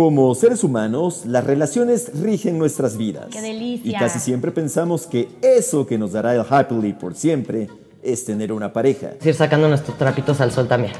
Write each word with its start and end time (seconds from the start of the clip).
Como 0.00 0.34
seres 0.34 0.64
humanos, 0.64 1.26
las 1.26 1.44
relaciones 1.44 2.10
rigen 2.22 2.58
nuestras 2.58 2.96
vidas. 2.96 3.26
¡Qué 3.30 3.42
delicia! 3.42 3.90
Y 3.90 3.92
casi 3.92 4.18
siempre 4.18 4.50
pensamos 4.50 5.06
que 5.06 5.28
eso 5.42 5.86
que 5.86 5.98
nos 5.98 6.12
dará 6.12 6.34
el 6.34 6.42
happily 6.48 6.94
por 6.94 7.14
siempre 7.14 7.68
es 8.02 8.24
tener 8.24 8.50
una 8.50 8.72
pareja. 8.72 9.10
Ir 9.22 9.34
sacando 9.34 9.68
nuestros 9.68 9.98
trapitos 9.98 10.40
al 10.40 10.52
sol 10.52 10.66
también. 10.66 10.94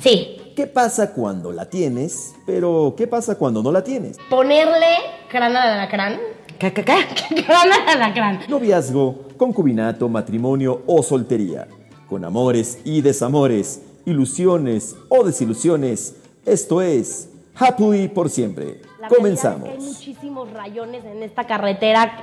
Sí, 0.00 0.38
¿Qué 0.56 0.66
pasa 0.66 1.12
cuando 1.12 1.52
la 1.52 1.68
tienes? 1.68 2.34
Pero 2.46 2.94
¿qué 2.96 3.06
pasa 3.06 3.34
cuando 3.34 3.62
no 3.62 3.70
la 3.70 3.84
tienes? 3.84 4.16
ponerle 4.30 4.86
crana 5.30 5.66
de 5.66 5.72
alacrán. 5.72 6.18
¿Qué, 6.58 6.72
qué, 6.72 6.82
qué? 6.82 7.42
crana 7.46 7.84
de 7.84 7.90
alacrán. 7.90 8.40
Noviazgo, 8.48 9.18
concubinato, 9.36 10.08
matrimonio 10.08 10.80
o 10.86 11.02
soltería. 11.02 11.68
Con 12.08 12.24
amores 12.24 12.78
y 12.84 13.02
desamores, 13.02 13.82
ilusiones 14.06 14.96
o 15.10 15.24
desilusiones. 15.24 16.14
Esto 16.46 16.80
es 16.80 17.28
Happily 17.58 18.08
por 18.08 18.28
siempre. 18.30 18.82
La 19.00 19.08
Comenzamos. 19.08 19.62
realidad 19.68 19.88
es 19.88 19.96
que 19.98 20.02
hay 20.04 20.10
muchísimos 20.12 20.52
rayones 20.52 21.04
en 21.04 21.22
esta 21.22 21.46
carretera. 21.46 22.20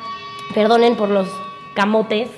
Perdonen 0.53 0.95
por 0.95 1.09
los 1.09 1.27
camotes. 1.75 2.29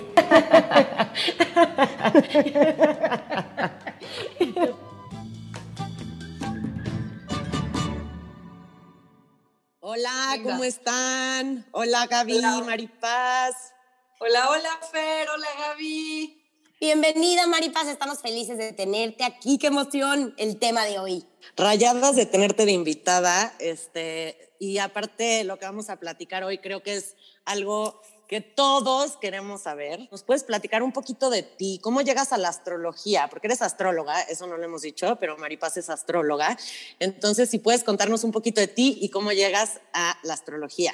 Hola. 9.79 10.37
¿cómo 10.43 10.63
están? 10.63 11.65
Hola 11.71 12.07
Gaby, 12.07 12.37
Hola. 12.37 12.61
Maripaz. 12.65 13.73
Hola, 14.19 14.49
hola 14.49 14.69
Fer, 14.91 15.27
hola 15.29 15.47
Gaby. 15.59 16.41
Bienvenida, 16.79 17.47
Maripaz. 17.47 17.87
Estamos 17.87 18.21
felices 18.21 18.57
de 18.57 18.73
tenerte 18.73 19.23
aquí. 19.23 19.57
Qué 19.57 19.67
emoción 19.67 20.33
el 20.37 20.59
tema 20.59 20.83
de 20.85 20.99
hoy. 20.99 21.25
Rayadas 21.55 22.15
de 22.15 22.25
tenerte 22.25 22.65
de 22.65 22.71
invitada, 22.71 23.53
este, 23.59 24.53
y 24.59 24.77
aparte 24.77 25.43
lo 25.43 25.57
que 25.57 25.65
vamos 25.65 25.89
a 25.89 25.99
platicar 25.99 26.43
hoy 26.43 26.57
creo 26.57 26.83
que 26.83 26.95
es 26.95 27.15
algo 27.45 28.01
que 28.27 28.41
todos 28.41 29.17
queremos 29.17 29.61
saber. 29.61 30.07
¿Nos 30.11 30.23
puedes 30.23 30.43
platicar 30.43 30.83
un 30.83 30.91
poquito 30.91 31.29
de 31.29 31.43
ti? 31.43 31.79
¿Cómo 31.81 32.01
llegas 32.01 32.33
a 32.33 32.37
la 32.37 32.49
astrología? 32.49 33.27
Porque 33.29 33.47
eres 33.47 33.61
astróloga, 33.61 34.21
eso 34.21 34.47
no 34.47 34.57
lo 34.57 34.63
hemos 34.63 34.81
dicho, 34.81 35.17
pero 35.19 35.37
Maripaz 35.37 35.77
es 35.77 35.89
astróloga. 35.89 36.57
Entonces, 36.99 37.49
si 37.49 37.59
puedes 37.59 37.83
contarnos 37.83 38.23
un 38.23 38.31
poquito 38.31 38.61
de 38.61 38.67
ti 38.67 38.97
y 38.99 39.09
cómo 39.09 39.31
llegas 39.31 39.79
a 39.93 40.17
la 40.23 40.33
astrología. 40.33 40.93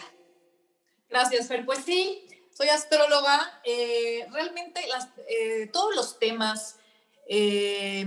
Gracias 1.10 1.48
Fer. 1.48 1.66
Pues 1.66 1.80
sí, 1.86 2.28
soy 2.54 2.70
astróloga. 2.70 3.62
Eh, 3.64 4.26
realmente 4.32 4.82
eh, 5.28 5.68
todos 5.72 5.96
los 5.96 6.20
temas, 6.20 6.78
eh, 7.28 8.06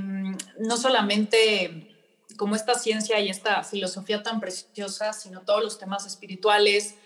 no 0.59 0.77
solamente 0.77 1.94
como 2.37 2.57
esta 2.57 2.75
ciencia 2.75 3.21
y 3.21 3.29
esta 3.29 3.63
filosofía 3.63 4.23
tan 4.23 4.41
preciosa, 4.41 5.13
sino 5.13 5.43
todos 5.43 5.63
los 5.63 5.79
temas 5.79 6.07
espirituales, 6.07 6.97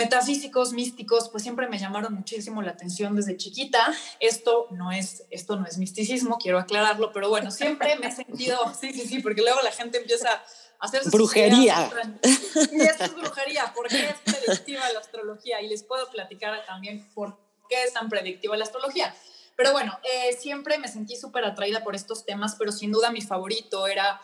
metafísicos, 0.00 0.72
místicos, 0.72 1.28
pues 1.28 1.42
siempre 1.42 1.68
me 1.68 1.78
llamaron 1.78 2.14
muchísimo 2.14 2.62
la 2.62 2.70
atención 2.70 3.14
desde 3.16 3.36
chiquita. 3.36 3.92
Esto 4.18 4.66
no 4.70 4.92
es, 4.92 5.24
esto 5.30 5.56
no 5.56 5.66
es 5.66 5.78
misticismo, 5.78 6.38
quiero 6.38 6.58
aclararlo, 6.58 7.12
pero 7.12 7.28
bueno, 7.28 7.50
siempre 7.50 7.96
me 7.96 8.06
he 8.08 8.12
sentido, 8.12 8.58
sí, 8.80 8.92
sí, 8.92 9.06
sí, 9.06 9.20
porque 9.20 9.42
luego 9.42 9.60
la 9.62 9.72
gente 9.72 9.98
empieza 9.98 10.30
a 10.30 10.42
hacer 10.86 11.02
Brujería. 11.10 11.90
ideas, 11.90 12.72
Y 12.72 12.80
esto 12.80 13.04
es 13.04 13.14
brujería, 13.14 13.72
¿por 13.74 13.88
qué 13.88 14.08
es 14.08 14.16
predictiva 14.24 14.90
la 14.92 15.00
astrología? 15.00 15.60
Y 15.60 15.68
les 15.68 15.82
puedo 15.82 16.10
platicar 16.10 16.64
también 16.64 17.06
por 17.12 17.38
qué 17.68 17.82
es 17.82 17.92
tan 17.92 18.08
predictiva 18.08 18.56
la 18.56 18.64
astrología. 18.64 19.14
Pero 19.56 19.72
bueno, 19.72 19.98
eh, 20.02 20.32
siempre 20.32 20.78
me 20.78 20.88
sentí 20.88 21.16
súper 21.16 21.44
atraída 21.44 21.84
por 21.84 21.94
estos 21.94 22.24
temas, 22.24 22.56
pero 22.58 22.72
sin 22.72 22.90
duda 22.90 23.10
mi 23.10 23.20
favorito 23.20 23.86
era 23.86 24.18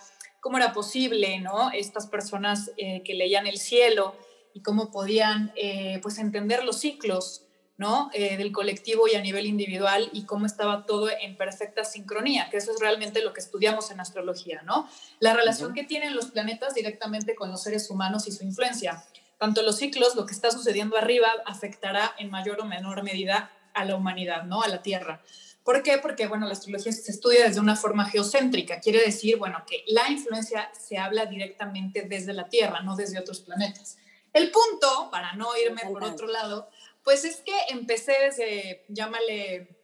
cómo 0.46 0.58
era 0.58 0.72
posible, 0.72 1.40
¿no? 1.40 1.72
Estas 1.72 2.06
personas 2.06 2.70
eh, 2.76 3.02
que 3.02 3.14
leían 3.14 3.48
el 3.48 3.58
cielo 3.58 4.14
y 4.54 4.62
cómo 4.62 4.92
podían, 4.92 5.52
eh, 5.56 5.98
pues, 6.04 6.18
entender 6.18 6.62
los 6.62 6.78
ciclos, 6.78 7.42
¿no? 7.78 8.10
Eh, 8.14 8.36
del 8.36 8.52
colectivo 8.52 9.08
y 9.08 9.16
a 9.16 9.20
nivel 9.20 9.46
individual 9.46 10.08
y 10.12 10.22
cómo 10.24 10.46
estaba 10.46 10.86
todo 10.86 11.08
en 11.10 11.36
perfecta 11.36 11.82
sincronía, 11.82 12.48
que 12.48 12.58
eso 12.58 12.70
es 12.70 12.78
realmente 12.78 13.22
lo 13.22 13.32
que 13.32 13.40
estudiamos 13.40 13.90
en 13.90 13.98
astrología, 13.98 14.62
¿no? 14.62 14.88
La 15.18 15.34
relación 15.34 15.74
que 15.74 15.82
tienen 15.82 16.14
los 16.14 16.26
planetas 16.26 16.74
directamente 16.74 17.34
con 17.34 17.50
los 17.50 17.64
seres 17.64 17.90
humanos 17.90 18.28
y 18.28 18.30
su 18.30 18.44
influencia. 18.44 19.02
Tanto 19.38 19.62
los 19.62 19.78
ciclos, 19.78 20.14
lo 20.14 20.26
que 20.26 20.32
está 20.32 20.52
sucediendo 20.52 20.96
arriba, 20.96 21.26
afectará 21.44 22.14
en 22.20 22.30
mayor 22.30 22.60
o 22.60 22.66
menor 22.66 23.02
medida 23.02 23.50
a 23.74 23.84
la 23.84 23.96
humanidad, 23.96 24.44
¿no? 24.44 24.62
A 24.62 24.68
la 24.68 24.80
Tierra. 24.80 25.24
¿Por 25.66 25.82
qué? 25.82 25.98
Porque, 25.98 26.28
bueno, 26.28 26.46
la 26.46 26.52
astrología 26.52 26.92
se 26.92 27.10
estudia 27.10 27.48
desde 27.48 27.58
una 27.58 27.74
forma 27.74 28.04
geocéntrica. 28.04 28.78
Quiere 28.78 29.00
decir, 29.00 29.36
bueno, 29.36 29.64
que 29.66 29.82
la 29.88 30.08
influencia 30.08 30.70
se 30.72 30.96
habla 30.96 31.26
directamente 31.26 32.02
desde 32.02 32.32
la 32.32 32.48
Tierra, 32.48 32.82
no 32.82 32.94
desde 32.94 33.18
otros 33.18 33.40
planetas. 33.40 33.98
El 34.32 34.52
punto, 34.52 35.10
para 35.10 35.32
no 35.32 35.48
irme 35.56 35.82
por 35.90 36.04
otro 36.04 36.28
lado, 36.28 36.70
pues 37.02 37.24
es 37.24 37.38
que 37.38 37.52
empecé 37.70 38.12
desde, 38.12 38.84
llámale, 38.86 39.76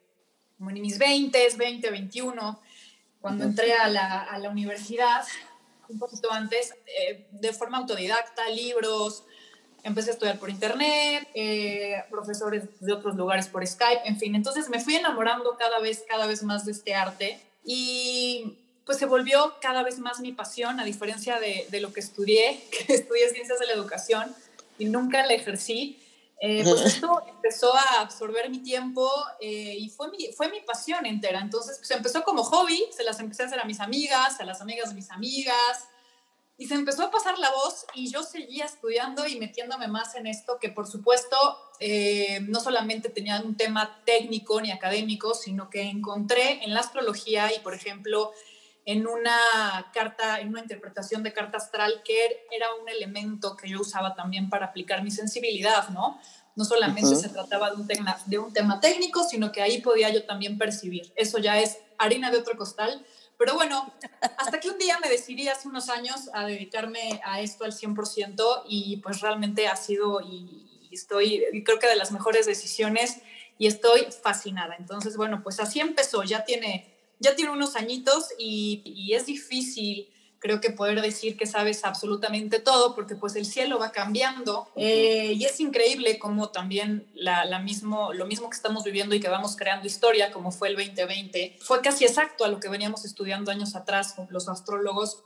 como 0.56 0.70
en 0.70 0.80
mis 0.80 0.98
20, 0.98 1.56
20, 1.56 1.90
21, 1.90 2.62
cuando 3.20 3.42
entré 3.42 3.72
a 3.72 3.88
la, 3.88 4.20
a 4.22 4.38
la 4.38 4.50
universidad, 4.50 5.24
un 5.88 5.98
poquito 5.98 6.30
antes, 6.30 6.76
eh, 6.86 7.26
de 7.32 7.52
forma 7.52 7.78
autodidacta, 7.78 8.48
libros, 8.50 9.24
empecé 9.82 10.10
a 10.10 10.12
estudiar 10.12 10.38
por 10.38 10.50
internet, 10.50 11.28
eh, 11.34 12.02
profesores 12.10 12.64
de 12.80 12.92
otros 12.92 13.16
lugares 13.16 13.48
por 13.48 13.66
Skype, 13.66 14.02
en 14.04 14.18
fin, 14.18 14.34
entonces 14.34 14.68
me 14.68 14.80
fui 14.80 14.94
enamorando 14.96 15.56
cada 15.56 15.80
vez, 15.80 16.04
cada 16.08 16.26
vez 16.26 16.42
más 16.42 16.64
de 16.64 16.72
este 16.72 16.94
arte 16.94 17.40
y 17.64 18.58
pues 18.84 18.98
se 18.98 19.06
volvió 19.06 19.54
cada 19.60 19.82
vez 19.82 19.98
más 19.98 20.20
mi 20.20 20.32
pasión, 20.32 20.80
a 20.80 20.84
diferencia 20.84 21.38
de, 21.38 21.66
de 21.70 21.80
lo 21.80 21.92
que 21.92 22.00
estudié, 22.00 22.62
que 22.86 22.94
estudié 22.94 23.28
ciencias 23.30 23.58
de 23.58 23.66
la 23.66 23.72
educación 23.72 24.34
y 24.78 24.86
nunca 24.86 25.24
la 25.26 25.34
ejercí. 25.34 25.98
Eh, 26.44 26.64
pues 26.64 26.80
esto 26.84 27.22
empezó 27.28 27.72
a 27.74 28.00
absorber 28.00 28.50
mi 28.50 28.58
tiempo 28.58 29.08
eh, 29.40 29.76
y 29.78 29.88
fue 29.90 30.10
mi, 30.10 30.32
fue 30.32 30.50
mi 30.50 30.60
pasión 30.60 31.06
entera. 31.06 31.40
Entonces, 31.40 31.78
pues 31.78 31.90
empezó 31.92 32.24
como 32.24 32.42
hobby, 32.42 32.82
se 32.94 33.04
las 33.04 33.20
empecé 33.20 33.44
a 33.44 33.46
hacer 33.46 33.60
a 33.60 33.64
mis 33.64 33.78
amigas, 33.78 34.40
a 34.40 34.44
las 34.44 34.60
amigas 34.60 34.88
de 34.88 34.96
mis 34.96 35.10
amigas, 35.12 35.88
y 36.62 36.66
se 36.66 36.74
empezó 36.74 37.02
a 37.02 37.10
pasar 37.10 37.40
la 37.40 37.50
voz 37.50 37.86
y 37.92 38.08
yo 38.08 38.22
seguía 38.22 38.66
estudiando 38.66 39.26
y 39.26 39.36
metiéndome 39.36 39.88
más 39.88 40.14
en 40.14 40.28
esto 40.28 40.58
que 40.60 40.68
por 40.68 40.86
supuesto 40.86 41.36
eh, 41.80 42.38
no 42.42 42.60
solamente 42.60 43.08
tenía 43.08 43.42
un 43.44 43.56
tema 43.56 44.00
técnico 44.04 44.60
ni 44.60 44.70
académico, 44.70 45.34
sino 45.34 45.68
que 45.68 45.82
encontré 45.82 46.62
en 46.62 46.72
la 46.72 46.78
astrología 46.78 47.52
y 47.52 47.58
por 47.58 47.74
ejemplo 47.74 48.30
en 48.84 49.08
una 49.08 49.90
carta, 49.92 50.38
en 50.38 50.50
una 50.50 50.60
interpretación 50.60 51.24
de 51.24 51.32
carta 51.32 51.56
astral 51.56 52.00
que 52.04 52.44
era 52.52 52.68
un 52.80 52.88
elemento 52.88 53.56
que 53.56 53.68
yo 53.68 53.80
usaba 53.80 54.14
también 54.14 54.48
para 54.48 54.66
aplicar 54.66 55.02
mi 55.02 55.10
sensibilidad, 55.10 55.88
¿no? 55.88 56.20
No 56.54 56.64
solamente 56.64 57.16
se 57.16 57.28
trataba 57.30 57.70
de 57.70 57.76
un, 57.76 57.88
tema, 57.88 58.16
de 58.26 58.38
un 58.38 58.52
tema 58.52 58.78
técnico, 58.78 59.24
sino 59.24 59.50
que 59.50 59.62
ahí 59.62 59.80
podía 59.80 60.10
yo 60.10 60.24
también 60.26 60.58
percibir. 60.58 61.12
Eso 61.16 61.38
ya 61.38 61.58
es 61.58 61.78
harina 61.98 62.30
de 62.30 62.38
otro 62.38 62.56
costal. 62.56 63.04
Pero 63.38 63.54
bueno, 63.54 63.92
hasta 64.36 64.60
que 64.60 64.68
un 64.68 64.78
día 64.78 64.98
me 65.00 65.08
decidí 65.08 65.48
hace 65.48 65.68
unos 65.68 65.88
años 65.88 66.30
a 66.32 66.46
dedicarme 66.46 67.20
a 67.24 67.40
esto 67.40 67.64
al 67.64 67.72
100% 67.72 68.64
y 68.68 68.98
pues 68.98 69.20
realmente 69.20 69.66
ha 69.66 69.76
sido 69.76 70.20
y 70.20 70.68
estoy, 70.92 71.44
creo 71.64 71.78
que 71.78 71.88
de 71.88 71.96
las 71.96 72.12
mejores 72.12 72.46
decisiones 72.46 73.22
y 73.58 73.66
estoy 73.66 74.06
fascinada. 74.22 74.76
Entonces, 74.76 75.16
bueno, 75.16 75.42
pues 75.42 75.60
así 75.60 75.80
empezó, 75.80 76.22
ya 76.22 76.44
tiene, 76.44 76.94
ya 77.18 77.34
tiene 77.34 77.50
unos 77.50 77.76
añitos 77.76 78.28
y, 78.38 78.82
y 78.84 79.14
es 79.14 79.26
difícil 79.26 80.11
creo 80.42 80.60
que 80.60 80.70
poder 80.70 81.00
decir 81.00 81.36
que 81.36 81.46
sabes 81.46 81.84
absolutamente 81.84 82.58
todo, 82.58 82.96
porque 82.96 83.14
pues 83.14 83.36
el 83.36 83.46
cielo 83.46 83.78
va 83.78 83.92
cambiando 83.92 84.68
eh, 84.74 85.34
y 85.36 85.44
es 85.44 85.60
increíble 85.60 86.18
como 86.18 86.48
también 86.48 87.06
la, 87.14 87.44
la 87.44 87.60
mismo, 87.60 88.12
lo 88.12 88.26
mismo 88.26 88.50
que 88.50 88.56
estamos 88.56 88.82
viviendo 88.82 89.14
y 89.14 89.20
que 89.20 89.28
vamos 89.28 89.54
creando 89.54 89.86
historia, 89.86 90.32
como 90.32 90.50
fue 90.50 90.68
el 90.68 90.74
2020, 90.74 91.58
fue 91.60 91.80
casi 91.80 92.04
exacto 92.04 92.44
a 92.44 92.48
lo 92.48 92.58
que 92.58 92.68
veníamos 92.68 93.04
estudiando 93.04 93.52
años 93.52 93.76
atrás 93.76 94.14
con 94.14 94.26
los 94.30 94.48
astrólogos. 94.48 95.22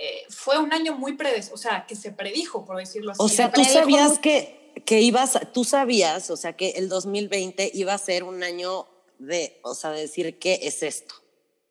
Eh, 0.00 0.24
fue 0.30 0.58
un 0.58 0.72
año 0.72 0.94
muy 0.94 1.12
predes, 1.12 1.50
o 1.52 1.58
sea, 1.58 1.84
que 1.86 1.94
se 1.94 2.10
predijo, 2.10 2.64
por 2.64 2.78
decirlo 2.78 3.12
así. 3.12 3.22
O 3.22 3.28
sea, 3.28 3.50
Se 3.50 3.52
tú 3.52 3.64
sabías 3.64 4.18
que, 4.18 4.72
que 4.86 5.02
ibas, 5.02 5.38
tú 5.52 5.64
sabías, 5.64 6.30
o 6.30 6.38
sea, 6.38 6.54
que 6.54 6.70
el 6.70 6.88
2020 6.88 7.70
iba 7.74 7.92
a 7.92 7.98
ser 7.98 8.24
un 8.24 8.42
año 8.42 8.86
de, 9.18 9.60
o 9.62 9.74
sea, 9.74 9.90
de 9.90 10.00
decir, 10.00 10.38
¿qué 10.38 10.60
es 10.62 10.82
esto? 10.82 11.16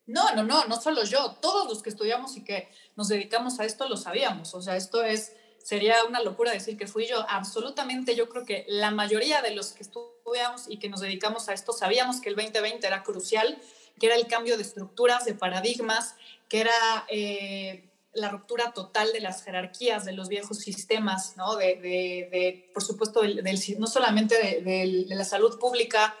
No, 0.06 0.34
no, 0.34 0.44
no, 0.44 0.66
no 0.66 0.80
solo 0.80 1.02
yo, 1.04 1.32
todos 1.40 1.68
los 1.68 1.82
que 1.82 1.90
estudiamos 1.90 2.36
y 2.36 2.44
que 2.44 2.68
nos 2.94 3.08
dedicamos 3.08 3.58
a 3.58 3.64
esto 3.64 3.88
lo 3.88 3.96
sabíamos. 3.96 4.54
O 4.54 4.62
sea, 4.62 4.76
esto 4.76 5.02
es, 5.02 5.32
sería 5.62 6.04
una 6.04 6.22
locura 6.22 6.52
decir 6.52 6.76
que 6.76 6.86
fui 6.86 7.06
yo. 7.06 7.26
Absolutamente, 7.28 8.14
yo 8.14 8.28
creo 8.28 8.44
que 8.44 8.64
la 8.68 8.92
mayoría 8.92 9.42
de 9.42 9.50
los 9.50 9.72
que 9.72 9.82
estudiamos 9.82 10.66
y 10.68 10.78
que 10.78 10.88
nos 10.88 11.00
dedicamos 11.00 11.48
a 11.48 11.54
esto 11.54 11.72
sabíamos 11.72 12.20
que 12.20 12.28
el 12.28 12.36
2020 12.36 12.86
era 12.86 13.02
crucial, 13.02 13.60
que 13.98 14.06
era 14.06 14.14
el 14.14 14.28
cambio 14.28 14.56
de 14.56 14.62
estructuras, 14.62 15.24
de 15.24 15.34
paradigmas, 15.34 16.14
que 16.48 16.60
era 16.60 17.06
eh, 17.08 17.90
la 18.12 18.28
ruptura 18.28 18.72
total 18.72 19.12
de 19.12 19.20
las 19.20 19.42
jerarquías, 19.42 20.04
de 20.04 20.12
los 20.12 20.28
viejos 20.28 20.58
sistemas, 20.58 21.36
¿no? 21.36 21.56
De, 21.56 21.74
de, 21.74 22.70
por 22.72 22.84
supuesto, 22.84 23.22
del, 23.22 23.42
no 23.78 23.88
solamente 23.88 24.36
de 24.36 25.06
la 25.08 25.24
salud 25.24 25.58
pública, 25.58 26.14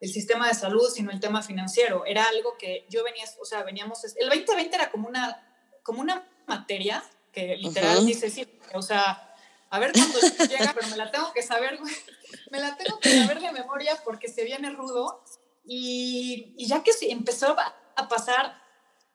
el 0.00 0.10
sistema 0.10 0.48
de 0.48 0.54
salud, 0.54 0.88
sino 0.92 1.10
el 1.10 1.20
tema 1.20 1.42
financiero. 1.42 2.04
Era 2.06 2.24
algo 2.24 2.56
que 2.58 2.86
yo 2.88 3.04
venía, 3.04 3.24
o 3.40 3.44
sea, 3.44 3.62
veníamos, 3.62 4.04
el 4.04 4.28
2020 4.28 4.74
era 4.74 4.90
como 4.90 5.08
una, 5.08 5.44
como 5.82 6.00
una 6.00 6.26
materia 6.46 7.02
que 7.32 7.56
literal 7.56 8.06
dice, 8.06 8.30
sí, 8.30 8.46
o 8.74 8.82
sea, 8.82 9.34
a 9.70 9.78
ver 9.78 9.92
cuándo 9.92 10.18
llega, 10.48 10.72
pero 10.74 10.88
me 10.88 10.96
la 10.96 11.10
tengo 11.10 11.32
que 11.32 11.42
saber, 11.42 11.78
me 12.50 12.60
la 12.60 12.76
tengo 12.76 12.98
que 13.00 13.22
saber 13.22 13.40
de 13.40 13.52
memoria 13.52 14.00
porque 14.04 14.28
se 14.28 14.44
viene 14.44 14.70
rudo. 14.70 15.22
Y, 15.70 16.54
y 16.56 16.66
ya 16.66 16.82
que 16.82 16.92
empezó 17.02 17.54
a 17.96 18.08
pasar 18.08 18.58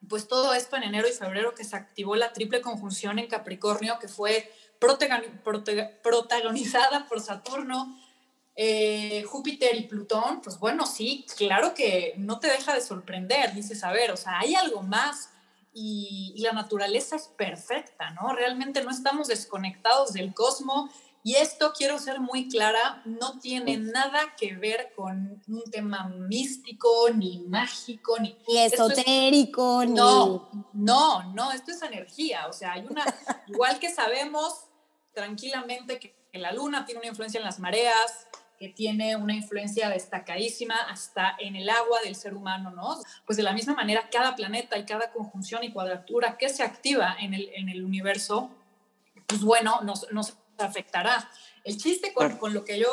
pues 0.08 0.28
todo 0.28 0.54
esto 0.54 0.76
en 0.76 0.84
enero 0.84 1.08
y 1.08 1.12
febrero 1.12 1.54
que 1.54 1.64
se 1.64 1.76
activó 1.76 2.16
la 2.16 2.32
triple 2.32 2.60
conjunción 2.60 3.18
en 3.18 3.26
Capricornio, 3.26 3.98
que 3.98 4.08
fue 4.08 4.52
protagonizada 4.78 7.06
por 7.06 7.20
Saturno, 7.20 7.98
eh, 8.56 9.24
Júpiter 9.24 9.74
y 9.76 9.84
Plutón, 9.84 10.40
pues 10.40 10.58
bueno, 10.58 10.86
sí, 10.86 11.26
claro 11.36 11.74
que 11.74 12.14
no 12.18 12.38
te 12.38 12.48
deja 12.48 12.74
de 12.74 12.80
sorprender, 12.80 13.54
dices, 13.54 13.82
a 13.84 13.92
ver, 13.92 14.12
o 14.12 14.16
sea, 14.16 14.38
hay 14.38 14.54
algo 14.54 14.82
más 14.82 15.30
y, 15.72 16.34
la 16.38 16.52
naturaleza 16.52 17.16
es 17.16 17.28
perfecta, 17.28 18.10
¿no? 18.10 18.32
Realmente 18.34 18.84
no 18.84 18.90
estamos 18.90 19.28
desconectados 19.28 20.12
del 20.12 20.34
cosmos 20.34 20.90
y 21.26 21.36
esto, 21.36 21.72
quiero 21.74 21.98
ser 21.98 22.20
muy 22.20 22.48
clara, 22.48 23.00
no 23.06 23.38
tiene 23.38 23.78
nada 23.78 24.36
que 24.36 24.54
ver 24.56 24.92
con 24.94 25.42
un 25.48 25.62
tema 25.70 26.06
místico, 26.06 27.08
ni 27.14 27.38
mágico, 27.48 28.18
ni, 28.20 28.36
ni 28.46 28.58
esotérico, 28.58 29.86
ni... 29.86 29.94
No, 29.94 30.50
no, 30.74 31.32
no, 31.32 31.50
esto 31.50 31.70
es 31.70 31.80
energía. 31.80 32.46
O 32.46 32.52
sea, 32.52 32.72
hay 32.72 32.86
una, 32.86 33.06
igual 33.46 33.78
que 33.78 33.88
sabemos 33.88 34.66
tranquilamente 35.14 35.98
que, 35.98 36.14
la 36.34 36.52
luna 36.52 36.84
tiene 36.84 36.98
una 36.98 37.08
influencia 37.08 37.38
en 37.38 37.44
las 37.44 37.60
mareas, 37.60 38.26
que 38.58 38.68
tiene 38.68 39.16
una 39.16 39.34
influencia 39.34 39.88
destacadísima 39.88 40.74
hasta 40.88 41.36
en 41.38 41.56
el 41.56 41.68
agua 41.68 42.00
del 42.04 42.14
ser 42.14 42.34
humano, 42.34 42.70
¿no? 42.70 42.98
Pues 43.26 43.36
de 43.36 43.42
la 43.42 43.52
misma 43.52 43.74
manera, 43.74 44.08
cada 44.10 44.34
planeta 44.36 44.78
y 44.78 44.84
cada 44.84 45.12
conjunción 45.12 45.64
y 45.64 45.72
cuadratura 45.72 46.36
que 46.38 46.48
se 46.48 46.62
activa 46.62 47.16
en 47.20 47.34
el, 47.34 47.50
en 47.54 47.68
el 47.68 47.84
universo, 47.84 48.50
pues 49.26 49.42
bueno, 49.42 49.80
nos, 49.82 50.10
nos 50.12 50.34
afectará. 50.58 51.30
El 51.64 51.76
chiste 51.78 52.12
con, 52.12 52.36
con 52.36 52.54
lo 52.54 52.64
que 52.64 52.78
yo 52.78 52.88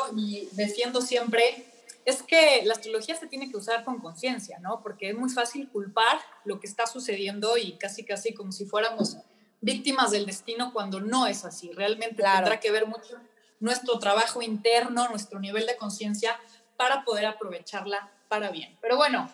defiendo 0.52 1.00
siempre 1.00 1.66
es 2.04 2.22
que 2.22 2.62
la 2.64 2.74
astrología 2.74 3.14
se 3.14 3.26
tiene 3.26 3.50
que 3.50 3.56
usar 3.56 3.84
con 3.84 4.00
conciencia, 4.00 4.58
¿no? 4.58 4.82
Porque 4.82 5.10
es 5.10 5.16
muy 5.16 5.30
fácil 5.30 5.68
culpar 5.68 6.18
lo 6.44 6.58
que 6.58 6.66
está 6.66 6.86
sucediendo 6.86 7.56
y 7.56 7.72
casi, 7.72 8.04
casi 8.04 8.34
como 8.34 8.50
si 8.50 8.66
fuéramos 8.66 9.18
víctimas 9.60 10.10
del 10.10 10.26
destino 10.26 10.72
cuando 10.72 11.00
no 11.00 11.26
es 11.26 11.44
así. 11.44 11.70
Realmente 11.72 12.22
tendrá 12.22 12.58
que 12.58 12.70
ver 12.70 12.86
mucho 12.86 13.16
nuestro 13.62 13.98
trabajo 13.98 14.42
interno, 14.42 15.08
nuestro 15.08 15.40
nivel 15.40 15.66
de 15.66 15.76
conciencia 15.76 16.38
para 16.76 17.04
poder 17.04 17.26
aprovecharla 17.26 18.12
para 18.28 18.50
bien. 18.50 18.76
Pero 18.80 18.96
bueno. 18.96 19.30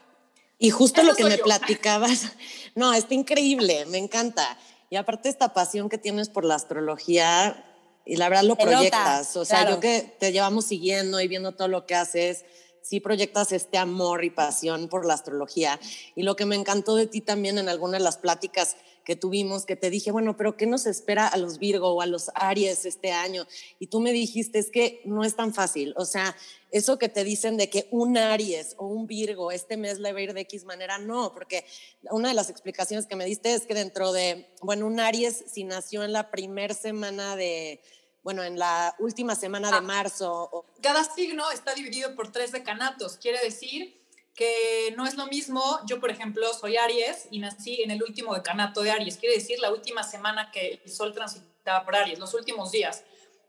Y 0.59 0.71
justo 0.71 1.03
lo 1.03 1.15
que 1.15 1.25
me 1.25 1.39
platicabas, 1.39 2.33
no, 2.75 2.93
está 2.93 3.15
increíble, 3.15 3.87
me 3.87 3.99
encanta. 3.99 4.59
Y 4.91 4.97
aparte 4.97 5.29
esta 5.29 5.55
pasión 5.55 5.89
que 5.89 5.99
tienes 5.99 6.29
por 6.29 6.45
la 6.45 6.57
astrología, 6.57 7.65
y 8.05 8.17
la 8.17 8.29
verdad 8.29 8.45
lo 8.45 8.57
proyectas. 8.57 9.37
o 9.37 9.45
sea, 9.45 9.69
yo 9.69 9.81
que 9.81 10.17
te 10.19 10.33
llevamos 10.33 10.65
siguiendo 10.65 11.21
y 11.21 11.29
viendo 11.29 11.53
todo 11.53 11.69
lo 11.69 11.87
que 11.87 11.95
haces, 11.95 12.45
sí 12.83 13.01
proyectas 13.01 13.53
este 13.53 13.77
amor 13.77 14.25
y 14.25 14.31
pasión 14.31 14.89
por 14.89 15.05
la 15.05 15.13
astrología. 15.15 15.79
Y 16.17 16.23
lo 16.23 16.35
que 16.35 16.47
me 16.47 16.57
encantó 16.57 16.97
de 16.97 17.07
ti 17.07 17.21
también 17.21 17.59
en 17.59 17.69
algunas 17.69 18.01
de 18.01 18.05
las 18.05 18.17
pláticas 18.17 18.77
que 19.09 19.17
tuvimos, 19.17 19.65
que 19.65 19.75
te 19.75 19.89
dije, 19.89 20.11
bueno, 20.11 20.37
pero 20.37 20.59
¿qué 20.59 20.67
nos 20.67 20.85
espera 20.85 21.27
a 21.27 21.39
los 21.39 21.59
Virgo 21.59 21.95
o 21.95 22.03
a 22.03 22.07
los 22.07 22.31
Aries 22.35 22.85
este 22.85 23.11
año? 23.11 23.47
Y 23.79 23.87
tú 23.87 24.01
me 24.01 24.13
dijiste, 24.13 24.59
es 24.59 24.71
que 24.71 25.01
no 25.07 25.25
es 25.25 25.35
tan 25.35 25.55
fácil. 25.55 25.95
O 25.97 26.05
sea, 26.05 26.37
eso 26.73 26.99
que 26.99 27.09
te 27.09 27.25
dicen 27.25 27.57
de 27.57 27.71
que 27.71 27.89
un 27.91 28.19
Aries 28.19 28.75
o 28.77 28.87
un 28.87 29.07
Virgo 29.07 29.51
este 29.51 29.79
mes 29.79 29.99
le 29.99 30.13
va 30.13 30.19
a 30.19 30.23
ir 30.23 30.35
de 30.35 30.43
X 30.43 30.67
manera, 30.67 30.99
no, 30.99 31.33
porque 31.33 31.65
una 32.11 32.29
de 32.29 32.35
las 32.35 32.51
explicaciones 32.51 33.07
que 33.07 33.17
me 33.17 33.25
diste 33.25 33.55
es 33.55 33.65
que 33.65 33.73
dentro 33.73 34.13
de, 34.13 34.47
bueno, 34.61 34.87
un 34.87 35.01
Aries 35.01 35.43
si 35.51 35.65
nació 35.65 36.05
en 36.05 36.13
la 36.13 36.31
primer 36.31 36.75
semana 36.75 37.35
de 37.35 37.81
bueno, 38.23 38.45
en 38.45 38.59
la 38.59 38.95
última 38.99 39.35
semana 39.35 39.71
de 39.71 39.79
ah. 39.79 39.81
marzo. 39.81 40.67
Cada 40.83 41.03
signo 41.03 41.51
está 41.51 41.73
dividido 41.73 42.15
por 42.15 42.31
tres 42.31 42.53
decanatos, 42.53 43.17
quiere 43.17 43.41
decir 43.41 43.99
que 44.39 44.95
no 44.97 45.05
es 45.05 45.17
lo 45.17 45.27
mismo, 45.27 45.81
yo 45.85 45.99
por 45.99 46.13
ejemplo 46.13 46.55
soy 46.55 46.77
Aries 46.77 47.27
y 47.33 47.41
nací 47.41 47.83
en 47.83 47.91
el 47.91 48.01
último 48.01 48.37
decanato 48.37 48.83
de 48.83 48.93
Aries, 48.93 49.17
quiere 49.17 49.35
decir 49.35 49.59
la 49.59 49.73
última 49.73 50.05
semana 50.05 50.53
que 50.53 50.81
el 50.85 50.93
sol 50.93 51.13
transitaba 51.13 51.85
por 51.85 51.97
Aries, 51.97 52.21
los 52.21 52.35
últimos 52.35 52.71
días. 52.71 53.03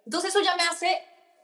Entonces 0.03 0.31
eso 0.31 0.43
ya 0.43 0.55
me 0.55 0.63
hace, 0.63 0.99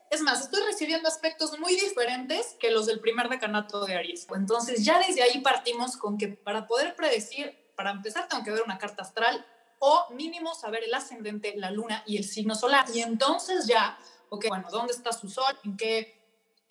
es 0.09 0.21
más, 0.21 0.41
estoy 0.41 0.63
recibiendo 0.63 1.07
aspectos 1.07 1.59
muy 1.59 1.75
diferentes 1.75 2.55
que 2.59 2.71
los 2.71 2.87
del 2.87 2.99
primer 2.99 3.29
decanato 3.29 3.85
de 3.85 3.93
Aries. 3.93 4.25
Entonces 4.35 4.83
ya 4.83 4.97
desde 4.97 5.21
ahí 5.21 5.39
partimos 5.41 5.95
con 5.95 6.17
que 6.17 6.29
para 6.29 6.65
poder 6.65 6.95
predecir, 6.95 7.55
para 7.75 7.91
empezar 7.91 8.27
tengo 8.27 8.43
que 8.43 8.49
ver 8.49 8.63
una 8.63 8.79
carta 8.79 9.03
astral 9.03 9.45
o 9.77 10.07
mínimo 10.15 10.55
saber 10.55 10.85
el 10.85 10.93
ascendente, 10.95 11.53
la 11.55 11.69
luna 11.69 12.01
y 12.07 12.17
el 12.17 12.23
signo 12.23 12.55
solar. 12.55 12.85
Y 12.91 13.01
entonces 13.01 13.67
ya, 13.67 13.95
ok, 14.29 14.47
bueno, 14.49 14.69
¿dónde 14.71 14.93
está 14.93 15.11
su 15.11 15.29
sol? 15.29 15.55
¿En 15.63 15.77
qué, 15.77 16.19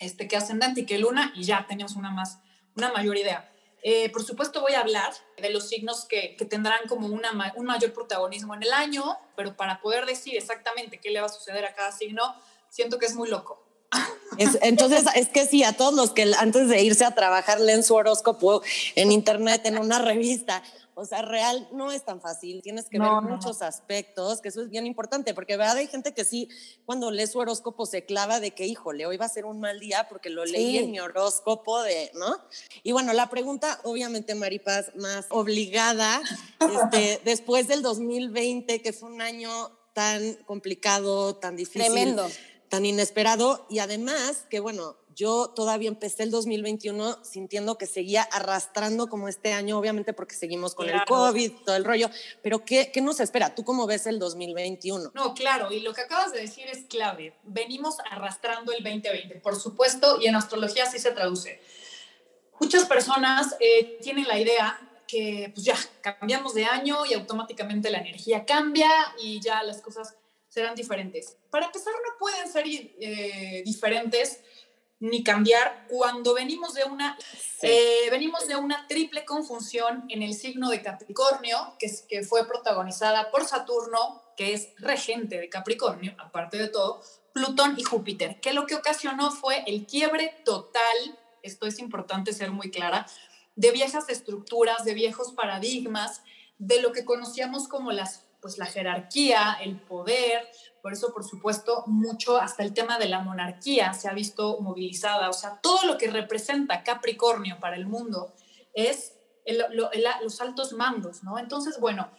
este, 0.01 0.27
qué 0.27 0.37
ascendente 0.37 0.81
y 0.81 0.87
qué 0.87 0.99
luna? 0.99 1.33
Y 1.37 1.45
ya 1.45 1.65
tenemos 1.69 1.95
una, 1.95 2.11
más, 2.11 2.41
una 2.77 2.93
mayor 2.93 3.17
idea. 3.17 3.51
Eh, 3.83 4.09
por 4.11 4.25
supuesto 4.25 4.63
voy 4.63 4.73
a 4.73 4.81
hablar 4.81 5.13
de 5.37 5.51
los 5.51 5.69
signos 5.69 6.07
que, 6.07 6.37
que 6.37 6.47
tendrán 6.47 6.89
como 6.89 7.07
una, 7.07 7.53
un 7.57 7.67
mayor 7.67 7.93
protagonismo 7.93 8.55
en 8.55 8.63
el 8.63 8.73
año, 8.73 9.19
pero 9.37 9.57
para 9.57 9.81
poder 9.83 10.07
decir 10.07 10.37
exactamente 10.37 10.99
qué 10.99 11.11
le 11.11 11.21
va 11.21 11.27
a 11.27 11.29
suceder 11.29 11.67
a 11.67 11.75
cada 11.75 11.93
signo, 11.93 12.35
siento 12.71 12.99
que 12.99 13.05
es 13.05 13.15
muy 13.15 13.29
loco. 13.29 13.63
entonces, 14.63 15.05
es 15.15 15.29
que 15.29 15.47
sí, 15.47 15.65
a 15.65 15.75
todos 15.75 15.95
los 15.95 16.11
que 16.11 16.33
antes 16.39 16.69
de 16.69 16.83
irse 16.83 17.05
a 17.05 17.15
trabajar 17.15 17.61
leen 17.61 17.83
su 17.83 17.95
horóscopo 17.95 18.63
en 18.95 19.13
internet, 19.13 19.63
en 19.67 19.79
una 19.79 20.01
revista, 20.01 20.63
o 20.95 21.05
sea, 21.05 21.23
real 21.23 21.69
no 21.73 21.93
es 21.93 22.05
tan 22.05 22.21
fácil, 22.21 22.63
tienes 22.63 22.89
que 22.89 22.99
ver 22.99 23.11
muchos 23.23 23.63
aspectos, 23.63 24.41
que 24.41 24.49
eso 24.49 24.63
es 24.63 24.71
bien 24.71 24.87
importante, 24.87 25.35
porque 25.35 25.57
¿verdad? 25.57 25.77
hay 25.77 25.89
gente 25.89 26.15
que 26.15 26.25
sí, 26.25 26.49
cuando 26.85 27.11
lee 27.11 27.27
su 27.27 27.39
horóscopo 27.39 27.87
se 27.87 28.05
clava 28.05 28.41
de 28.41 28.53
que, 28.53 28.67
híjole, 28.67 29.07
hoy 29.07 29.17
va 29.17 29.27
a 29.27 29.29
ser 29.29 29.45
un 29.45 29.61
mal 29.61 29.81
día 29.81 30.07
porque 30.09 30.31
lo 30.31 30.45
leí 30.45 30.79
en 30.79 30.91
mi 30.91 31.01
horóscopo 31.01 31.83
de, 31.83 32.11
¿no? 32.15 32.37
Y 32.83 32.93
bueno, 32.93 33.13
la 33.13 33.29
pregunta, 33.29 33.81
obviamente, 33.85 34.35
Maripaz, 34.35 34.95
más 34.97 35.27
obligada, 35.31 36.23
este, 36.61 37.21
después 37.25 37.69
del 37.69 37.83
2020, 37.83 38.81
que 38.83 38.93
fue 38.93 39.11
un 39.11 39.21
año 39.21 39.51
tan 39.95 40.35
complicado, 40.45 41.37
tan 41.37 41.57
difícil. 41.57 41.83
Tremendo. 41.83 42.29
Tan 42.69 42.85
inesperado, 42.85 43.67
y 43.71 43.79
además 43.79 44.47
que, 44.51 44.59
bueno, 44.59 44.97
yo 45.15 45.51
todavía 45.51 45.89
empecé 45.89 46.25
el 46.25 46.31
2021 46.31 47.25
sintiendo 47.25 47.79
que 47.79 47.87
seguía 47.87 48.23
arrastrando 48.23 49.09
como 49.09 49.29
este 49.29 49.53
año, 49.53 49.79
obviamente 49.79 50.13
porque 50.13 50.35
seguimos 50.35 50.75
con 50.75 50.89
el 50.89 51.05
COVID, 51.07 51.53
todo 51.65 51.77
el 51.77 51.85
rollo, 51.85 52.11
pero 52.43 52.65
¿qué, 52.65 52.91
¿qué 52.93 53.01
nos 53.01 53.21
espera? 53.21 53.55
¿Tú 53.55 53.65
cómo 53.65 53.87
ves 53.87 54.07
el 54.07 54.19
2021? 54.19 55.13
No, 55.15 55.35
claro, 55.35 55.73
y 55.73 55.81
lo 55.81 55.95
que 55.95 56.03
acabas 56.03 56.33
de 56.33 56.41
decir 56.41 56.67
es 56.69 56.85
clave. 56.85 57.35
Venimos 57.45 57.97
arrastrando 58.11 58.73
el 58.73 58.83
2020, 58.83 59.37
por 59.41 59.57
supuesto, 59.57 60.19
y 60.21 60.27
en 60.27 60.37
astrología 60.37 60.85
así 60.85 60.99
se 60.99 61.13
traduce. 61.13 61.61
Muchas 62.61 62.85
personas 62.85 63.57
eh, 63.61 63.99
tienen 64.03 64.27
la 64.27 64.39
idea 64.39 64.81
que 65.07 65.51
pues 65.55 65.65
ya 65.65 65.77
cambiamos 66.01 66.55
de 66.55 66.65
año 66.65 67.05
y 67.07 67.15
automáticamente 67.15 67.91
la 67.91 67.99
energía 67.99 68.45
cambia 68.45 68.91
y 69.21 69.41
ya 69.41 69.63
las 69.63 69.81
cosas 69.81 70.17
serán 70.49 70.75
diferentes. 70.75 71.37
Para 71.51 71.67
empezar, 71.67 71.93
no 71.95 72.17
pueden 72.19 72.51
ser 72.51 72.65
eh, 72.67 73.63
diferentes 73.65 74.41
ni 75.05 75.23
cambiar 75.23 75.87
cuando 75.89 76.33
venimos 76.33 76.73
de 76.73 76.85
una 76.85 77.19
eh, 77.61 78.09
venimos 78.11 78.47
de 78.49 78.57
una 78.57 78.87
triple 78.89 79.25
conjunción 79.25 80.05
en 80.09 80.23
el 80.23 80.35
signo 80.35 80.71
de 80.71 80.83
Capricornio 80.83 81.75
que, 81.79 81.91
que 82.09 82.23
fue 82.23 82.47
protagonizada 82.47 83.31
por 83.31 83.45
Saturno 83.45 84.23
que 84.37 84.55
es 84.55 84.69
regente 84.79 85.39
de 85.39 85.51
Capricornio 85.51 86.15
aparte 86.19 86.57
de 86.57 86.69
todo 86.69 87.03
Plutón 87.35 87.75
y 87.79 87.83
Júpiter 87.83 88.41
que 88.41 88.55
lo 88.55 88.67
que 88.67 88.77
ocasionó 88.77 89.31
fue 89.31 89.63
el 89.67 89.87
quiebre 89.87 90.35
total 90.45 91.19
esto 91.43 91.67
es 91.67 91.79
importante 91.79 92.33
ser 92.33 92.51
muy 92.51 92.71
clara 92.71 93.07
de 93.57 93.73
viejas 93.73 94.09
estructuras 94.09 94.85
de 94.85 94.95
viejos 94.95 95.33
paradigmas 95.33 96.23
de 96.57 96.81
lo 96.81 96.93
que 96.93 97.05
conocíamos 97.05 97.69
como 97.69 97.93
las 97.93 98.23
pues 98.41 98.59
la 98.59 98.67
jerarquía, 98.67 99.57
el 99.63 99.81
poder, 99.81 100.47
por 100.85 100.93
eso, 100.93 101.15
por 101.15 101.25
supuesto, 101.25 101.83
mucho 101.87 102.37
hasta 102.37 102.63
el 102.63 102.75
tema 102.75 102.99
de 102.99 103.09
la 103.09 103.21
monarquía 103.21 103.95
se 103.95 104.07
ha 104.07 104.13
visto 104.13 104.61
movilizada. 104.61 105.31
O 105.31 105.33
sea, 105.33 105.59
todo 105.63 105.87
lo 105.87 105.97
que 105.97 106.11
representa 106.11 106.83
Capricornio 106.83 107.59
para 107.59 107.77
el 107.77 107.87
mundo 107.87 108.35
es 108.75 109.15
los 110.21 110.41
altos 110.43 110.75
mandos, 110.75 111.23
¿no? 111.23 111.39
Entonces, 111.39 111.81
bueno, 111.81 112.11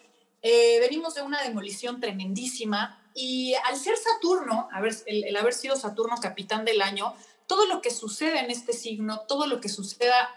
eh, 0.41 0.79
venimos 0.79 1.13
de 1.13 1.21
una 1.21 1.43
demolición 1.43 1.99
tremendísima 1.99 3.07
y 3.13 3.53
al 3.53 3.75
ser 3.75 3.97
Saturno, 3.97 4.67
el, 5.05 5.25
el 5.25 5.37
haber 5.37 5.53
sido 5.53 5.75
Saturno 5.75 6.15
capitán 6.19 6.65
del 6.65 6.81
año, 6.81 7.13
todo 7.45 7.67
lo 7.67 7.83
que 7.83 7.91
sucede 7.91 8.39
en 8.39 8.49
este 8.49 8.73
signo, 8.73 9.19
todo 9.27 9.45
lo 9.45 9.61
que 9.61 9.69
suceda, 9.69 10.27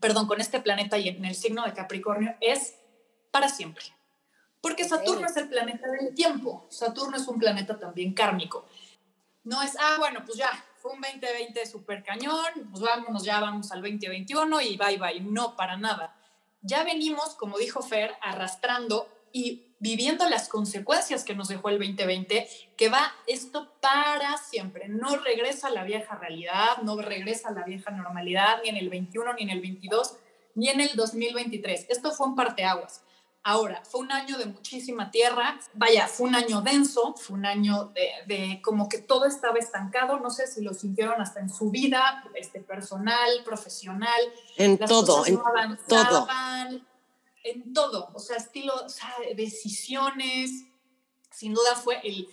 perdón, 0.00 0.26
con 0.26 0.40
este 0.40 0.58
planeta 0.58 0.98
y 0.98 1.10
en 1.10 1.24
el 1.24 1.36
signo 1.36 1.64
de 1.64 1.74
Capricornio 1.74 2.34
es 2.40 2.74
para 3.30 3.48
siempre. 3.48 3.95
Porque 4.60 4.84
Saturno 4.84 5.26
es 5.26 5.36
el 5.36 5.48
planeta 5.48 5.88
del 5.88 6.14
tiempo. 6.14 6.66
Saturno 6.70 7.16
es 7.16 7.26
un 7.28 7.38
planeta 7.38 7.78
también 7.78 8.14
kármico. 8.14 8.66
No 9.44 9.62
es, 9.62 9.76
ah, 9.78 9.96
bueno, 9.98 10.24
pues 10.24 10.38
ya, 10.38 10.50
fue 10.76 10.92
un 10.92 11.00
2020 11.00 11.66
súper 11.66 12.02
cañón, 12.02 12.68
pues 12.70 12.82
vámonos, 12.82 13.24
ya 13.24 13.40
vamos 13.40 13.70
al 13.72 13.80
2021 13.80 14.60
y 14.62 14.76
bye 14.76 14.98
bye. 14.98 15.20
No, 15.20 15.56
para 15.56 15.76
nada. 15.76 16.16
Ya 16.62 16.82
venimos, 16.82 17.34
como 17.36 17.58
dijo 17.58 17.80
Fer, 17.82 18.14
arrastrando 18.22 19.08
y 19.32 19.66
viviendo 19.78 20.28
las 20.28 20.48
consecuencias 20.48 21.22
que 21.22 21.34
nos 21.34 21.48
dejó 21.48 21.68
el 21.68 21.78
2020, 21.78 22.48
que 22.76 22.88
va 22.88 23.12
esto 23.26 23.72
para 23.80 24.36
siempre. 24.38 24.88
No 24.88 25.16
regresa 25.16 25.68
a 25.68 25.70
la 25.70 25.84
vieja 25.84 26.16
realidad, 26.16 26.78
no 26.82 26.96
regresa 27.00 27.50
a 27.50 27.52
la 27.52 27.64
vieja 27.64 27.90
normalidad, 27.90 28.62
ni 28.62 28.70
en 28.70 28.76
el 28.76 28.88
21, 28.88 29.34
ni 29.34 29.42
en 29.42 29.50
el 29.50 29.60
22, 29.60 30.16
ni 30.54 30.70
en 30.70 30.80
el 30.80 30.96
2023. 30.96 31.86
Esto 31.88 32.12
fue 32.12 32.26
un 32.26 32.34
parteaguas. 32.34 33.02
Ahora, 33.48 33.80
fue 33.88 34.00
un 34.00 34.10
año 34.10 34.38
de 34.38 34.46
muchísima 34.46 35.12
tierra, 35.12 35.60
vaya, 35.72 36.08
fue 36.08 36.26
un 36.26 36.34
año 36.34 36.62
denso, 36.62 37.14
fue 37.16 37.36
un 37.36 37.46
año 37.46 37.92
de, 38.26 38.60
como 38.60 38.88
que 38.88 38.98
todo 38.98 39.24
estaba 39.24 39.56
estancado, 39.60 40.18
no 40.18 40.30
sé 40.30 40.48
si 40.48 40.62
lo 40.62 40.74
sintieron 40.74 41.20
hasta 41.20 41.38
en 41.38 41.48
su 41.48 41.70
vida, 41.70 42.24
este, 42.34 42.60
personal, 42.60 43.30
profesional. 43.44 44.20
En 44.56 44.76
todo, 44.76 45.24
en 45.26 45.38
todo. 45.86 46.26
En 47.44 47.72
todo, 47.72 48.10
o 48.14 48.18
sea, 48.18 48.36
estilo, 48.36 48.74
o 48.84 48.88
sea, 48.88 49.14
decisiones, 49.36 50.64
sin 51.30 51.54
duda 51.54 51.76
fue 51.76 52.00
el, 52.02 52.26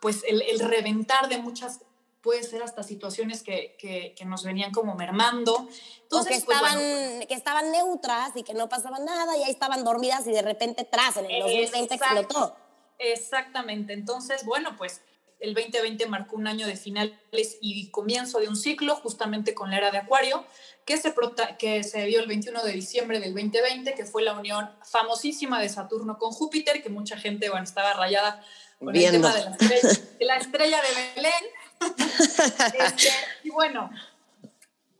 pues 0.00 0.24
el, 0.26 0.42
el 0.42 0.58
reventar 0.58 1.28
de 1.28 1.38
muchas 1.38 1.78
puede 2.26 2.42
ser 2.42 2.60
hasta 2.64 2.82
situaciones 2.82 3.44
que, 3.44 3.76
que, 3.78 4.24
nos 4.24 4.42
venían 4.42 4.72
como 4.72 4.96
mermando. 4.96 5.68
Entonces, 6.02 6.40
que, 6.40 6.44
pues, 6.44 6.58
estaban, 6.58 6.80
que 7.28 7.34
estaban 7.34 7.70
neutras 7.70 8.32
y 8.34 8.42
que 8.42 8.52
no 8.52 8.68
pasaba 8.68 8.98
nada 8.98 9.36
y 9.36 9.44
ahí 9.44 9.50
estaban 9.52 9.84
dormidas 9.84 10.26
y 10.26 10.32
de 10.32 10.42
repente 10.42 10.82
tras 10.82 11.18
en 11.18 11.30
el 11.30 11.42
2020 11.42 11.94
explotó. 11.94 12.56
Exactamente, 12.98 13.92
entonces, 13.92 14.44
bueno, 14.44 14.74
pues 14.76 15.02
el 15.38 15.54
2020 15.54 16.06
marcó 16.06 16.34
un 16.34 16.48
año 16.48 16.66
de 16.66 16.74
finales 16.74 17.14
y 17.60 17.90
comienzo 17.92 18.40
de 18.40 18.48
un 18.48 18.56
ciclo, 18.56 18.96
justamente 18.96 19.54
con 19.54 19.70
la 19.70 19.76
era 19.76 19.92
de 19.92 19.98
Acuario, 19.98 20.44
que 20.84 20.96
se, 20.96 21.14
que 21.60 21.84
se 21.84 22.06
dio 22.06 22.18
el 22.18 22.26
21 22.26 22.60
de 22.64 22.72
diciembre 22.72 23.20
del 23.20 23.34
2020, 23.34 23.94
que 23.94 24.04
fue 24.04 24.24
la 24.24 24.32
unión 24.32 24.68
famosísima 24.82 25.60
de 25.60 25.68
Saturno 25.68 26.18
con 26.18 26.32
Júpiter, 26.32 26.82
que 26.82 26.88
mucha 26.88 27.16
gente 27.16 27.50
bueno, 27.50 27.62
estaba 27.62 27.94
rayada 27.94 28.44
con 28.80 28.96
el 28.96 29.12
tema 29.12 29.32
de 29.32 29.44
la 29.44 29.50
estrella, 29.50 30.00
de 30.18 30.24
la 30.24 30.36
estrella 30.38 30.80
de 30.82 31.12
Belén. 31.14 31.65
Este, 31.80 33.08
y 33.44 33.50
bueno, 33.50 33.90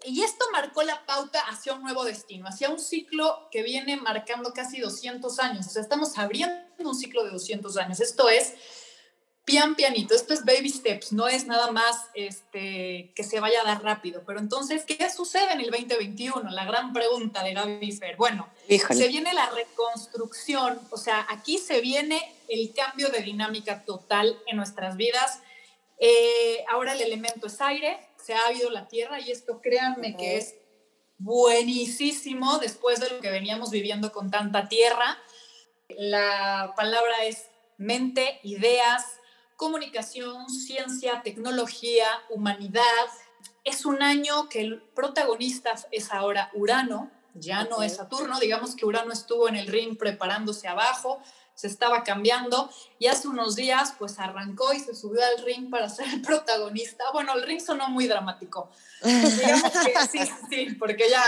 y 0.05 0.23
esto 0.23 0.45
marcó 0.53 0.83
la 0.83 1.05
pauta 1.05 1.41
hacia 1.49 1.75
un 1.75 1.83
nuevo 1.83 2.05
destino, 2.05 2.47
hacia 2.47 2.71
un 2.71 2.79
ciclo 2.79 3.49
que 3.51 3.63
viene 3.63 3.97
marcando 3.97 4.53
casi 4.53 4.81
200 4.81 5.39
años. 5.41 5.67
O 5.67 5.71
sea, 5.71 5.83
estamos 5.83 6.17
abriendo 6.17 6.63
un 6.79 6.95
ciclo 6.95 7.25
de 7.25 7.31
200 7.31 7.77
años. 7.77 8.01
Esto 8.01 8.29
es 8.29 8.55
pian 9.45 9.77
pianito, 9.77 10.13
esto 10.15 10.35
es 10.35 10.45
baby 10.45 10.69
steps, 10.69 11.13
no 11.13 11.29
es 11.29 11.47
nada 11.47 11.71
más 11.71 11.97
este, 12.15 13.13
que 13.15 13.23
se 13.23 13.39
vaya 13.39 13.61
a 13.61 13.65
dar 13.65 13.83
rápido. 13.83 14.23
Pero 14.27 14.41
entonces, 14.41 14.85
¿qué 14.85 15.09
sucede 15.09 15.53
en 15.53 15.61
el 15.61 15.71
2021? 15.71 16.51
La 16.51 16.65
gran 16.65 16.93
pregunta 16.93 17.45
de 17.45 17.55
Gaby 17.55 17.93
Fer. 17.93 18.17
Bueno, 18.17 18.49
se 18.69 19.09
viene 19.09 19.33
la 19.35 19.49
reconstrucción, 19.51 20.81
o 20.91 20.97
sea, 20.97 21.27
aquí 21.31 21.59
se 21.59 21.81
viene 21.81 22.21
el 22.49 22.75
cambio 22.75 23.09
de 23.09 23.23
dinámica 23.23 23.85
total 23.85 24.37
en 24.47 24.57
nuestras 24.57 24.97
vidas 24.97 25.41
eh, 25.99 26.65
ahora 26.69 26.93
el 26.93 27.01
elemento 27.01 27.47
es 27.47 27.61
aire, 27.61 27.99
se 28.17 28.35
ha 28.35 28.47
habido 28.47 28.71
la 28.71 28.89
tierra 28.89 29.21
y 29.21 29.31
esto 29.31 29.61
créanme 29.63 30.17
que 30.17 30.37
es 30.37 30.57
buenísimo 31.19 32.59
después 32.59 33.01
de 33.01 33.11
lo 33.11 33.21
que 33.21 33.31
veníamos 33.31 33.71
viviendo 33.71 34.13
con 34.13 34.31
tanta 34.31 34.69
tierra. 34.69 35.19
La 35.89 36.75
palabra 36.77 37.25
es 37.25 37.49
mente, 37.79 38.41
ideas, 38.43 39.05
comunicación, 39.57 40.49
ciencia, 40.51 41.23
tecnología, 41.23 42.07
humanidad. 42.29 42.83
Es 43.65 43.87
un 43.87 44.03
año 44.03 44.49
que 44.49 44.61
el 44.61 44.83
protagonista 44.83 45.75
es 45.91 46.13
ahora 46.13 46.51
Urano, 46.55 47.11
ya 47.35 47.65
no 47.65 47.83
es 47.83 47.97
Saturno, 47.97 48.39
digamos 48.39 48.77
que 48.77 48.87
Urano 48.87 49.13
estuvo 49.13 49.49
en 49.49 49.57
el 49.57 49.67
ring 49.67 49.97
preparándose 49.99 50.69
abajo, 50.69 51.21
se 51.57 51.67
estaba 51.67 52.05
cambiando 52.05 52.71
y 52.99 53.07
hace 53.07 53.29
unos 53.29 53.57
días 53.57 53.95
pues 53.99 54.19
arrancó 54.19 54.75
y 54.75 54.79
se 54.79 54.95
subió 54.95 55.23
al 55.25 55.45
ring 55.45 55.71
para 55.71 55.89
ser 55.91 56.07
el 56.07 56.23
protagonista. 56.23 57.05
Bueno, 57.13 57.35
el 57.35 57.43
ring 57.43 57.61
sonó 57.61 57.89
muy 57.89 58.07
dramático. 58.07 58.71
Digamos 59.03 59.73
que 59.73 59.95
sí, 60.13 60.33
sí, 60.49 60.75
porque 60.79 61.09
ya, 61.11 61.25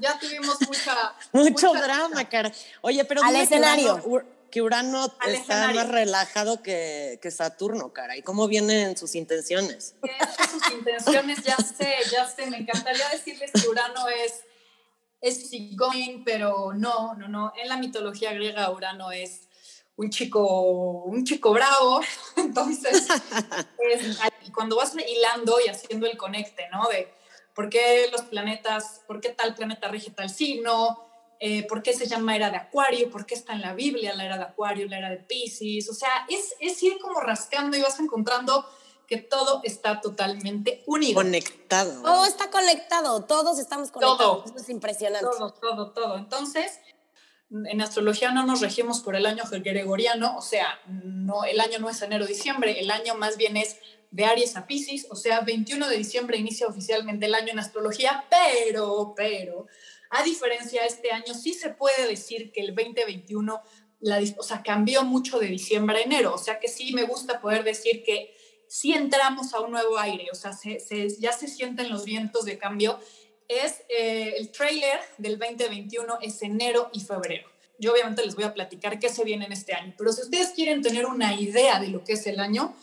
ya 0.00 0.18
tuvimos 0.18 0.56
mucha... 0.66 1.14
Mucho 1.32 1.72
drama, 1.74 2.28
cara. 2.28 2.50
Oye, 2.80 3.04
pero... 3.04 3.22
Al 3.22 3.36
escenario. 3.36 4.02
que 4.50 4.62
Urano 4.62 5.12
está 5.26 5.72
más 5.72 5.88
relajado 5.88 6.62
que, 6.62 7.18
que, 7.20 7.30
Saturno, 7.30 7.92
cara. 7.92 8.16
¿Y 8.16 8.22
cómo 8.22 8.46
vienen 8.46 8.96
sus 8.96 9.16
intenciones? 9.16 9.96
Sus 10.50 10.72
intenciones, 10.72 11.42
ya 11.42 11.56
sé, 11.56 11.94
ya 12.10 12.26
sé. 12.28 12.46
Me 12.46 12.58
encantaría 12.58 13.08
decirles 13.08 13.50
que 13.52 13.68
Urano 13.68 14.08
es 14.08 14.42
es 15.22 15.50
going, 15.76 16.24
pero 16.24 16.72
no, 16.74 17.14
no, 17.14 17.28
no. 17.28 17.52
En 17.56 17.68
la 17.68 17.76
mitología 17.76 18.32
griega 18.32 18.70
Urano 18.70 19.12
es 19.12 19.48
un 19.96 20.10
chico, 20.10 21.04
un 21.04 21.24
chico 21.24 21.52
bravo. 21.52 22.00
Entonces, 22.36 23.06
cuando 24.54 24.76
vas 24.76 24.94
hilando 24.94 25.58
y 25.64 25.68
haciendo 25.68 26.06
el 26.06 26.16
conecte, 26.16 26.68
¿no? 26.70 26.88
De 26.88 27.12
por 27.54 27.68
qué 27.68 28.08
los 28.10 28.22
planetas, 28.22 29.02
por 29.06 29.20
qué 29.20 29.30
tal 29.30 29.54
planeta 29.54 29.88
rige 29.88 30.10
tal 30.10 30.30
signo, 30.30 31.04
eh, 31.38 31.66
por 31.66 31.82
qué 31.82 31.92
se 31.92 32.06
llama 32.06 32.36
era 32.36 32.50
de 32.50 32.56
Acuario, 32.56 33.10
por 33.10 33.26
qué 33.26 33.34
está 33.34 33.52
en 33.52 33.62
la 33.62 33.74
Biblia 33.74 34.14
la 34.14 34.24
era 34.24 34.38
de 34.38 34.44
Acuario, 34.44 34.86
la 34.88 34.98
era 34.98 35.10
de 35.10 35.16
Pisces. 35.16 35.88
O 35.90 35.94
sea, 35.94 36.24
es, 36.28 36.54
es 36.60 36.82
ir 36.82 36.98
como 37.00 37.20
rascando 37.20 37.76
y 37.76 37.80
vas 37.80 37.98
encontrando 37.98 38.64
que 39.08 39.18
todo 39.18 39.60
está 39.64 40.00
totalmente 40.00 40.82
unido. 40.86 41.16
Conectado. 41.16 42.00
Todo 42.02 42.24
está 42.24 42.50
conectado, 42.50 43.24
todos 43.24 43.58
estamos 43.58 43.90
conectados. 43.90 44.46
Eso 44.46 44.56
es 44.56 44.68
impresionante. 44.68 45.26
Todo, 45.36 45.52
todo, 45.52 45.90
todo. 45.90 46.16
Entonces, 46.16 46.78
en 47.66 47.80
astrología 47.80 48.30
no 48.30 48.46
nos 48.46 48.60
regimos 48.60 49.00
por 49.00 49.14
el 49.14 49.26
año 49.26 49.44
gregoriano, 49.50 50.36
o 50.36 50.42
sea, 50.42 50.80
no, 50.86 51.44
el 51.44 51.60
año 51.60 51.78
no 51.78 51.90
es 51.90 52.00
enero-diciembre, 52.00 52.80
el 52.80 52.90
año 52.90 53.14
más 53.14 53.36
bien 53.36 53.56
es 53.56 53.76
de 54.10 54.24
Aries 54.24 54.56
a 54.56 54.66
Pisces, 54.66 55.06
o 55.10 55.16
sea, 55.16 55.40
21 55.40 55.88
de 55.88 55.96
diciembre 55.96 56.38
inicia 56.38 56.66
oficialmente 56.66 57.26
el 57.26 57.34
año 57.34 57.52
en 57.52 57.58
astrología, 57.58 58.24
pero, 58.30 59.14
pero, 59.16 59.66
a 60.10 60.22
diferencia 60.22 60.82
de 60.82 60.88
este 60.88 61.10
año, 61.10 61.34
sí 61.34 61.54
se 61.54 61.70
puede 61.70 62.06
decir 62.06 62.52
que 62.52 62.60
el 62.60 62.74
2021, 62.74 63.60
la, 64.00 64.20
o 64.38 64.42
sea, 64.42 64.62
cambió 64.62 65.04
mucho 65.04 65.38
de 65.38 65.46
diciembre 65.46 65.98
a 65.98 66.02
enero, 66.02 66.34
o 66.34 66.38
sea 66.38 66.58
que 66.58 66.68
sí 66.68 66.92
me 66.94 67.04
gusta 67.04 67.40
poder 67.40 67.64
decir 67.64 68.02
que 68.04 68.34
sí 68.68 68.92
entramos 68.94 69.52
a 69.52 69.60
un 69.60 69.72
nuevo 69.72 69.98
aire, 69.98 70.28
o 70.32 70.34
sea, 70.34 70.52
ya 71.18 71.32
se 71.32 71.48
sienten 71.48 71.90
los 71.90 72.04
vientos 72.04 72.44
de 72.46 72.58
cambio 72.58 72.98
es 73.48 73.82
eh, 73.88 74.34
el 74.38 74.50
trailer 74.50 75.00
del 75.18 75.38
2021, 75.38 76.18
es 76.20 76.42
enero 76.42 76.90
y 76.92 77.00
febrero. 77.00 77.48
Yo 77.78 77.92
obviamente 77.92 78.24
les 78.24 78.34
voy 78.34 78.44
a 78.44 78.54
platicar 78.54 78.98
qué 78.98 79.08
se 79.08 79.24
viene 79.24 79.46
en 79.46 79.52
este 79.52 79.74
año, 79.74 79.94
pero 79.98 80.12
si 80.12 80.22
ustedes 80.22 80.50
quieren 80.50 80.82
tener 80.82 81.06
una 81.06 81.34
idea 81.34 81.80
de 81.80 81.88
lo 81.88 82.04
que 82.04 82.12
es 82.12 82.26
el 82.26 82.38
año, 82.38 82.76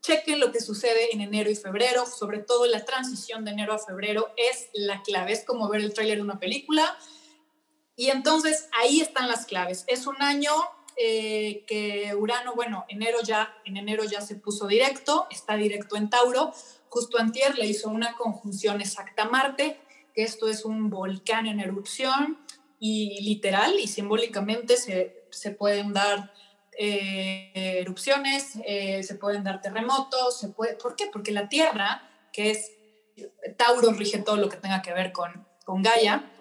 chequen 0.00 0.40
lo 0.40 0.52
que 0.52 0.60
sucede 0.60 1.12
en 1.12 1.20
enero 1.20 1.50
y 1.50 1.56
febrero, 1.56 2.06
sobre 2.06 2.38
todo 2.38 2.66
la 2.66 2.84
transición 2.84 3.44
de 3.44 3.50
enero 3.50 3.72
a 3.72 3.78
febrero 3.78 4.32
es 4.36 4.68
la 4.72 5.02
clave, 5.02 5.32
es 5.32 5.44
como 5.44 5.68
ver 5.68 5.80
el 5.80 5.92
tráiler 5.92 6.18
de 6.18 6.22
una 6.22 6.38
película. 6.38 6.96
Y 7.96 8.10
entonces 8.10 8.68
ahí 8.78 9.00
están 9.00 9.28
las 9.28 9.46
claves. 9.46 9.84
Es 9.88 10.06
un 10.06 10.20
año 10.22 10.52
eh, 10.96 11.64
que 11.66 12.14
Urano, 12.14 12.54
bueno, 12.54 12.84
enero 12.88 13.18
ya, 13.22 13.54
en 13.64 13.76
enero 13.76 14.04
ya 14.04 14.20
se 14.20 14.36
puso 14.36 14.66
directo, 14.66 15.26
está 15.30 15.56
directo 15.56 15.96
en 15.96 16.08
Tauro. 16.08 16.52
Justo 16.88 17.18
antier 17.18 17.58
le 17.58 17.66
hizo 17.66 17.88
una 17.88 18.16
conjunción 18.16 18.80
exacta 18.80 19.24
a 19.24 19.28
Marte, 19.28 19.80
que 20.16 20.22
esto 20.22 20.48
es 20.48 20.64
un 20.64 20.88
volcán 20.88 21.46
en 21.46 21.60
erupción 21.60 22.38
y 22.80 23.20
literal 23.20 23.78
y 23.78 23.86
simbólicamente 23.86 24.78
se, 24.78 25.26
se 25.30 25.50
pueden 25.50 25.92
dar 25.92 26.32
eh, 26.78 27.52
erupciones, 27.54 28.52
eh, 28.66 29.02
se 29.02 29.14
pueden 29.16 29.44
dar 29.44 29.60
terremotos, 29.60 30.40
se 30.40 30.48
puede, 30.48 30.74
¿por 30.76 30.96
qué? 30.96 31.08
Porque 31.12 31.32
la 31.32 31.50
Tierra, 31.50 32.10
que 32.32 32.50
es 32.50 32.72
Tauro, 33.58 33.92
rige 33.92 34.18
todo 34.18 34.36
lo 34.36 34.48
que 34.48 34.56
tenga 34.56 34.80
que 34.80 34.94
ver 34.94 35.12
con, 35.12 35.46
con 35.66 35.82
Gaia, 35.82 36.32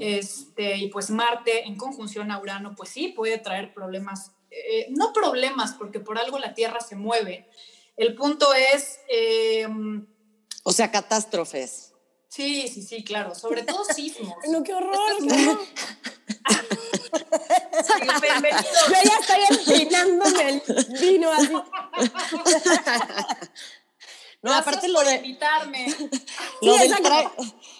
este, 0.00 0.76
y 0.76 0.88
pues 0.88 1.08
Marte 1.08 1.66
en 1.66 1.76
conjunción 1.76 2.30
a 2.30 2.38
Urano, 2.38 2.74
pues 2.76 2.90
sí, 2.90 3.08
puede 3.08 3.38
traer 3.38 3.72
problemas, 3.72 4.32
eh, 4.50 4.86
no 4.90 5.14
problemas, 5.14 5.72
porque 5.72 5.98
por 5.98 6.18
algo 6.18 6.38
la 6.38 6.52
Tierra 6.52 6.80
se 6.80 6.94
mueve. 6.94 7.48
El 7.96 8.14
punto 8.14 8.52
es... 8.52 9.00
o 10.62 10.72
sea, 10.72 10.90
catástrofes. 10.90 11.87
Sí, 12.28 12.68
sí, 12.68 12.82
sí, 12.82 13.02
claro. 13.04 13.34
Sobre 13.34 13.62
todo 13.62 13.84
sismos. 13.84 14.34
no, 14.50 14.62
qué 14.62 14.74
horror. 14.74 14.96
bienvenido. 18.22 18.62
Yo 18.88 18.94
ya 19.04 19.18
estoy 19.18 19.40
empinaándome 19.50 20.48
el 20.48 20.62
vino 21.00 21.32
así. 21.32 21.52
No, 24.40 24.54
aparte 24.54 24.86
lo 24.86 25.00
de 25.00 25.16
invitarme. 25.16 25.92
Lo, 26.62 26.78
del 26.78 26.92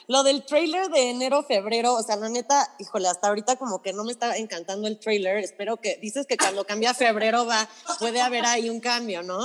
lo 0.09 0.23
del 0.25 0.45
trailer 0.45 0.89
de 0.89 1.11
enero, 1.11 1.45
febrero, 1.45 1.95
o 1.95 2.03
sea, 2.03 2.17
la 2.17 2.29
neta, 2.29 2.75
híjole, 2.81 3.07
hasta 3.07 3.29
ahorita 3.29 3.55
como 3.57 3.81
que 3.81 3.93
no 3.93 4.03
me 4.03 4.11
está 4.11 4.37
encantando 4.37 4.89
el 4.89 4.99
trailer. 4.99 5.37
Espero 5.37 5.77
que, 5.77 5.99
dices 6.03 6.27
que 6.27 6.37
cuando 6.37 6.65
cambia 6.65 6.91
a 6.91 6.95
febrero 6.95 7.47
va, 7.47 7.69
puede 8.01 8.21
haber 8.21 8.45
ahí 8.45 8.71
un 8.71 8.81
cambio, 8.81 9.23
¿no? 9.23 9.39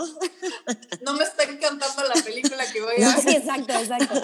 No 1.01 1.13
me 1.13 1.23
está 1.23 1.43
encantando 1.43 2.03
la 2.03 2.19
película 2.23 2.65
que 2.71 2.81
voy 2.81 3.03
a 3.03 3.15
ver. 3.15 3.21
Sí, 3.21 3.29
exacto, 3.29 3.73
exacto. 3.73 4.21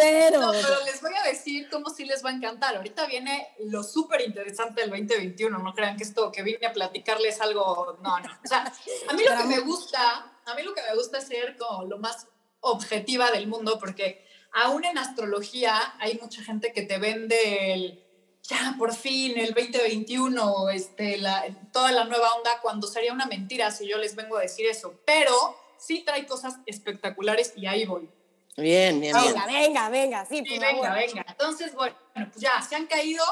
Pero, 0.00 0.40
No, 0.40 0.52
pero 0.52 0.84
les 0.84 1.00
voy 1.00 1.12
a 1.14 1.28
decir 1.28 1.68
cómo 1.70 1.90
sí 1.90 2.04
les 2.04 2.24
va 2.24 2.30
a 2.30 2.32
encantar. 2.32 2.76
Ahorita 2.76 3.06
viene 3.06 3.48
lo 3.66 3.82
súper 3.82 4.22
interesante 4.22 4.80
del 4.80 4.90
2021. 4.90 5.58
No 5.58 5.74
crean 5.74 5.96
que 5.96 6.04
esto 6.04 6.32
que 6.32 6.42
vine 6.42 6.66
a 6.66 6.72
platicarles 6.72 7.40
algo. 7.40 7.98
No, 8.02 8.18
no. 8.18 8.28
O 8.44 8.48
sea, 8.48 8.72
a 9.08 9.12
mí 9.12 9.22
lo 9.22 9.36
que 9.36 9.44
me 9.44 9.60
gusta, 9.60 10.40
a 10.44 10.54
mí 10.54 10.62
lo 10.62 10.74
que 10.74 10.82
me 10.82 10.94
gusta 10.94 11.18
es 11.18 11.26
ser 11.26 11.56
como 11.56 11.84
lo 11.84 11.98
más 11.98 12.26
objetiva 12.60 13.30
del 13.30 13.46
mundo, 13.46 13.78
porque 13.78 14.26
aún 14.52 14.84
en 14.84 14.98
astrología 14.98 15.94
hay 15.98 16.18
mucha 16.20 16.42
gente 16.42 16.72
que 16.72 16.82
te 16.82 16.98
vende 16.98 17.72
el 17.72 18.06
ya 18.42 18.74
por 18.78 18.94
fin 18.94 19.38
el 19.38 19.54
2021, 19.54 20.70
este, 20.70 21.18
la, 21.18 21.44
toda 21.72 21.92
la 21.92 22.04
nueva 22.04 22.32
onda, 22.34 22.58
cuando 22.62 22.86
sería 22.86 23.12
una 23.12 23.26
mentira 23.26 23.70
si 23.70 23.86
yo 23.86 23.98
les 23.98 24.16
vengo 24.16 24.36
a 24.36 24.40
decir 24.40 24.66
eso. 24.66 24.94
Pero 25.04 25.34
sí 25.78 26.02
trae 26.04 26.26
cosas 26.26 26.56
espectaculares 26.66 27.52
y 27.56 27.66
ahí 27.66 27.86
voy. 27.86 28.08
Bien, 28.56 29.00
bien, 29.00 29.16
bien. 29.16 29.34
venga, 29.34 29.46
venga, 29.46 29.88
venga, 29.88 30.26
sí, 30.26 30.42
Sí, 30.44 30.56
por 30.56 30.66
venga, 30.66 30.88
favor. 30.88 30.98
venga. 30.98 31.26
Entonces, 31.28 31.74
bueno, 31.74 31.96
pues 32.14 32.36
ya 32.36 32.60
se 32.62 32.76
han 32.76 32.86
caído 32.86 33.24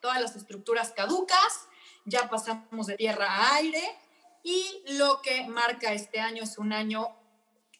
todas 0.00 0.20
las 0.20 0.34
estructuras 0.36 0.92
caducas, 0.92 1.66
ya 2.04 2.28
pasamos 2.28 2.86
de 2.86 2.96
tierra 2.96 3.26
a 3.26 3.56
aire 3.56 3.82
y 4.42 4.82
lo 4.94 5.20
que 5.20 5.46
marca 5.46 5.92
este 5.92 6.20
año 6.20 6.42
es 6.42 6.58
un 6.58 6.72
año, 6.72 7.16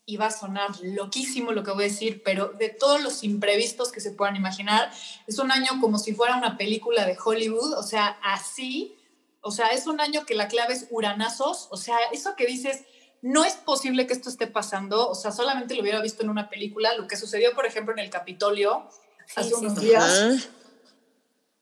y 0.05 0.17
va 0.17 0.27
a 0.27 0.31
sonar 0.31 0.71
loquísimo 0.83 1.53
lo 1.53 1.63
que 1.63 1.71
voy 1.71 1.85
a 1.85 1.89
decir, 1.89 2.23
pero 2.25 2.49
de 2.49 2.69
todos 2.69 3.01
los 3.03 3.23
imprevistos 3.23 3.93
que 3.93 4.01
se 4.01 4.11
puedan 4.11 4.37
imaginar, 4.37 4.93
es 5.27 5.39
un 5.39 5.53
año 5.53 5.81
como 5.81 5.99
si 5.99 6.13
fuera 6.13 6.37
una 6.37 6.57
película 6.57 7.07
de 7.07 7.17
Hollywood, 7.25 7.75
o 7.75 7.83
sea, 7.83 8.19
así, 8.23 8.97
o 9.41 9.53
sea, 9.53 9.69
es 9.69 9.87
un 9.87 10.01
año 10.01 10.27
que 10.27 10.35
la 10.35 10.49
clave 10.49 10.75
es 10.75 10.87
uranazos, 10.91 11.69
o 11.71 11.77
sea, 11.77 11.97
eso 12.13 12.35
que 12.37 12.47
dices, 12.47 12.83
no 13.23 13.45
es 13.45 13.55
posible 13.55 14.07
que 14.07 14.13
esto 14.13 14.29
esté 14.29 14.49
pasando, 14.49 15.09
o 15.09 15.15
sea, 15.15 15.31
solamente 15.31 15.75
lo 15.75 15.83
hubiera 15.83 16.03
visto 16.03 16.25
en 16.25 16.29
una 16.29 16.51
película, 16.51 16.95
lo 16.95 17.07
que 17.07 17.17
sucedió, 17.17 17.55
por 17.55 17.67
ejemplo, 17.67 17.95
en 17.95 18.01
el 18.01 18.11
Capitolio 18.11 18.89
hace 19.37 19.51
sí, 19.51 19.55
unos 19.55 19.79
sí. 19.79 19.87
días, 19.87 20.05
Ajá. 20.05 20.51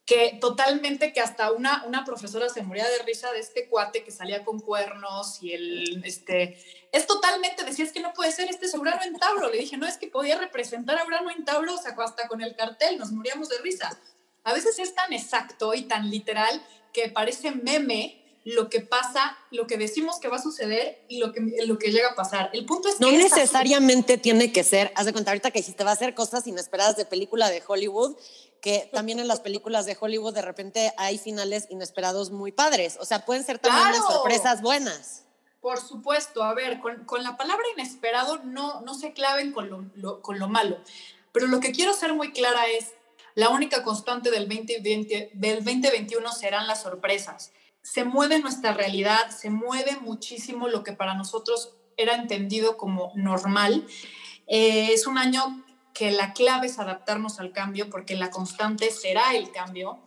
que 0.06 0.38
totalmente 0.40 1.12
que 1.12 1.20
hasta 1.20 1.52
una, 1.52 1.84
una 1.86 2.04
profesora 2.06 2.48
se 2.48 2.62
moría 2.62 2.88
de 2.88 3.02
risa 3.04 3.30
de 3.32 3.40
este 3.40 3.68
cuate 3.68 4.02
que 4.02 4.10
salía 4.10 4.42
con 4.42 4.58
cuernos 4.58 5.42
y 5.42 5.52
el, 5.52 6.02
este, 6.02 6.58
es 6.92 7.06
totalmente, 7.06 7.62
decía, 7.62 7.84
es 7.84 7.92
que 7.92 8.00
no 8.00 8.14
puede 8.14 8.32
ser, 8.32 8.48
este 8.48 8.64
es 8.64 8.74
Urano 8.74 9.02
en 9.04 9.18
Tauro, 9.18 9.50
le 9.50 9.58
dije, 9.58 9.76
no, 9.76 9.86
es 9.86 9.98
que 9.98 10.06
podía 10.06 10.38
representar 10.38 10.98
a 10.98 11.04
Urano 11.04 11.30
en 11.30 11.44
Tauro, 11.44 11.74
o 11.74 11.78
sea, 11.78 11.94
hasta 11.98 12.26
con 12.26 12.40
el 12.40 12.56
cartel, 12.56 12.98
nos 12.98 13.12
moríamos 13.12 13.50
de 13.50 13.58
risa. 13.58 14.00
A 14.44 14.54
veces 14.54 14.78
es 14.78 14.94
tan 14.94 15.12
exacto 15.12 15.74
y 15.74 15.82
tan 15.82 16.10
literal 16.10 16.64
que 16.94 17.10
parece 17.10 17.50
meme 17.50 18.19
lo 18.44 18.70
que 18.70 18.80
pasa, 18.80 19.36
lo 19.50 19.66
que 19.66 19.76
decimos 19.76 20.18
que 20.18 20.28
va 20.28 20.36
a 20.36 20.42
suceder 20.42 21.02
y 21.08 21.18
lo 21.18 21.32
que, 21.32 21.40
lo 21.66 21.78
que 21.78 21.92
llega 21.92 22.10
a 22.10 22.14
pasar. 22.14 22.50
El 22.52 22.64
punto 22.64 22.88
es 22.88 22.94
que 22.96 23.00
No 23.04 23.10
esta- 23.10 23.36
necesariamente 23.36 24.16
tiene 24.18 24.52
que 24.52 24.64
ser, 24.64 24.92
haz 24.96 25.06
de 25.06 25.12
cuenta 25.12 25.30
ahorita 25.30 25.50
que 25.50 25.58
dijiste, 25.60 25.84
va 25.84 25.92
a 25.92 25.96
ser 25.96 26.14
cosas 26.14 26.46
inesperadas 26.46 26.96
de 26.96 27.04
película 27.04 27.50
de 27.50 27.62
Hollywood, 27.66 28.16
que 28.62 28.88
también 28.92 29.18
en 29.18 29.28
las 29.28 29.40
películas 29.40 29.86
de 29.86 29.96
Hollywood 29.98 30.34
de 30.34 30.42
repente 30.42 30.92
hay 30.96 31.18
finales 31.18 31.66
inesperados 31.70 32.30
muy 32.30 32.52
padres. 32.52 32.96
O 33.00 33.04
sea, 33.04 33.24
pueden 33.24 33.44
ser 33.44 33.58
también 33.58 33.86
unas 33.88 33.98
¡Claro! 34.00 34.12
sorpresas 34.14 34.62
buenas. 34.62 35.24
Por 35.60 35.78
supuesto, 35.78 36.42
a 36.42 36.54
ver, 36.54 36.80
con, 36.80 37.04
con 37.04 37.22
la 37.22 37.36
palabra 37.36 37.62
inesperado 37.76 38.38
no, 38.44 38.80
no 38.80 38.94
se 38.94 39.12
claven 39.12 39.52
con 39.52 39.68
lo, 39.68 39.84
lo- 39.96 40.22
con 40.22 40.38
lo 40.38 40.48
malo, 40.48 40.78
pero 41.32 41.46
lo 41.46 41.60
que 41.60 41.72
quiero 41.72 41.92
ser 41.92 42.14
muy 42.14 42.32
clara 42.32 42.66
es, 42.68 42.86
la 43.34 43.50
única 43.50 43.84
constante 43.84 44.30
del, 44.30 44.48
2020, 44.48 45.30
del 45.34 45.62
2021 45.64 46.32
serán 46.32 46.66
las 46.66 46.82
sorpresas. 46.82 47.52
Se 47.82 48.04
mueve 48.04 48.38
nuestra 48.40 48.72
realidad, 48.72 49.30
se 49.30 49.50
mueve 49.50 49.96
muchísimo 50.00 50.68
lo 50.68 50.82
que 50.82 50.92
para 50.92 51.14
nosotros 51.14 51.74
era 51.96 52.14
entendido 52.14 52.76
como 52.76 53.12
normal. 53.14 53.86
Eh, 54.46 54.92
es 54.92 55.06
un 55.06 55.18
año 55.18 55.64
que 55.94 56.10
la 56.10 56.32
clave 56.32 56.66
es 56.66 56.78
adaptarnos 56.78 57.40
al 57.40 57.52
cambio 57.52 57.90
porque 57.90 58.16
la 58.16 58.30
constante 58.30 58.90
será 58.90 59.34
el 59.34 59.50
cambio 59.50 59.98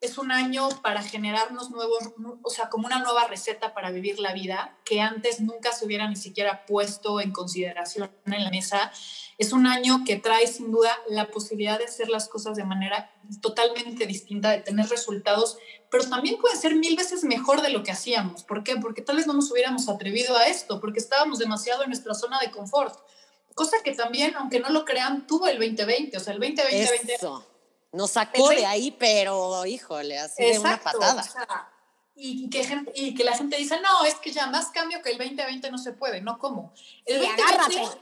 es 0.00 0.16
un 0.16 0.32
año 0.32 0.68
para 0.82 1.02
generarnos 1.02 1.70
nuevos, 1.70 1.98
o 2.42 2.50
sea, 2.50 2.70
como 2.70 2.86
una 2.86 3.00
nueva 3.00 3.26
receta 3.26 3.74
para 3.74 3.90
vivir 3.90 4.18
la 4.18 4.32
vida 4.32 4.78
que 4.84 5.02
antes 5.02 5.40
nunca 5.40 5.72
se 5.72 5.84
hubiera 5.84 6.08
ni 6.08 6.16
siquiera 6.16 6.64
puesto 6.64 7.20
en 7.20 7.32
consideración 7.32 8.10
en 8.24 8.44
la 8.44 8.50
mesa. 8.50 8.90
Es 9.36 9.52
un 9.52 9.66
año 9.66 10.02
que 10.06 10.16
trae 10.16 10.46
sin 10.46 10.70
duda 10.70 10.90
la 11.08 11.30
posibilidad 11.30 11.78
de 11.78 11.84
hacer 11.84 12.08
las 12.08 12.28
cosas 12.28 12.56
de 12.56 12.64
manera 12.64 13.12
totalmente 13.42 14.06
distinta, 14.06 14.50
de 14.50 14.60
tener 14.60 14.88
resultados, 14.88 15.58
pero 15.90 16.08
también 16.08 16.38
puede 16.38 16.56
ser 16.56 16.76
mil 16.76 16.96
veces 16.96 17.22
mejor 17.22 17.60
de 17.60 17.68
lo 17.68 17.82
que 17.82 17.92
hacíamos. 17.92 18.42
¿Por 18.42 18.64
qué? 18.64 18.76
Porque 18.76 19.02
tal 19.02 19.16
vez 19.16 19.26
no 19.26 19.34
nos 19.34 19.50
hubiéramos 19.52 19.90
atrevido 19.90 20.34
a 20.34 20.46
esto, 20.46 20.80
porque 20.80 20.98
estábamos 20.98 21.38
demasiado 21.38 21.82
en 21.82 21.90
nuestra 21.90 22.14
zona 22.14 22.40
de 22.40 22.50
confort. 22.50 22.98
Cosa 23.54 23.76
que 23.84 23.92
también, 23.92 24.34
aunque 24.36 24.60
no 24.60 24.70
lo 24.70 24.86
crean, 24.86 25.26
tuvo 25.26 25.46
el 25.46 25.58
2020. 25.58 26.16
O 26.16 26.20
sea, 26.20 26.32
el 26.32 26.40
2020 26.40 27.14
Eso. 27.14 27.49
Nos 27.92 28.10
sacó 28.12 28.50
de 28.50 28.64
ahí, 28.66 28.90
pero 28.92 29.66
híjole, 29.66 30.18
así 30.18 30.44
de 30.44 30.58
una 30.58 30.74
Exacto, 30.74 30.98
patada. 31.00 31.20
o 31.22 31.24
sea, 31.24 31.72
y, 32.14 32.48
que 32.50 32.64
gente, 32.64 32.92
y 32.94 33.14
que 33.14 33.24
la 33.24 33.36
gente 33.36 33.56
dice, 33.56 33.80
no, 33.80 34.04
es 34.04 34.14
que 34.16 34.30
ya 34.30 34.46
más 34.46 34.66
cambio 34.68 35.02
que 35.02 35.10
el 35.10 35.18
2020 35.18 35.70
no 35.70 35.78
se 35.78 35.92
puede, 35.92 36.20
no 36.20 36.38
como. 36.38 36.72
El 37.06 37.20
Sí, 37.20 37.26
2020 37.26 37.42
agárrate. 37.42 37.98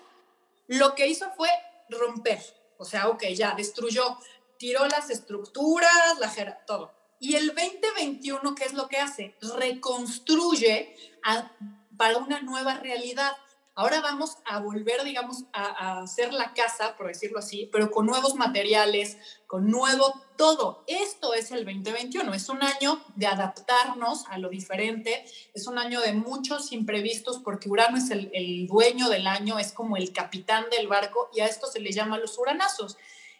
lo 0.67 0.95
que 0.95 1.07
hizo 1.07 1.31
fue 1.37 1.49
romper, 1.89 2.39
o 2.77 2.85
sea, 2.85 3.09
ok, 3.09 3.25
ya 3.35 3.55
destruyó, 3.55 4.19
tiró 4.59 4.87
las 4.89 5.09
estructuras, 5.09 6.19
la 6.19 6.29
jera- 6.29 6.65
todo. 6.67 6.93
Y 7.21 7.37
el 7.37 7.47
2021, 7.55 8.55
¿qué 8.55 8.65
es 8.65 8.75
lo 8.75 8.89
que 8.89 8.99
hace? 8.99 9.35
Reconstruye 9.41 10.95
a- 11.25 11.51
para 11.97 12.19
una 12.19 12.41
nueva 12.43 12.75
realidad. 12.75 13.33
Ahora 13.79 14.01
vamos 14.01 14.39
a 14.45 14.59
volver, 14.59 15.05
digamos, 15.05 15.45
a, 15.53 15.63
a 15.99 16.03
hacer 16.03 16.33
la 16.33 16.53
casa, 16.53 16.97
por 16.97 17.07
decirlo 17.07 17.39
así, 17.39 17.69
pero 17.71 17.93
con 17.93 18.07
nuevos 18.07 18.35
materiales, 18.35 19.17
con 19.47 19.71
nuevo 19.71 20.21
todo. 20.37 20.83
Esto 20.89 21.33
es 21.33 21.53
el 21.53 21.65
2021. 21.65 22.35
Es 22.35 22.49
un 22.49 22.61
año 22.65 23.01
de 23.15 23.29
adaptarnos 23.29 24.25
a 24.31 24.39
lo 24.39 24.49
diferente. 24.49 25.25
Es 25.55 25.69
un 25.69 25.79
año 25.79 26.01
de 26.01 26.13
muchos 26.13 26.73
imprevistos 26.73 27.39
porque 27.39 27.69
Urano 27.69 27.99
es 27.99 28.11
el, 28.11 28.33
el 28.35 28.67
dueño 28.67 29.09
del 29.09 29.29
año, 29.29 29.61
es 29.61 29.71
como 29.71 29.97
el 29.97 30.13
capitán 30.13 30.65
del 30.77 30.89
barco 30.89 31.31
y 31.33 31.39
a 31.39 31.47
esto 31.47 31.69
se 31.69 31.79
le 31.79 31.93
llama 31.93 32.19
los 32.19 32.37
uranazos. 32.37 32.97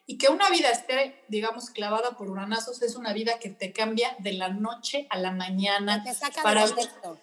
Y 0.07 0.19
que 0.19 0.29
una 0.29 0.49
vida 0.51 0.71
esté, 0.71 1.25
digamos, 1.27 1.71
clavada 1.71 2.17
por 2.17 2.31
uranazos 2.31 2.81
es 2.83 2.95
una 2.95 3.13
vida 3.13 3.41
que 3.41 3.51
te 3.51 3.73
cambia 3.73 4.15
de 4.21 4.35
la 4.35 4.51
noche 4.51 5.09
a 5.11 5.19
la 5.19 5.33
mañana. 5.33 6.05
Te 6.05 6.15
saca 6.15 6.43
Para- 6.45 6.63
de 6.65 6.75
contexto. 6.75 7.19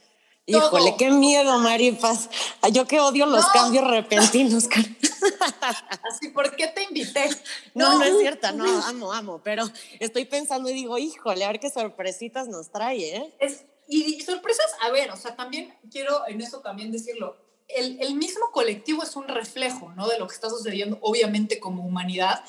Híjole, 0.48 0.96
qué 0.98 1.10
miedo, 1.10 1.58
Marifas. 1.60 2.30
Ay, 2.62 2.72
Yo 2.72 2.86
que 2.88 3.00
odio 3.00 3.26
los 3.26 3.44
No. 3.46 3.52
cambios 3.52 3.88
repentinos. 3.88 4.68
Así, 6.04 6.30
¿por 6.30 6.56
qué 6.56 6.68
te 6.68 6.84
invité? 6.84 7.30
No, 7.74 7.98
no 7.98 8.04
es 8.06 8.18
cierto, 8.20 8.52
no, 8.54 8.64
amo, 8.86 9.12
amo, 9.12 9.42
pero 9.44 9.66
estoy 10.00 10.24
pensando 10.26 10.70
y 10.70 10.74
digo, 10.74 10.98
híjole, 10.98 11.44
a 11.44 11.50
ver 11.50 11.60
qué 11.60 11.70
sorpresitas 11.70 12.48
nos 12.48 12.72
trae, 12.72 13.18
¿eh? 13.18 13.34
Es, 13.40 13.66
y, 13.90 14.16
y 14.16 14.22
sorpresas, 14.22 14.68
a 14.82 14.92
ver, 14.92 15.12
o 15.12 15.18
sea, 15.18 15.36
también 15.36 15.74
quiero 15.92 16.26
en 16.28 16.40
eso 16.42 16.62
también 16.62 16.92
decirlo. 16.92 17.36
El, 17.68 18.00
el 18.02 18.16
mismo 18.16 18.52
colectivo 18.52 19.04
es 19.04 19.16
un 19.16 19.28
reflejo, 19.28 19.92
¿no? 19.92 20.08
De 20.08 20.18
lo 20.20 20.28
que 20.28 20.36
está 20.36 20.50
sucediendo, 20.50 21.00
obviamente, 21.02 21.60
como 21.60 21.84
humanidad. 21.84 22.44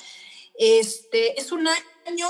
Este, 0.58 1.40
es 1.40 1.50
un 1.50 1.66
año 1.66 2.28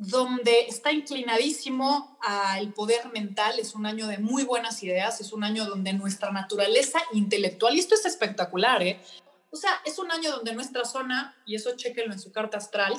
donde 0.00 0.60
está 0.60 0.92
inclinadísimo 0.92 2.16
al 2.22 2.72
poder 2.72 3.12
mental, 3.12 3.58
es 3.58 3.74
un 3.74 3.84
año 3.84 4.06
de 4.06 4.16
muy 4.16 4.44
buenas 4.44 4.82
ideas, 4.82 5.20
es 5.20 5.30
un 5.30 5.44
año 5.44 5.66
donde 5.66 5.92
nuestra 5.92 6.30
naturaleza 6.32 7.00
intelectual, 7.12 7.76
y 7.76 7.80
esto 7.80 7.94
es 7.96 8.06
espectacular, 8.06 8.82
¿eh? 8.82 8.98
O 9.50 9.56
sea, 9.56 9.72
es 9.84 9.98
un 9.98 10.10
año 10.10 10.30
donde 10.30 10.54
nuestra 10.54 10.86
zona, 10.86 11.36
y 11.44 11.54
eso 11.54 11.76
chequenlo 11.76 12.14
en 12.14 12.18
su 12.18 12.32
carta 12.32 12.56
astral, 12.56 12.94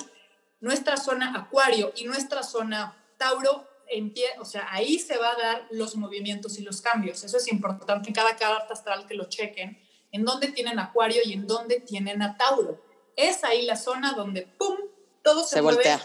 nuestra 0.60 0.96
zona 0.96 1.36
Acuario 1.36 1.92
y 1.96 2.04
nuestra 2.04 2.44
zona 2.44 2.96
Tauro, 3.18 3.66
en 3.88 4.12
pie, 4.14 4.26
o 4.38 4.44
sea, 4.44 4.68
ahí 4.70 5.00
se 5.00 5.18
va 5.18 5.32
a 5.32 5.36
dar 5.36 5.66
los 5.72 5.96
movimientos 5.96 6.56
y 6.58 6.62
los 6.62 6.80
cambios. 6.80 7.24
Eso 7.24 7.36
es 7.36 7.48
importante 7.48 8.10
en 8.10 8.14
cada 8.14 8.36
carta 8.36 8.74
astral 8.74 9.08
que 9.08 9.14
lo 9.14 9.24
chequen, 9.28 9.76
en 10.12 10.24
dónde 10.24 10.52
tienen 10.52 10.78
Acuario 10.78 11.20
y 11.24 11.32
en 11.32 11.48
dónde 11.48 11.80
tienen 11.80 12.22
a 12.22 12.36
Tauro. 12.36 12.80
Es 13.16 13.42
ahí 13.42 13.62
la 13.62 13.76
zona 13.76 14.12
donde, 14.12 14.42
¡pum!, 14.46 14.76
todo 15.24 15.42
se, 15.42 15.56
Se 15.56 15.62
mueve. 15.62 15.78
voltea. 15.78 16.00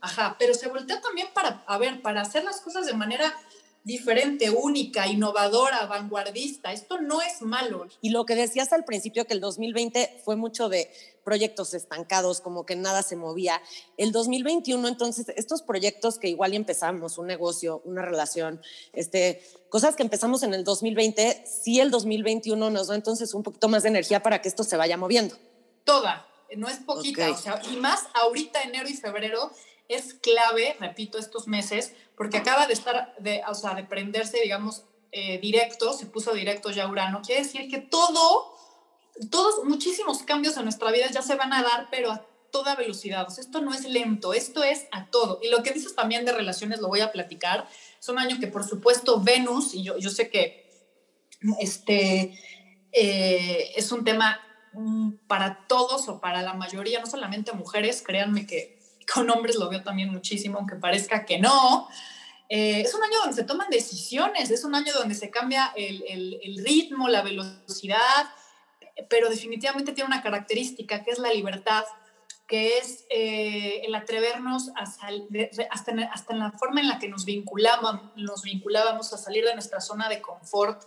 Ajá, 0.00 0.36
pero 0.38 0.54
se 0.54 0.68
voltea 0.68 1.00
también 1.00 1.28
para, 1.34 1.64
a 1.66 1.78
ver, 1.78 2.02
para 2.02 2.20
hacer 2.20 2.44
las 2.44 2.60
cosas 2.60 2.86
de 2.86 2.94
manera 2.94 3.34
diferente, 3.86 4.50
única, 4.50 5.06
innovadora, 5.06 5.86
vanguardista. 5.86 6.72
Esto 6.72 7.00
no 7.00 7.22
es 7.22 7.40
malo. 7.40 7.86
Y 8.00 8.10
lo 8.10 8.26
que 8.26 8.34
decías 8.34 8.72
al 8.72 8.84
principio, 8.84 9.28
que 9.28 9.34
el 9.34 9.40
2020 9.40 10.22
fue 10.24 10.34
mucho 10.34 10.68
de 10.68 10.90
proyectos 11.22 11.72
estancados, 11.72 12.40
como 12.40 12.66
que 12.66 12.74
nada 12.74 13.04
se 13.04 13.14
movía. 13.14 13.62
El 13.96 14.10
2021, 14.10 14.88
entonces, 14.88 15.28
estos 15.36 15.62
proyectos 15.62 16.18
que 16.18 16.26
igual 16.28 16.54
empezamos, 16.54 17.16
un 17.16 17.28
negocio, 17.28 17.80
una 17.84 18.02
relación, 18.02 18.60
este, 18.92 19.40
cosas 19.68 19.94
que 19.94 20.02
empezamos 20.02 20.42
en 20.42 20.52
el 20.52 20.64
2020, 20.64 21.44
sí 21.46 21.78
el 21.78 21.92
2021 21.92 22.70
nos 22.70 22.88
da 22.88 22.96
entonces 22.96 23.34
un 23.34 23.44
poquito 23.44 23.68
más 23.68 23.84
de 23.84 23.90
energía 23.90 24.20
para 24.20 24.42
que 24.42 24.48
esto 24.48 24.64
se 24.64 24.76
vaya 24.76 24.96
moviendo. 24.96 25.36
Toda, 25.84 26.26
no 26.56 26.68
es 26.68 26.78
poquita, 26.78 27.30
o 27.30 27.36
sea, 27.36 27.62
y 27.70 27.76
más 27.76 28.00
ahorita 28.14 28.62
enero 28.62 28.88
y 28.88 28.94
febrero 28.94 29.52
es 29.88 30.14
clave, 30.14 30.76
repito, 30.80 31.18
estos 31.18 31.46
meses, 31.46 31.94
porque 32.16 32.38
acaba 32.38 32.66
de 32.66 32.72
estar, 32.72 33.14
de, 33.18 33.42
o 33.48 33.54
sea, 33.54 33.74
de 33.74 33.84
prenderse, 33.84 34.40
digamos, 34.40 34.84
eh, 35.12 35.38
directo, 35.38 35.92
se 35.92 36.06
puso 36.06 36.32
directo 36.34 36.70
ya 36.70 36.88
Urano, 36.88 37.22
quiere 37.24 37.42
decir 37.42 37.70
que 37.70 37.78
todo, 37.78 38.54
todos, 39.30 39.64
muchísimos 39.64 40.22
cambios 40.22 40.56
en 40.56 40.64
nuestra 40.64 40.90
vida 40.90 41.06
ya 41.10 41.22
se 41.22 41.36
van 41.36 41.52
a 41.52 41.62
dar, 41.62 41.88
pero 41.90 42.10
a 42.10 42.26
toda 42.50 42.74
velocidad, 42.74 43.26
o 43.26 43.30
sea, 43.30 43.42
esto 43.42 43.60
no 43.60 43.72
es 43.72 43.88
lento, 43.88 44.34
esto 44.34 44.62
es 44.64 44.86
a 44.90 45.06
todo. 45.06 45.40
Y 45.42 45.48
lo 45.48 45.62
que 45.62 45.72
dices 45.72 45.94
también 45.94 46.24
de 46.24 46.32
relaciones 46.32 46.80
lo 46.80 46.88
voy 46.88 47.00
a 47.00 47.12
platicar, 47.12 47.68
es 47.98 48.08
un 48.08 48.18
año 48.18 48.38
que 48.40 48.46
por 48.46 48.64
supuesto 48.64 49.20
Venus, 49.20 49.74
y 49.74 49.82
yo, 49.82 49.96
yo 49.98 50.10
sé 50.10 50.30
que 50.30 50.66
este, 51.60 52.38
eh, 52.92 53.72
es 53.76 53.92
un 53.92 54.04
tema 54.04 54.40
mm, 54.72 55.12
para 55.26 55.66
todos 55.66 56.08
o 56.08 56.20
para 56.20 56.42
la 56.42 56.54
mayoría, 56.54 57.00
no 57.00 57.06
solamente 57.06 57.52
mujeres, 57.52 58.02
créanme 58.02 58.46
que 58.46 58.75
con 59.12 59.28
hombres 59.30 59.56
lo 59.56 59.68
veo 59.68 59.82
también 59.82 60.10
muchísimo, 60.10 60.58
aunque 60.58 60.76
parezca 60.76 61.24
que 61.24 61.38
no. 61.38 61.88
Eh, 62.48 62.82
es 62.82 62.94
un 62.94 63.02
año 63.02 63.18
donde 63.20 63.34
se 63.34 63.44
toman 63.44 63.68
decisiones, 63.70 64.50
es 64.50 64.64
un 64.64 64.74
año 64.74 64.92
donde 64.94 65.14
se 65.14 65.30
cambia 65.30 65.72
el, 65.76 66.04
el- 66.08 66.40
el 66.42 66.64
ritmo, 66.64 67.08
la 67.08 67.22
velocidad, 67.22 68.26
pero 69.08 69.28
definitivamente 69.28 69.92
tiene 69.92 70.06
una 70.08 70.22
característica 70.22 71.02
que 71.04 71.10
es 71.10 71.18
la 71.18 71.32
libertad, 71.32 71.84
que 72.46 72.78
es 72.78 73.04
eh, 73.10 73.82
el 73.84 73.94
atrevernos 73.96 74.70
a 74.76 74.86
sal- 74.86 75.26
hasta, 75.70 75.90
en, 75.90 76.00
hasta 76.04 76.32
en 76.32 76.38
la 76.38 76.52
forma 76.52 76.80
en 76.80 76.86
la 76.88 76.98
que 77.00 77.08
nos 77.08 77.24
vinculábamos, 77.24 78.12
nos 78.16 78.42
vinculábamos 78.42 79.12
a 79.12 79.18
salir 79.18 79.44
de 79.44 79.52
nuestra 79.54 79.80
zona 79.80 80.08
de 80.08 80.20
confort, 80.22 80.84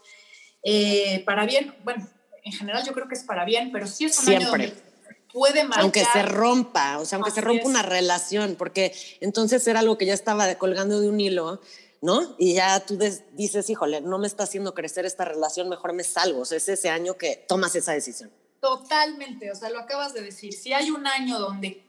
eh, 0.63 1.21
para 1.25 1.45
bien, 1.45 1.75
bueno, 1.83 2.07
en 2.43 2.51
general 2.53 2.85
yo 2.85 2.93
creo 2.93 3.07
que 3.09 3.15
es 3.15 3.23
para 3.23 3.43
bien, 3.43 3.71
pero 3.73 3.85
sí 3.87 4.05
es 4.05 4.17
un 4.19 4.29
año 4.29 4.39
Siempre. 4.47 4.67
donde 4.67 4.88
puede 5.31 5.63
marcar. 5.63 5.83
Aunque 5.83 6.05
se 6.05 6.23
rompa, 6.23 6.99
o 6.99 7.05
sea, 7.05 7.17
aunque 7.17 7.31
se 7.31 7.41
rompa 7.41 7.61
es. 7.61 7.67
una 7.67 7.81
relación, 7.81 8.55
porque 8.55 8.93
entonces 9.19 9.65
era 9.67 9.79
algo 9.79 9.97
que 9.97 10.05
ya 10.05 10.13
estaba 10.13 10.53
colgando 10.55 10.99
de 10.99 11.09
un 11.09 11.19
hilo, 11.19 11.61
¿no? 12.01 12.35
Y 12.37 12.55
ya 12.55 12.79
tú 12.85 12.97
dices, 13.33 13.69
híjole, 13.69 14.01
no 14.01 14.17
me 14.19 14.27
está 14.27 14.43
haciendo 14.43 14.73
crecer 14.73 15.05
esta 15.05 15.25
relación, 15.25 15.69
mejor 15.69 15.93
me 15.93 16.03
salgo. 16.03 16.41
O 16.41 16.45
sea, 16.45 16.57
es 16.57 16.69
ese 16.69 16.89
año 16.89 17.15
que 17.15 17.45
tomas 17.47 17.75
esa 17.75 17.93
decisión. 17.93 18.31
Totalmente, 18.61 19.51
o 19.51 19.55
sea, 19.55 19.69
lo 19.69 19.79
acabas 19.79 20.13
de 20.13 20.21
decir. 20.21 20.53
Si 20.53 20.73
hay 20.73 20.91
un 20.91 21.07
año 21.07 21.39
donde 21.39 21.87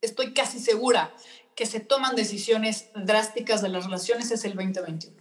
estoy 0.00 0.34
casi 0.34 0.60
segura 0.60 1.14
que 1.54 1.66
se 1.66 1.80
toman 1.80 2.14
decisiones 2.14 2.86
drásticas 2.94 3.62
de 3.62 3.68
las 3.68 3.84
relaciones 3.84 4.30
es 4.30 4.44
el 4.44 4.54
2021. 4.54 5.17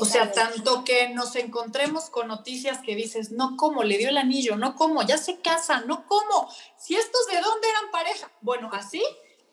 O 0.00 0.04
sea, 0.04 0.32
tanto 0.32 0.84
que 0.84 1.08
nos 1.10 1.36
encontremos 1.36 2.10
con 2.10 2.28
noticias 2.28 2.80
que 2.80 2.96
dices, 2.96 3.30
no 3.30 3.56
como, 3.56 3.84
le 3.84 3.96
dio 3.96 4.08
el 4.08 4.16
anillo, 4.16 4.56
no 4.56 4.74
como, 4.74 5.02
ya 5.02 5.18
se 5.18 5.40
casan, 5.40 5.86
no 5.86 6.06
como, 6.06 6.48
si 6.76 6.96
estos 6.96 7.26
de 7.28 7.40
dónde 7.40 7.68
eran 7.68 7.90
pareja. 7.92 8.30
Bueno, 8.40 8.70
así 8.72 9.02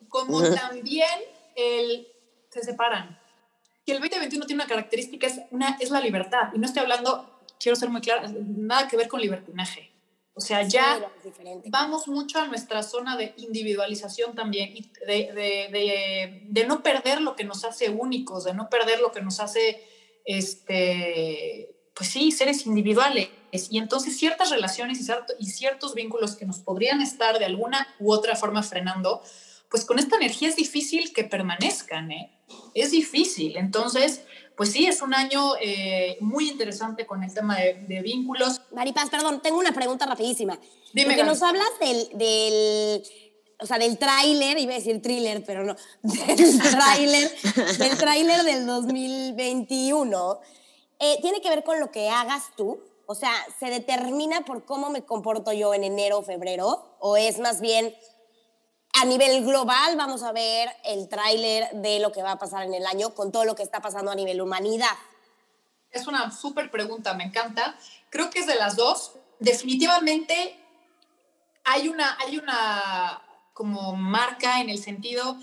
como 0.10 0.42
también 0.42 1.20
el, 1.56 2.08
se 2.50 2.64
separan. 2.64 3.20
Y 3.86 3.92
el 3.92 4.00
2021 4.00 4.46
tiene 4.46 4.64
una 4.64 4.70
característica, 4.70 5.28
es, 5.28 5.42
una, 5.52 5.78
es 5.80 5.90
la 5.90 6.02
libertad. 6.02 6.50
Y 6.54 6.60
no 6.60 6.66
estoy 6.66 6.84
hablando, 6.84 7.40
quiero 7.60 7.76
ser 7.76 7.90
muy 7.90 8.02
clara, 8.02 8.28
nada 8.28 8.88
que 8.88 8.98
ver 8.98 9.08
con 9.08 9.22
libertinaje. 9.22 9.92
O 10.34 10.40
sea, 10.40 10.64
ya 10.64 11.12
vamos 11.66 12.08
mucho 12.08 12.40
a 12.40 12.48
nuestra 12.48 12.84
zona 12.84 13.18
de 13.18 13.34
individualización 13.38 14.34
también, 14.34 14.74
de, 15.06 15.14
de, 15.34 15.68
de, 15.72 16.42
de 16.46 16.66
no 16.66 16.82
perder 16.82 17.20
lo 17.20 17.36
que 17.36 17.44
nos 17.44 17.66
hace 17.66 17.90
únicos, 17.90 18.46
de 18.46 18.54
no 18.54 18.70
perder 18.70 19.02
lo 19.02 19.12
que 19.12 19.22
nos 19.22 19.42
hace, 19.42 19.86
este, 20.26 21.76
pues 21.94 22.10
sí, 22.10 22.32
seres 22.32 22.66
individuales. 22.66 23.30
Y 23.70 23.78
entonces 23.80 24.18
ciertas 24.18 24.50
relaciones 24.50 25.00
y, 25.00 25.04
cierto- 25.04 25.34
y 25.40 25.48
ciertos 25.48 25.94
vínculos 25.94 26.36
que 26.36 26.46
nos 26.46 26.60
podrían 26.60 27.02
estar 27.02 27.38
de 27.38 27.46
alguna 27.46 27.88
u 28.00 28.12
otra 28.14 28.36
forma 28.36 28.64
frenando, 28.64 29.22
pues 29.70 29.86
con 29.86 30.00
esta 30.00 30.16
energía 30.18 30.50
es 30.50 30.56
difícil 30.56 31.14
que 31.14 31.24
permanezcan, 31.24 32.12
¿eh? 32.12 32.38
Es 32.74 32.92
difícil. 32.92 33.56
Entonces, 33.58 34.24
pues 34.58 34.72
sí, 34.72 34.86
es 34.86 35.02
un 35.02 35.14
año 35.14 35.54
eh, 35.62 36.18
muy 36.20 36.50
interesante 36.50 37.06
con 37.06 37.24
el 37.24 37.34
tema 37.34 37.58
de, 37.58 37.86
de 37.88 38.02
vínculos. 38.02 38.62
Maripaz, 38.74 39.10
perdón, 39.10 39.42
tengo 39.42 39.58
una 39.60 39.74
pregunta 39.74 40.06
rapidísima. 40.06 40.60
Dime, 40.94 41.08
Porque 41.16 41.24
nos 41.24 41.42
hablas 41.42 41.70
del, 41.80 42.10
del 42.18 43.04
o 43.62 43.66
sea, 43.66 43.78
del 43.78 43.98
tráiler, 43.98 44.58
iba 44.58 44.74
a 44.74 44.78
decir 44.78 45.02
thriller, 45.02 45.44
pero 45.46 45.64
no, 45.64 45.76
del 46.02 46.60
tráiler, 46.60 47.32
del 47.78 47.98
tráiler 47.98 48.44
del 48.44 48.66
2021, 48.66 50.40
eh, 51.00 51.20
tiene 51.22 51.42
que 51.42 51.50
ver 51.50 51.64
con 51.64 51.80
lo 51.80 51.92
que 51.92 52.10
hagas 52.10 52.56
tú. 52.58 52.84
O 53.06 53.16
sea, 53.16 53.32
¿se 53.60 53.68
determina 53.68 54.42
por 54.42 54.66
cómo 54.66 54.90
me 54.90 55.04
comporto 55.04 55.52
yo 55.52 55.74
en 55.74 55.84
enero 55.84 56.20
o 56.20 56.24
febrero? 56.24 56.96
¿O 57.00 57.18
es 57.18 57.40
más 57.40 57.62
bien 57.62 57.96
a 58.94 59.06
nivel 59.06 59.46
global 59.46 59.96
vamos 59.96 60.24
a 60.24 60.32
ver 60.32 60.70
el 60.84 61.08
tráiler 61.08 61.70
de 61.74 62.00
lo 62.00 62.12
que 62.12 62.24
va 62.24 62.34
a 62.34 62.40
pasar 62.40 62.64
en 62.64 62.74
el 62.74 62.86
año 62.86 63.14
con 63.14 63.32
todo 63.32 63.46
lo 63.46 63.56
que 63.56 63.64
está 63.64 63.82
pasando 63.82 64.12
a 64.12 64.16
nivel 64.16 64.42
humanidad? 64.42 64.96
Es 65.92 66.08
una 66.08 66.32
súper 66.32 66.72
pregunta, 66.72 67.14
me 67.14 67.26
encanta. 67.26 67.76
Creo 68.10 68.30
que 68.30 68.40
es 68.40 68.48
de 68.48 68.56
las 68.56 68.76
dos. 68.76 69.14
Definitivamente 69.40 70.58
hay 71.64 71.90
una, 71.90 72.18
hay 72.20 72.38
una 72.38 73.22
como 73.54 73.96
marca 73.96 74.62
en 74.62 74.70
el 74.70 74.78
sentido 74.78 75.38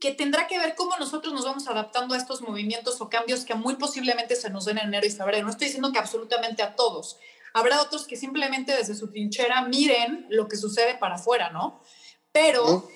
que 0.00 0.12
tendrá 0.12 0.46
que 0.46 0.58
ver 0.58 0.74
cómo 0.76 0.96
nosotros 0.98 1.34
nos 1.34 1.44
vamos 1.44 1.66
adaptando 1.66 2.14
a 2.14 2.18
estos 2.18 2.40
movimientos 2.40 3.00
o 3.00 3.08
cambios 3.08 3.44
que 3.44 3.54
muy 3.54 3.76
posiblemente 3.76 4.36
se 4.36 4.50
nos 4.50 4.64
den 4.64 4.78
en 4.78 4.88
enero 4.88 5.06
y 5.06 5.10
febrero. 5.10 5.44
No 5.44 5.50
estoy 5.50 5.66
diciendo 5.66 5.92
que 5.92 5.98
absolutamente 5.98 6.62
a 6.62 6.76
todos. 6.76 7.18
Habrá 7.52 7.82
otros 7.82 8.06
que 8.06 8.16
simplemente 8.16 8.76
desde 8.76 8.94
su 8.94 9.10
trinchera 9.10 9.62
miren 9.62 10.26
lo 10.30 10.48
que 10.48 10.56
sucede 10.56 10.94
para 10.94 11.16
afuera, 11.16 11.50
¿no? 11.50 11.82
Pero 12.30 12.88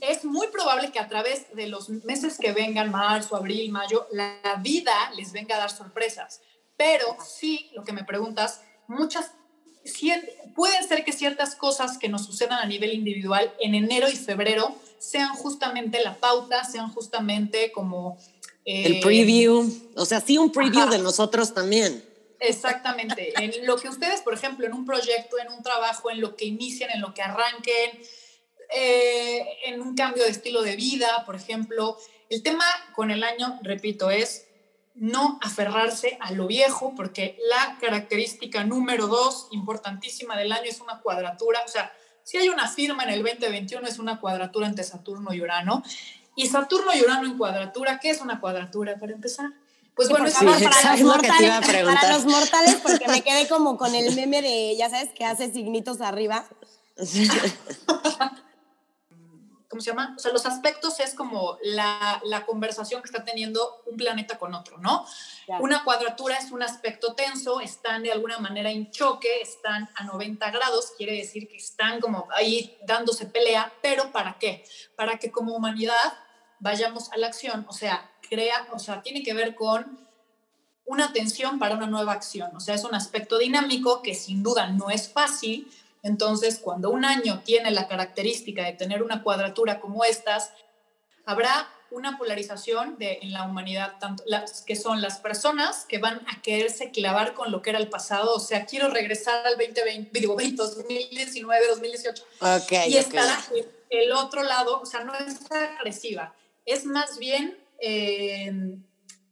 es 0.00 0.24
muy 0.24 0.48
probable 0.48 0.90
que 0.90 0.98
a 0.98 1.08
través 1.08 1.54
de 1.54 1.68
los 1.68 1.88
meses 1.88 2.36
que 2.36 2.52
vengan, 2.52 2.90
marzo, 2.90 3.36
abril, 3.36 3.70
mayo, 3.70 4.06
la 4.10 4.56
vida 4.60 4.92
les 5.16 5.32
venga 5.32 5.56
a 5.56 5.60
dar 5.60 5.70
sorpresas. 5.70 6.42
Pero 6.76 7.16
sí, 7.24 7.70
lo 7.74 7.84
que 7.84 7.92
me 7.92 8.04
preguntas, 8.04 8.62
muchas, 8.88 9.32
pueden 10.54 10.86
ser 10.86 11.04
que 11.04 11.12
ciertas 11.12 11.54
cosas 11.56 11.98
que 11.98 12.08
nos 12.08 12.24
sucedan 12.24 12.58
a 12.58 12.66
nivel 12.66 12.92
individual 12.92 13.52
en 13.60 13.74
enero 13.74 14.08
y 14.08 14.16
febrero 14.16 14.74
sean 14.98 15.34
justamente 15.34 16.02
la 16.02 16.18
pauta, 16.18 16.64
sean 16.64 16.92
justamente 16.92 17.72
como... 17.72 18.18
eh, 18.64 18.86
El 18.86 19.00
preview, 19.00 19.68
o 19.96 20.04
sea, 20.04 20.20
sí 20.20 20.38
un 20.38 20.52
preview 20.52 20.82
Ajá. 20.82 20.90
de 20.92 20.98
nosotros 20.98 21.52
también. 21.52 22.04
Exactamente. 22.38 23.32
En 23.40 23.66
lo 23.66 23.76
que 23.76 23.88
ustedes, 23.88 24.20
por 24.20 24.34
ejemplo, 24.34 24.66
en 24.66 24.72
un 24.72 24.84
proyecto, 24.84 25.38
en 25.38 25.52
un 25.52 25.62
trabajo, 25.62 26.10
en 26.10 26.20
lo 26.20 26.34
que 26.36 26.44
inicien, 26.44 26.90
en 26.90 27.00
lo 27.00 27.14
que 27.14 27.22
arranquen, 27.22 28.02
eh, 28.74 29.46
en 29.66 29.80
un 29.80 29.94
cambio 29.94 30.24
de 30.24 30.30
estilo 30.30 30.62
de 30.62 30.76
vida, 30.76 31.24
por 31.24 31.36
ejemplo. 31.36 31.96
El 32.30 32.42
tema 32.42 32.64
con 32.94 33.10
el 33.10 33.22
año, 33.22 33.60
repito, 33.62 34.10
es 34.10 34.46
no 34.94 35.38
aferrarse 35.42 36.18
a 36.20 36.32
lo 36.32 36.46
viejo, 36.46 36.94
porque 36.94 37.38
la 37.48 37.78
característica 37.80 38.64
número 38.64 39.06
dos, 39.06 39.48
importantísima 39.50 40.36
del 40.36 40.52
año, 40.52 40.64
es 40.64 40.80
una 40.80 41.00
cuadratura. 41.00 41.60
O 41.64 41.68
sea, 41.68 41.92
si 42.24 42.36
hay 42.36 42.48
una 42.48 42.68
firma 42.68 43.04
en 43.04 43.10
el 43.10 43.22
2021, 43.22 43.86
es 43.86 43.98
una 43.98 44.20
cuadratura 44.20 44.66
entre 44.66 44.84
Saturno 44.84 45.32
y 45.32 45.40
Urano. 45.40 45.82
Y 46.36 46.46
Saturno 46.46 46.94
y 46.94 47.02
Urano 47.02 47.26
en 47.26 47.36
cuadratura, 47.36 47.98
¿qué 47.98 48.10
es 48.10 48.20
una 48.20 48.40
cuadratura 48.40 48.96
para 48.98 49.12
empezar? 49.12 49.50
Pues 49.94 50.08
bueno, 50.08 50.26
sí, 50.28 50.34
para, 50.44 50.96
los 50.96 51.02
mortales, 51.02 51.50
para 51.84 52.12
los 52.14 52.24
mortales, 52.24 52.76
porque 52.82 53.06
me 53.08 53.22
quedé 53.22 53.46
como 53.46 53.76
con 53.76 53.94
el 53.94 54.14
meme 54.16 54.40
de, 54.40 54.74
ya 54.76 54.88
sabes, 54.88 55.10
que 55.10 55.24
hace 55.24 55.52
signitos 55.52 56.00
arriba. 56.00 56.46
¿cómo 59.72 59.80
se 59.80 59.88
llama? 59.88 60.12
O 60.14 60.18
sea, 60.18 60.30
los 60.32 60.44
aspectos 60.44 61.00
es 61.00 61.14
como 61.14 61.56
la, 61.62 62.20
la 62.26 62.44
conversación 62.44 63.00
que 63.00 63.06
está 63.06 63.24
teniendo 63.24 63.82
un 63.86 63.96
planeta 63.96 64.38
con 64.38 64.52
otro, 64.52 64.76
¿no? 64.76 65.06
Ya. 65.48 65.58
Una 65.60 65.82
cuadratura 65.82 66.36
es 66.36 66.52
un 66.52 66.62
aspecto 66.62 67.14
tenso, 67.14 67.58
están 67.58 68.02
de 68.02 68.12
alguna 68.12 68.38
manera 68.38 68.70
en 68.70 68.90
choque, 68.90 69.40
están 69.40 69.88
a 69.94 70.04
90 70.04 70.50
grados, 70.50 70.92
quiere 70.94 71.14
decir 71.14 71.48
que 71.48 71.56
están 71.56 72.02
como 72.02 72.28
ahí 72.36 72.76
dándose 72.84 73.24
pelea, 73.24 73.72
pero 73.80 74.12
¿para 74.12 74.36
qué? 74.38 74.62
Para 74.94 75.18
que 75.18 75.30
como 75.30 75.56
humanidad 75.56 76.18
vayamos 76.60 77.10
a 77.10 77.16
la 77.16 77.28
acción, 77.28 77.64
o 77.66 77.72
sea, 77.72 78.10
crea, 78.28 78.68
o 78.74 78.78
sea, 78.78 79.00
tiene 79.00 79.22
que 79.22 79.32
ver 79.32 79.54
con 79.54 80.06
una 80.84 81.14
tensión 81.14 81.58
para 81.58 81.76
una 81.76 81.86
nueva 81.86 82.12
acción, 82.12 82.54
o 82.54 82.60
sea, 82.60 82.74
es 82.74 82.84
un 82.84 82.94
aspecto 82.94 83.38
dinámico 83.38 84.02
que 84.02 84.14
sin 84.14 84.42
duda 84.42 84.66
no 84.66 84.90
es 84.90 85.10
fácil, 85.10 85.72
entonces, 86.02 86.58
cuando 86.58 86.90
un 86.90 87.04
año 87.04 87.42
tiene 87.44 87.70
la 87.70 87.86
característica 87.86 88.64
de 88.64 88.72
tener 88.72 89.02
una 89.02 89.22
cuadratura 89.22 89.80
como 89.80 90.04
estas, 90.04 90.50
habrá 91.24 91.68
una 91.90 92.18
polarización 92.18 92.98
de, 92.98 93.18
en 93.22 93.32
la 93.32 93.44
humanidad, 93.44 93.98
tanto 94.00 94.24
las 94.26 94.62
que 94.62 94.76
son 94.76 95.00
las 95.00 95.18
personas 95.18 95.84
que 95.84 95.98
van 95.98 96.22
a 96.26 96.40
quererse 96.42 96.90
clavar 96.90 97.34
con 97.34 97.52
lo 97.52 97.62
que 97.62 97.70
era 97.70 97.78
el 97.78 97.88
pasado, 97.88 98.34
o 98.34 98.40
sea, 98.40 98.66
quiero 98.66 98.88
regresar 98.88 99.46
al 99.46 99.56
2020, 99.58 100.18
digo, 100.18 100.34
2019, 100.34 101.66
2018, 101.68 102.24
Ok, 102.40 102.72
y 102.88 102.96
estará 102.96 103.38
el, 103.54 103.68
el 103.90 104.12
otro 104.12 104.42
lado, 104.42 104.80
o 104.80 104.86
sea, 104.86 105.04
no 105.04 105.14
es 105.14 105.38
agresiva, 105.50 106.34
es 106.64 106.86
más 106.86 107.18
bien 107.18 107.58
eh, 107.78 108.78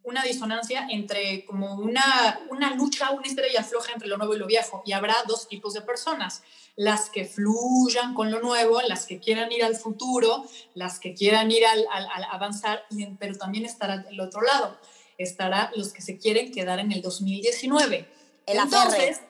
una 0.03 0.23
disonancia 0.23 0.87
entre 0.91 1.45
como 1.45 1.75
una, 1.75 2.41
una 2.51 2.75
lucha, 2.75 3.11
una 3.11 3.27
estrella 3.27 3.63
floja 3.63 3.93
entre 3.93 4.09
lo 4.09 4.17
nuevo 4.17 4.35
y 4.35 4.39
lo 4.39 4.47
viejo. 4.47 4.83
Y 4.85 4.93
habrá 4.93 5.17
dos 5.27 5.49
tipos 5.49 5.75
de 5.75 5.83
personas, 5.83 6.43
las 6.77 7.11
que 7.11 7.25
fluyan 7.25 8.15
con 8.15 8.31
lo 8.31 8.41
nuevo, 8.41 8.81
las 8.83 9.07
que 9.07 9.19
quieran 9.19 9.53
ir 9.53 9.65
al 9.65 9.77
futuro, 9.77 10.45
las 10.75 10.99
que 10.99 11.15
quieran 11.15 11.51
ir 11.51 11.67
al, 11.67 11.87
al, 11.91 12.25
avanzar, 12.31 12.85
pero 13.19 13.37
también 13.37 13.67
estará 13.67 14.07
el 14.09 14.21
otro 14.21 14.41
lado, 14.41 14.79
estará 15.19 15.71
los 15.77 15.93
que 15.93 16.01
se 16.01 16.17
quieren 16.17 16.53
quedar 16.53 16.79
en 16.79 16.93
el 16.93 17.03
2019. 17.03 18.09
El 18.47 18.59
Entonces, 18.59 19.21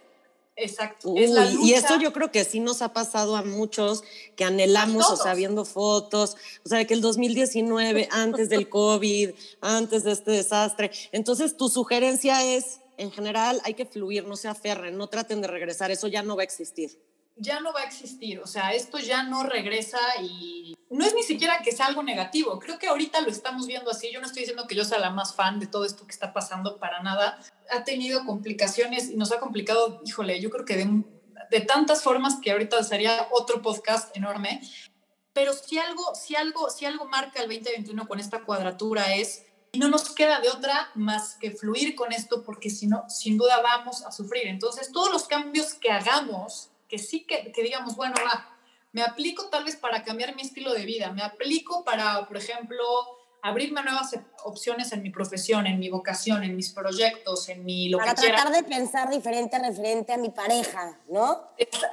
Exacto. 0.60 1.14
y 1.16 1.72
esto 1.72 1.98
yo 1.98 2.12
creo 2.12 2.30
que 2.30 2.44
sí 2.44 2.60
nos 2.60 2.82
ha 2.82 2.92
pasado 2.92 3.36
a 3.36 3.42
muchos 3.42 4.02
que 4.36 4.44
anhelamos, 4.44 5.10
o 5.10 5.16
sea, 5.16 5.34
viendo 5.34 5.64
fotos, 5.64 6.36
o 6.64 6.68
sea, 6.68 6.86
que 6.86 6.94
el 6.94 7.00
2019, 7.00 8.08
antes 8.10 8.48
del 8.48 8.68
COVID, 8.68 9.30
antes 9.60 10.04
de 10.04 10.12
este 10.12 10.30
desastre. 10.32 10.90
Entonces, 11.12 11.56
tu 11.56 11.68
sugerencia 11.68 12.44
es, 12.44 12.80
en 12.96 13.10
general, 13.10 13.60
hay 13.64 13.74
que 13.74 13.86
fluir, 13.86 14.26
no 14.26 14.36
se 14.36 14.48
aferren, 14.48 14.96
no 14.96 15.08
traten 15.08 15.40
de 15.40 15.48
regresar, 15.48 15.90
eso 15.90 16.08
ya 16.08 16.22
no 16.22 16.36
va 16.36 16.42
a 16.42 16.44
existir 16.44 16.98
ya 17.40 17.60
no 17.60 17.72
va 17.72 17.80
a 17.80 17.84
existir, 17.84 18.38
o 18.40 18.46
sea, 18.46 18.74
esto 18.74 18.98
ya 18.98 19.22
no 19.22 19.42
regresa 19.42 19.98
y 20.22 20.76
no 20.90 21.04
es 21.04 21.14
ni 21.14 21.22
siquiera 21.22 21.62
que 21.62 21.72
sea 21.72 21.86
algo 21.86 22.02
negativo, 22.02 22.58
creo 22.58 22.78
que 22.78 22.88
ahorita 22.88 23.20
lo 23.22 23.30
estamos 23.30 23.66
viendo 23.66 23.90
así, 23.90 24.12
yo 24.12 24.20
no 24.20 24.26
estoy 24.26 24.40
diciendo 24.40 24.66
que 24.66 24.74
yo 24.74 24.84
sea 24.84 24.98
la 24.98 25.10
más 25.10 25.34
fan 25.34 25.58
de 25.58 25.66
todo 25.66 25.84
esto 25.84 26.06
que 26.06 26.12
está 26.12 26.32
pasando 26.32 26.78
para 26.78 27.02
nada, 27.02 27.38
ha 27.70 27.84
tenido 27.84 28.24
complicaciones 28.26 29.10
y 29.10 29.16
nos 29.16 29.32
ha 29.32 29.40
complicado, 29.40 30.02
híjole, 30.04 30.40
yo 30.40 30.50
creo 30.50 30.64
que 30.64 30.76
de, 30.76 31.02
de 31.50 31.60
tantas 31.60 32.02
formas 32.02 32.38
que 32.42 32.50
ahorita 32.52 32.82
sería 32.84 33.28
otro 33.32 33.62
podcast 33.62 34.14
enorme, 34.16 34.60
pero 35.32 35.52
si 35.54 35.78
algo, 35.78 36.14
si 36.14 36.36
algo, 36.36 36.68
si 36.70 36.84
algo 36.84 37.06
marca 37.06 37.42
el 37.42 37.48
2021 37.48 38.06
con 38.06 38.20
esta 38.20 38.42
cuadratura 38.42 39.14
es 39.14 39.46
y 39.72 39.78
no 39.78 39.88
nos 39.88 40.10
queda 40.10 40.40
de 40.40 40.48
otra 40.48 40.90
más 40.94 41.36
que 41.36 41.52
fluir 41.52 41.94
con 41.94 42.12
esto 42.12 42.42
porque 42.42 42.70
si 42.70 42.86
no, 42.86 43.08
sin 43.08 43.38
duda 43.38 43.62
vamos 43.62 44.04
a 44.04 44.10
sufrir. 44.10 44.48
Entonces, 44.48 44.90
todos 44.90 45.12
los 45.12 45.28
cambios 45.28 45.74
que 45.74 45.90
hagamos 45.90 46.69
que 46.90 46.98
sí 46.98 47.24
que, 47.24 47.52
que 47.52 47.62
digamos, 47.62 47.94
bueno, 47.94 48.16
va, 48.22 48.50
me 48.92 49.02
aplico 49.02 49.48
tal 49.48 49.64
vez 49.64 49.76
para 49.76 50.02
cambiar 50.02 50.34
mi 50.34 50.42
estilo 50.42 50.74
de 50.74 50.84
vida, 50.84 51.12
me 51.12 51.22
aplico 51.22 51.84
para, 51.84 52.26
por 52.26 52.36
ejemplo, 52.36 52.84
abrirme 53.42 53.82
nuevas 53.82 54.10
opciones 54.44 54.92
en 54.92 55.02
mi 55.02 55.10
profesión, 55.10 55.66
en 55.66 55.78
mi 55.78 55.88
vocación, 55.88 56.42
en 56.42 56.56
mis 56.56 56.70
proyectos, 56.70 57.48
en 57.48 57.64
mi 57.64 57.88
lo 57.88 57.98
para 57.98 58.14
que 58.14 58.22
quiera. 58.22 58.42
Tratar 58.42 58.52
de 58.52 58.68
pensar 58.68 59.08
diferente 59.08 59.58
referente 59.58 60.12
a 60.12 60.16
mi 60.16 60.30
pareja, 60.30 60.98
¿no? 61.08 61.42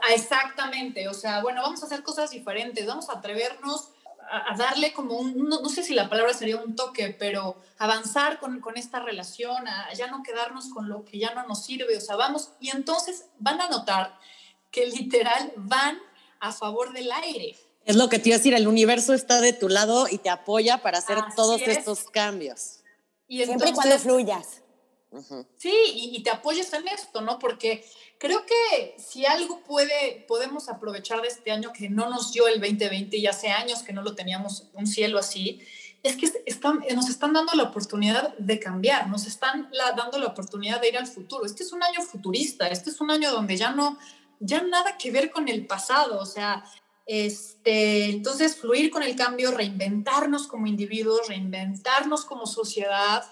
Exactamente, 0.10 1.08
o 1.08 1.14
sea, 1.14 1.42
bueno, 1.42 1.62
vamos 1.62 1.84
a 1.84 1.86
hacer 1.86 2.02
cosas 2.02 2.32
diferentes, 2.32 2.86
vamos 2.86 3.10
a 3.10 3.20
atrevernos 3.20 3.92
a, 4.30 4.58
darle 4.58 4.92
como 4.92 5.16
un, 5.20 5.48
no, 5.48 5.70
sé 5.70 5.84
si 5.84 5.94
la 5.94 6.10
palabra 6.10 6.34
sería 6.34 6.58
un 6.58 6.76
toque, 6.76 7.16
pero 7.18 7.62
avanzar 7.78 8.40
con, 8.40 8.60
con 8.60 8.76
esta 8.76 9.00
relación, 9.00 9.68
a 9.68 9.94
ya 9.94 10.08
no 10.08 10.24
quedarnos 10.24 10.70
con 10.70 10.90
lo 10.90 11.06
que 11.06 11.20
ya 11.20 11.34
no 11.34 11.48
nos 11.48 11.64
sirve, 11.64 11.96
o 11.96 12.02
sea, 12.02 12.16
vamos, 12.16 12.52
y 12.60 12.72
entonces 12.72 13.30
van 13.38 13.62
a 13.62 13.70
notar 13.70 14.18
que 14.72 14.88
literal 14.88 15.54
van 15.58 16.00
a 16.40 16.52
favor 16.52 16.94
del 16.94 17.12
aire. 17.12 17.56
Es 17.86 17.96
lo 17.96 18.10
que 18.10 18.20
te 18.20 18.30
iba 18.30 18.36
a 18.36 18.40
decir, 18.40 18.54
el 18.54 18.68
universo 18.68 19.14
está 19.14 19.40
de 19.40 19.54
tu 19.54 19.70
lado 19.70 20.08
y 20.10 20.18
te 20.18 20.30
apoya 20.30 20.80
para 20.80 20.98
hacer 20.98 21.18
todos 21.36 21.62
estos 21.62 22.10
cambios. 22.10 22.82
Y 23.28 23.44
Siempre 23.46 23.70
y 23.70 23.74
cuando 23.74 23.98
fluyas. 23.98 24.62
Sí, 25.56 25.72
y, 25.94 26.22
te 26.22 26.30
apoyes 26.30 26.72
en 26.74 26.88
esto, 26.90 27.22
¿no? 27.22 27.40
Porque 27.40 27.86
creo 28.20 28.46
que 28.46 28.96
si 29.00 29.26
algo 29.26 29.62
puede, 29.64 30.26
podemos 30.28 30.68
aprovechar 30.68 31.22
de 31.22 31.30
este 31.30 31.52
año 31.52 31.72
que 31.72 31.90
no 31.90 32.10
nos 32.10 32.34
dio 32.34 32.48
el 32.48 32.60
2020 32.60 33.16
y 33.16 33.26
hace 33.26 33.48
años 33.48 33.84
que 33.84 33.94
no 33.94 34.02
lo 34.02 34.16
teníamos 34.16 34.68
un 34.74 34.86
cielo 34.86 35.18
así, 35.18 35.62
es 36.04 36.18
que 36.18 36.30
están, 36.46 36.84
nos 36.94 37.10
están 37.10 37.34
dando 37.34 37.54
la 37.54 37.64
oportunidad 37.64 38.38
de 38.38 38.60
cambiar, 38.60 39.08
nos 39.08 39.26
están 39.26 39.70
dando 39.96 40.20
la 40.20 40.28
oportunidad 40.28 40.82
de 40.82 40.90
ir 40.90 40.98
al 40.98 41.08
futuro. 41.08 41.46
Este 41.46 41.64
es 41.64 41.72
un 41.72 41.82
año 41.84 42.02
futurista, 42.02 42.68
este 42.68 42.90
es 42.90 43.00
un 43.00 43.10
año 43.10 43.32
donde 43.32 43.56
ya 43.56 43.72
no, 43.72 43.98
ya 44.40 44.62
nada 44.62 44.98
que 44.98 45.12
ver 45.12 45.32
con 45.32 45.48
el 45.48 45.66
pasado, 45.68 46.20
o 46.20 46.26
sea, 46.26 46.64
este, 47.06 48.06
entonces 48.10 48.58
fluir 48.58 48.92
con 48.92 49.02
el 49.02 49.16
cambio, 49.16 49.52
reinventarnos 49.52 50.48
como 50.48 50.68
individuos, 50.68 51.28
reinventarnos 51.28 52.26
como 52.26 52.46
sociedad, 52.46 53.24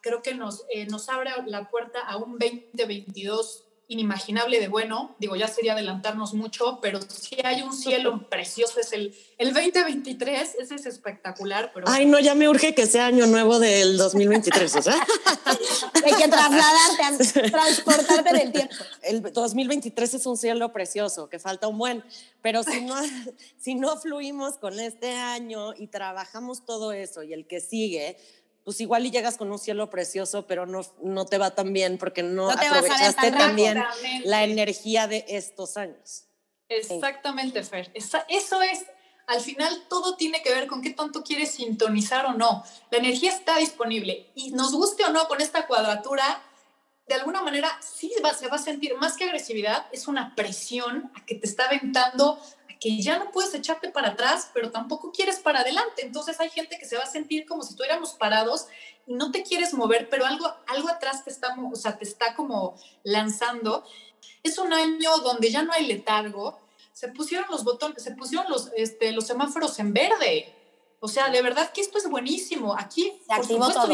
creo 0.00 0.22
que 0.22 0.34
nos, 0.34 0.64
eh, 0.70 0.86
nos 0.86 1.08
abre 1.08 1.30
la 1.46 1.70
puerta 1.70 2.00
a 2.00 2.16
un 2.16 2.38
2022 2.38 3.69
inimaginable 3.90 4.60
de 4.60 4.68
bueno, 4.68 5.16
digo, 5.18 5.34
ya 5.34 5.48
sería 5.48 5.72
adelantarnos 5.72 6.32
mucho, 6.32 6.78
pero 6.80 7.00
si 7.02 7.36
hay 7.42 7.62
un 7.62 7.72
cielo 7.72 8.28
precioso, 8.28 8.78
es 8.78 8.92
el, 8.92 9.12
el 9.36 9.52
2023, 9.52 10.54
ese 10.60 10.74
es 10.76 10.86
espectacular. 10.86 11.72
Pero... 11.74 11.88
Ay, 11.88 12.06
no, 12.06 12.20
ya 12.20 12.36
me 12.36 12.48
urge 12.48 12.72
que 12.72 12.86
sea 12.86 13.06
año 13.06 13.26
nuevo 13.26 13.58
del 13.58 13.96
2023, 13.96 14.76
o 14.76 14.82
sea. 14.82 14.94
hay 16.04 16.14
que 16.14 16.28
trasladarte, 16.28 17.50
transportarte 17.50 18.30
en 18.30 18.36
el 18.36 18.52
tiempo. 18.52 18.74
El 19.02 19.32
2023 19.32 20.14
es 20.14 20.24
un 20.24 20.36
cielo 20.36 20.72
precioso, 20.72 21.28
que 21.28 21.40
falta 21.40 21.66
un 21.66 21.76
buen, 21.76 22.04
pero 22.42 22.62
si 22.62 22.82
no, 22.82 22.94
si 23.58 23.74
no 23.74 23.96
fluimos 23.96 24.56
con 24.58 24.78
este 24.78 25.10
año 25.10 25.74
y 25.76 25.88
trabajamos 25.88 26.64
todo 26.64 26.92
eso 26.92 27.24
y 27.24 27.32
el 27.32 27.44
que 27.44 27.58
sigue, 27.58 28.16
pues 28.64 28.80
igual 28.80 29.06
y 29.06 29.10
llegas 29.10 29.36
con 29.36 29.50
un 29.50 29.58
cielo 29.58 29.90
precioso, 29.90 30.46
pero 30.46 30.66
no, 30.66 30.82
no 31.02 31.26
te 31.26 31.38
va 31.38 31.54
tan 31.54 31.72
bien 31.72 31.98
porque 31.98 32.22
no, 32.22 32.50
aprovechaste 32.50 33.32
también 33.32 33.82
la 34.24 34.44
energía 34.44 35.06
de 35.06 35.24
estos 35.28 35.76
años. 35.76 36.24
Exactamente, 36.68 37.62
Fer. 37.64 37.90
eso 37.94 38.62
es, 38.62 38.86
al 39.26 39.40
final 39.40 39.86
todo 39.88 40.16
tiene 40.16 40.42
que 40.42 40.54
ver 40.54 40.66
con 40.66 40.82
qué 40.82 40.90
tanto 40.90 41.24
quieres 41.24 41.52
sintonizar 41.52 42.26
o 42.26 42.32
no. 42.34 42.64
La 42.90 42.98
energía 42.98 43.32
está 43.32 43.56
disponible 43.56 44.30
y 44.34 44.52
nos 44.52 44.72
guste 44.72 45.04
o 45.04 45.10
no 45.10 45.26
con 45.26 45.40
esta 45.40 45.66
cuadratura, 45.66 46.42
de 47.08 47.16
alguna 47.16 47.42
manera 47.42 47.68
sí 47.82 48.12
se 48.38 48.48
va 48.48 48.56
a 48.56 48.58
sentir 48.58 48.94
más 48.96 49.16
que 49.16 49.24
agresividad, 49.24 49.86
es 49.90 50.06
una 50.06 50.36
presión 50.36 51.10
a 51.16 51.26
que 51.26 51.34
te 51.34 51.46
está 51.46 51.64
aventando 51.64 52.40
que 52.80 53.00
ya 53.02 53.18
no 53.18 53.30
puedes 53.30 53.52
echarte 53.52 53.90
para 53.90 54.08
atrás, 54.08 54.50
pero 54.54 54.70
tampoco 54.70 55.12
quieres 55.12 55.38
para 55.38 55.60
adelante. 55.60 56.02
Entonces 56.02 56.40
hay 56.40 56.48
gente 56.48 56.78
que 56.78 56.86
se 56.86 56.96
va 56.96 57.02
a 57.02 57.06
sentir 57.06 57.44
como 57.44 57.62
si 57.62 57.72
estuviéramos 57.72 58.14
parados 58.14 58.66
y 59.06 59.12
no 59.12 59.30
te 59.30 59.42
quieres 59.42 59.74
mover, 59.74 60.08
pero 60.08 60.24
algo, 60.24 60.50
algo 60.66 60.88
atrás 60.88 61.22
te 61.22 61.30
está, 61.30 61.54
o 61.60 61.76
sea, 61.76 61.98
te 61.98 62.04
está 62.04 62.34
como 62.34 62.74
lanzando. 63.04 63.84
Es 64.42 64.56
un 64.56 64.72
año 64.72 65.14
donde 65.18 65.50
ya 65.50 65.62
no 65.62 65.72
hay 65.74 65.86
letargo. 65.86 66.58
Se 66.94 67.08
pusieron 67.08 67.46
los 67.50 67.64
botones, 67.64 68.02
se 68.02 68.12
pusieron 68.12 68.50
los, 68.50 68.70
este, 68.74 69.12
los 69.12 69.26
semáforos 69.26 69.78
en 69.78 69.92
verde. 69.92 70.54
O 71.00 71.08
sea, 71.08 71.28
de 71.28 71.42
verdad 71.42 71.72
que 71.72 71.82
esto 71.82 71.98
es 71.98 72.08
buenísimo. 72.08 72.74
Aquí, 72.78 73.12
se 73.26 73.34
activó 73.34 73.70
todo. 73.70 73.88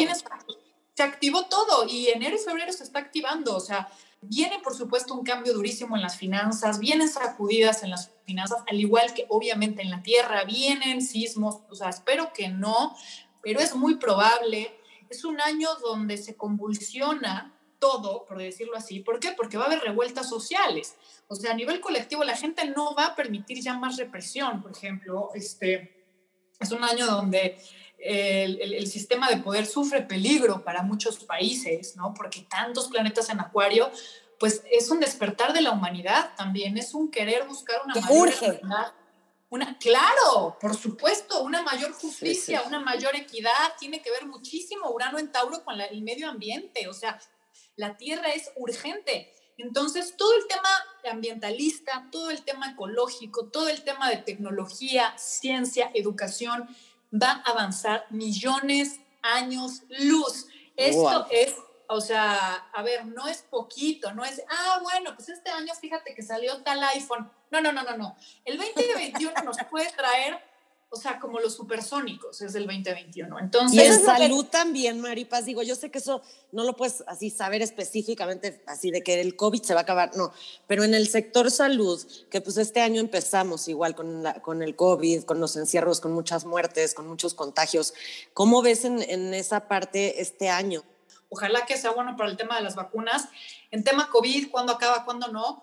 se 0.94 1.02
activó 1.02 1.46
todo 1.46 1.86
y 1.88 2.08
enero 2.08 2.36
y 2.36 2.38
febrero 2.38 2.72
se 2.72 2.84
está 2.84 3.00
activando. 3.00 3.56
O 3.56 3.60
sea, 3.60 3.88
Viene, 4.22 4.58
por 4.60 4.74
supuesto, 4.74 5.14
un 5.14 5.24
cambio 5.24 5.52
durísimo 5.52 5.94
en 5.96 6.02
las 6.02 6.16
finanzas, 6.16 6.78
vienen 6.78 7.08
sacudidas 7.08 7.82
en 7.82 7.90
las 7.90 8.12
finanzas, 8.24 8.62
al 8.68 8.80
igual 8.80 9.14
que 9.14 9.26
obviamente 9.28 9.82
en 9.82 9.90
la 9.90 10.02
tierra, 10.02 10.44
vienen 10.44 11.02
sismos, 11.02 11.60
o 11.70 11.74
sea, 11.74 11.90
espero 11.90 12.32
que 12.32 12.48
no, 12.48 12.96
pero 13.42 13.60
es 13.60 13.74
muy 13.74 13.96
probable. 13.96 14.76
Es 15.08 15.24
un 15.24 15.40
año 15.40 15.68
donde 15.80 16.16
se 16.16 16.36
convulsiona 16.36 17.56
todo, 17.78 18.24
por 18.24 18.38
decirlo 18.38 18.76
así. 18.76 19.00
¿Por 19.00 19.20
qué? 19.20 19.32
Porque 19.32 19.56
va 19.56 19.64
a 19.64 19.66
haber 19.66 19.80
revueltas 19.80 20.28
sociales. 20.28 20.96
O 21.28 21.36
sea, 21.36 21.52
a 21.52 21.54
nivel 21.54 21.80
colectivo 21.80 22.24
la 22.24 22.36
gente 22.36 22.68
no 22.70 22.94
va 22.94 23.06
a 23.06 23.14
permitir 23.14 23.60
ya 23.60 23.78
más 23.78 23.96
represión, 23.96 24.62
por 24.62 24.72
ejemplo. 24.72 25.30
Este, 25.34 26.04
es 26.58 26.72
un 26.72 26.82
año 26.82 27.06
donde 27.06 27.58
el, 27.98 28.60
el, 28.60 28.86
sistema 28.86 29.28
de 29.28 29.38
poder 29.38 29.66
sufre 29.66 30.02
peligro 30.02 30.62
para 30.64 30.82
muchos 30.82 31.24
países, 31.24 31.96
¿no? 31.96 32.14
Porque 32.14 32.46
tantos 32.48 32.88
planetas 32.88 33.30
en 33.30 33.40
acuario, 33.40 33.90
pues 34.38 34.62
es 34.70 34.90
un 34.90 35.00
despertar 35.00 35.52
de 35.52 35.62
la 35.62 35.72
humanidad 35.72 36.34
también, 36.36 36.76
es 36.76 36.94
un 36.94 37.10
querer 37.10 37.46
buscar 37.46 37.80
una 37.84 37.94
mayor 37.94 38.32
Una, 39.48 39.78
claro, 39.78 40.58
por 40.60 40.76
supuesto, 40.76 41.42
una 41.42 41.62
mayor 41.62 41.92
justicia, 41.92 42.62
una 42.66 42.80
mayor 42.80 43.14
equidad, 43.14 43.74
tiene 43.78 44.02
que 44.02 44.10
ver 44.10 44.26
muchísimo 44.26 44.90
Urano 44.90 45.18
en 45.18 45.30
Tauro 45.30 45.64
con 45.64 45.80
el 45.80 46.02
medio 46.02 46.28
ambiente, 46.28 46.88
o 46.88 46.92
sea, 46.92 47.18
la 47.76 47.96
Tierra 47.96 48.30
es 48.30 48.50
urgente. 48.56 49.32
Entonces, 49.58 50.16
todo 50.18 50.36
el 50.36 50.46
tema 50.48 50.68
ambientalista, 51.10 52.08
todo 52.10 52.30
el 52.30 52.42
tema 52.42 52.72
ecológico, 52.72 53.46
todo 53.46 53.68
el 53.68 53.82
tema 53.84 54.10
de 54.10 54.18
tecnología, 54.18 55.16
ciencia, 55.16 55.90
educación, 55.94 56.68
va 57.12 57.42
a 57.44 57.50
avanzar 57.50 58.06
millones 58.10 59.00
años 59.22 59.82
luz. 59.88 60.46
Esto 60.76 61.26
es, 61.30 61.54
o 61.88 62.00
sea, 62.00 62.68
a 62.72 62.82
ver, 62.82 63.06
no 63.06 63.26
es 63.28 63.42
poquito, 63.42 64.12
no 64.12 64.24
es, 64.24 64.42
ah, 64.48 64.80
bueno, 64.82 65.14
pues 65.14 65.28
este 65.28 65.50
año 65.50 65.72
fíjate 65.74 66.14
que 66.14 66.22
salió 66.22 66.62
tal 66.62 66.82
iPhone. 66.94 67.30
No, 67.50 67.60
no, 67.60 67.72
no, 67.72 67.82
no, 67.82 67.96
no. 67.96 68.16
El 68.44 68.58
2021 68.58 69.42
nos 69.42 69.56
puede 69.70 69.90
traer 69.92 70.42
o 70.88 70.96
sea, 70.96 71.18
como 71.18 71.40
los 71.40 71.54
supersónicos 71.54 72.40
es 72.40 72.52
del 72.52 72.66
2021. 72.66 73.38
Entonces, 73.38 73.76
y 73.76 73.80
en 73.80 74.04
salud 74.04 74.46
también, 74.46 75.00
Maripaz, 75.00 75.44
digo, 75.44 75.62
yo 75.62 75.74
sé 75.74 75.90
que 75.90 75.98
eso 75.98 76.22
no 76.52 76.64
lo 76.64 76.76
puedes 76.76 77.02
así 77.06 77.30
saber 77.30 77.60
específicamente, 77.60 78.62
así 78.66 78.90
de 78.90 79.02
que 79.02 79.20
el 79.20 79.36
COVID 79.36 79.62
se 79.62 79.74
va 79.74 79.80
a 79.80 79.82
acabar, 79.82 80.16
no, 80.16 80.32
pero 80.66 80.84
en 80.84 80.94
el 80.94 81.08
sector 81.08 81.50
salud, 81.50 82.00
que 82.30 82.40
pues 82.40 82.56
este 82.56 82.80
año 82.80 83.00
empezamos 83.00 83.68
igual 83.68 83.94
con, 83.94 84.22
la, 84.22 84.40
con 84.40 84.62
el 84.62 84.76
COVID, 84.76 85.24
con 85.24 85.40
los 85.40 85.56
encierros, 85.56 86.00
con 86.00 86.12
muchas 86.12 86.44
muertes, 86.44 86.94
con 86.94 87.06
muchos 87.06 87.34
contagios, 87.34 87.92
¿cómo 88.32 88.62
ves 88.62 88.84
en, 88.84 89.02
en 89.02 89.34
esa 89.34 89.68
parte 89.68 90.20
este 90.20 90.48
año? 90.48 90.84
ojalá 91.28 91.66
que 91.66 91.76
sea 91.76 91.90
bueno 91.90 92.16
para 92.16 92.30
el 92.30 92.36
tema 92.36 92.56
de 92.56 92.62
las 92.62 92.76
vacunas. 92.76 93.28
En 93.70 93.84
tema 93.84 94.08
COVID, 94.10 94.50
¿cuándo 94.50 94.72
acaba, 94.72 95.04
cuándo 95.04 95.28
no? 95.28 95.62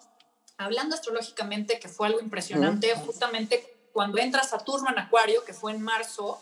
Hablando 0.58 0.96
astrológicamente, 0.96 1.80
que 1.80 1.88
fue 1.88 2.08
algo 2.08 2.20
impresionante, 2.20 2.94
justamente 2.96 3.73
cuando 3.94 4.18
entra 4.18 4.44
Saturno 4.44 4.90
en 4.90 5.00
Acuario, 5.00 5.46
que 5.46 5.54
fue 5.54 5.72
en 5.72 5.82
marzo, 5.82 6.42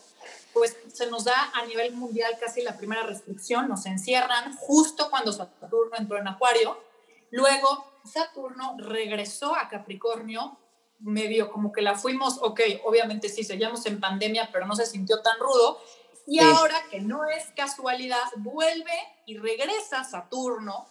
pues 0.54 0.78
se 0.92 1.08
nos 1.08 1.26
da 1.26 1.52
a 1.54 1.66
nivel 1.66 1.94
mundial 1.94 2.38
casi 2.40 2.62
la 2.62 2.78
primera 2.78 3.04
restricción, 3.04 3.68
nos 3.68 3.86
encierran 3.86 4.56
justo 4.58 5.10
cuando 5.10 5.34
Saturno 5.34 5.98
entró 5.98 6.18
en 6.18 6.30
Acuario. 6.30 6.82
Luego 7.30 7.86
Saturno 8.06 8.76
regresó 8.78 9.56
a 9.56 9.68
Capricornio, 9.68 10.58
medio 11.00 11.52
como 11.52 11.72
que 11.72 11.82
la 11.82 11.96
fuimos, 11.96 12.38
ok, 12.42 12.62
obviamente 12.86 13.28
sí, 13.28 13.44
seguíamos 13.44 13.86
en 13.86 14.00
pandemia, 14.00 14.50
pero 14.52 14.66
no 14.66 14.76
se 14.76 14.86
sintió 14.86 15.22
tan 15.22 15.38
rudo. 15.40 15.80
Y 16.28 16.40
ahora 16.40 16.76
que 16.90 17.02
no 17.02 17.26
es 17.26 17.46
casualidad, 17.56 18.24
vuelve 18.38 18.94
y 19.26 19.38
regresa 19.38 20.04
Saturno 20.04 20.88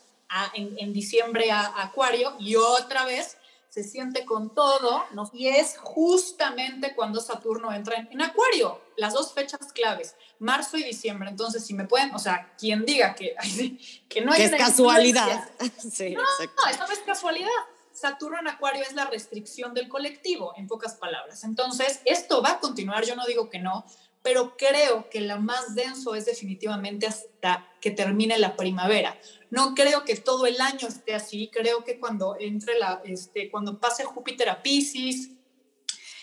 en, 0.55 0.79
en, 0.79 0.93
diciembre 0.93 1.51
a, 1.51 1.61
a 1.61 1.85
Acuario 1.85 2.35
y 2.39 2.57
otra 2.57 3.05
vez 3.05 3.39
se 3.71 3.85
siente 3.85 4.25
con 4.25 4.53
todo, 4.53 5.05
¿no? 5.13 5.31
y 5.33 5.47
es 5.47 5.79
justamente 5.79 6.93
cuando 6.97 7.21
Saturno 7.21 7.73
entra 7.73 8.09
en, 8.11 8.21
Acuario, 8.21 8.81
las 8.97 9.15
dos 9.15 9.33
fechas 9.33 9.73
claves, 9.73 10.17
marzo 10.41 10.77
y 10.77 10.83
diciembre. 10.83 11.31
Entonces, 11.31 11.65
si 11.65 11.73
me 11.73 11.87
pueden, 11.87 12.13
o 12.13 12.19
sea, 12.19 12.53
quien 12.59 12.85
diga 12.85 13.15
que, 13.15 13.37
que 14.09 14.21
no 14.23 14.33
hay... 14.33 14.39
Que 14.39 14.45
es 14.47 14.57
casualidad. 14.57 15.49
sí, 15.79 16.11
no, 16.11 16.21
no, 16.21 16.71
eso 16.71 16.87
no 16.87 16.93
es 16.93 16.99
casualidad. 17.07 17.49
Saturno 17.93 18.41
en 18.41 18.49
Acuario 18.49 18.83
es 18.83 18.95
la 18.95 19.05
restricción 19.05 19.73
del 19.73 19.89
colectivo, 19.89 20.53
en 20.57 20.67
pocas 20.67 20.95
palabras. 20.95 21.45
Entonces, 21.45 22.01
esto 22.05 22.43
va 22.43 22.53
a 22.53 22.61
continuar, 22.61 23.05
yo 23.05 23.15
no 23.15 23.25
digo 23.25 23.51
que 23.51 23.61
no, 23.61 23.85
pero 24.23 24.57
creo 24.57 25.09
que 25.11 25.21
lo 25.21 25.41
más 25.41 25.75
denso 25.75 26.15
es 26.15 26.27
definitivamente 26.27 27.07
hasta 27.07 27.69
que 27.81 27.91
termine 27.91 28.39
la 28.39 28.57
primavera. 28.57 29.17
No 29.51 29.75
creo 29.75 30.05
que 30.05 30.17
todo 30.17 30.47
el 30.47 30.61
año 30.61 30.89
esté 30.89 31.15
así, 31.15 31.51
creo 31.53 31.85
que 31.85 31.99
cuando 31.99 32.37
entre 32.39 32.79
la, 32.79 33.03
este, 33.05 33.51
cuando 33.51 33.81
pase 33.81 34.05
Júpiter 34.05 34.49
a 34.49 34.63
Pisces, 34.63 35.31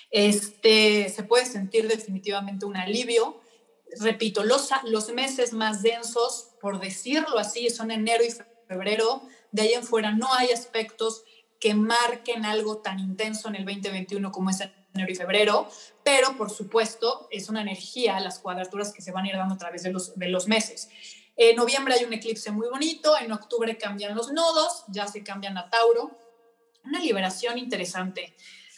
este, 0.09 1.09
se 1.09 1.23
puede 1.23 1.45
sentir 1.45 1.87
definitivamente 1.87 2.65
un 2.65 2.77
alivio. 2.77 3.41
Repito, 3.99 4.43
los, 4.43 4.69
los 4.85 5.09
meses 5.13 5.53
más 5.53 5.81
densos, 5.81 6.49
por 6.61 6.79
decirlo 6.79 7.37
así, 7.37 7.69
son 7.69 7.91
enero 7.91 8.23
y 8.23 8.29
febrero. 8.67 9.21
De 9.51 9.63
ahí 9.63 9.73
en 9.73 9.83
fuera 9.83 10.11
no 10.11 10.33
hay 10.33 10.51
aspectos 10.51 11.23
que 11.59 11.73
marquen 11.73 12.45
algo 12.45 12.77
tan 12.77 12.99
intenso 12.99 13.47
en 13.49 13.55
el 13.55 13.65
2021 13.65 14.31
como 14.31 14.49
es 14.49 14.61
enero 14.93 15.11
y 15.11 15.15
febrero, 15.15 15.67
pero 16.03 16.37
por 16.37 16.49
supuesto 16.49 17.27
es 17.31 17.49
una 17.49 17.61
energía, 17.61 18.19
las 18.19 18.39
cuadraturas 18.39 18.93
que 18.93 19.01
se 19.01 19.11
van 19.11 19.25
a 19.25 19.29
ir 19.29 19.35
dando 19.35 19.55
a 19.55 19.57
través 19.57 19.83
de 19.83 19.91
los, 19.91 20.17
de 20.17 20.29
los 20.29 20.47
meses. 20.47 20.89
En 21.39 21.56
noviembre 21.56 21.93
hay 21.93 22.04
un 22.04 22.13
eclipse 22.13 22.52
muy 22.52 22.67
bonito, 22.67 23.15
en 23.17 23.32
octubre 23.32 23.78
cambian 23.78 24.15
los 24.15 24.32
nodos, 24.32 24.86
ya 24.88 25.08
se 25.08 25.23
cambian 25.23 25.56
a 25.58 25.69
Tauro. 25.69 26.12
Una 26.84 27.00
liberación 27.00 27.60
interesante. 27.60 28.36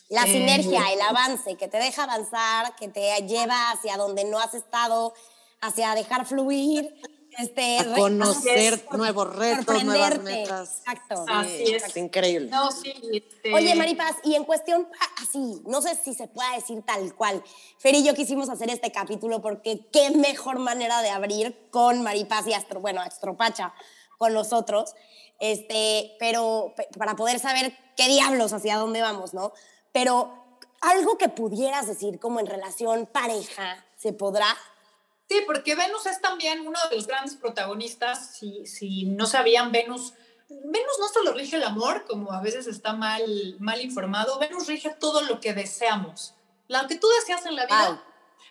La 0.09 0.23
eh, 0.23 0.27
sinergia, 0.27 0.91
el 0.91 1.01
avance, 1.01 1.55
que 1.55 1.69
te 1.69 1.77
deja 1.77 2.03
avanzar, 2.03 2.75
que 2.75 2.89
te 2.89 3.15
lleva 3.27 3.71
hacia 3.71 3.95
donde 3.95 4.25
no 4.25 4.39
has 4.39 4.53
estado, 4.55 5.13
hacia 5.61 5.95
dejar 5.95 6.25
fluir, 6.25 6.93
este, 7.39 7.79
a 7.79 7.95
conocer 7.95 8.85
nuevos 8.91 9.35
retos, 9.35 9.83
nuevas 9.83 10.21
metas. 10.21 10.79
Exacto. 10.79 11.25
así 11.27 11.73
es. 11.73 11.95
increíble. 11.95 12.49
No, 12.49 12.69
sí, 12.71 12.93
este... 13.13 13.53
Oye, 13.53 13.75
Maripaz, 13.75 14.17
y 14.23 14.35
en 14.35 14.43
cuestión 14.43 14.87
así, 15.21 15.61
no 15.65 15.81
sé 15.81 15.95
si 15.95 16.13
se 16.13 16.27
pueda 16.27 16.53
decir 16.55 16.81
tal 16.83 17.15
cual. 17.15 17.41
Fer 17.77 17.95
y 17.95 18.03
yo 18.03 18.13
quisimos 18.13 18.49
hacer 18.49 18.69
este 18.69 18.91
capítulo 18.91 19.41
porque 19.41 19.87
qué 19.91 20.11
mejor 20.11 20.59
manera 20.59 21.01
de 21.01 21.09
abrir 21.09 21.69
con 21.71 22.01
Maripaz 22.01 22.45
y 22.47 22.53
Astro, 22.53 22.81
bueno, 22.81 23.01
Astropacha 23.01 23.73
con 24.17 24.33
nosotros, 24.33 24.95
este, 25.39 26.17
pero 26.19 26.75
para 26.97 27.15
poder 27.15 27.39
saber 27.39 27.73
qué 27.95 28.09
diablos 28.09 28.51
hacia 28.51 28.75
dónde 28.75 29.01
vamos, 29.01 29.33
¿no? 29.33 29.53
Pero 29.93 30.57
algo 30.81 31.17
que 31.17 31.29
pudieras 31.29 31.87
decir 31.87 32.19
como 32.19 32.41
en 32.41 32.47
relación 32.47 33.05
pareja, 33.05 33.85
¿se 33.97 34.11
podrá? 34.11 34.57
Sí, 35.29 35.43
porque 35.45 35.75
Venus 35.75 36.07
es 36.07 36.19
también 36.21 36.61
uno 36.61 36.79
de 36.89 36.95
los 36.95 37.05
grandes 37.05 37.35
protagonistas. 37.35 38.35
Si, 38.35 38.65
si 38.65 39.05
no 39.05 39.27
sabían, 39.27 39.71
Venus, 39.71 40.15
Venus 40.49 40.97
no 40.99 41.07
solo 41.07 41.33
rige 41.33 41.57
el 41.57 41.63
amor, 41.63 42.05
como 42.05 42.33
a 42.33 42.41
veces 42.41 42.65
está 42.65 42.93
mal, 42.93 43.55
mal 43.59 43.79
informado, 43.79 44.39
Venus 44.39 44.65
rige 44.65 44.89
todo 44.99 45.21
lo 45.21 45.39
que 45.39 45.53
deseamos. 45.53 46.33
Lo 46.67 46.87
que 46.87 46.95
tú 46.95 47.07
deseas 47.19 47.45
en 47.45 47.55
la 47.55 47.67
vida, 47.67 48.03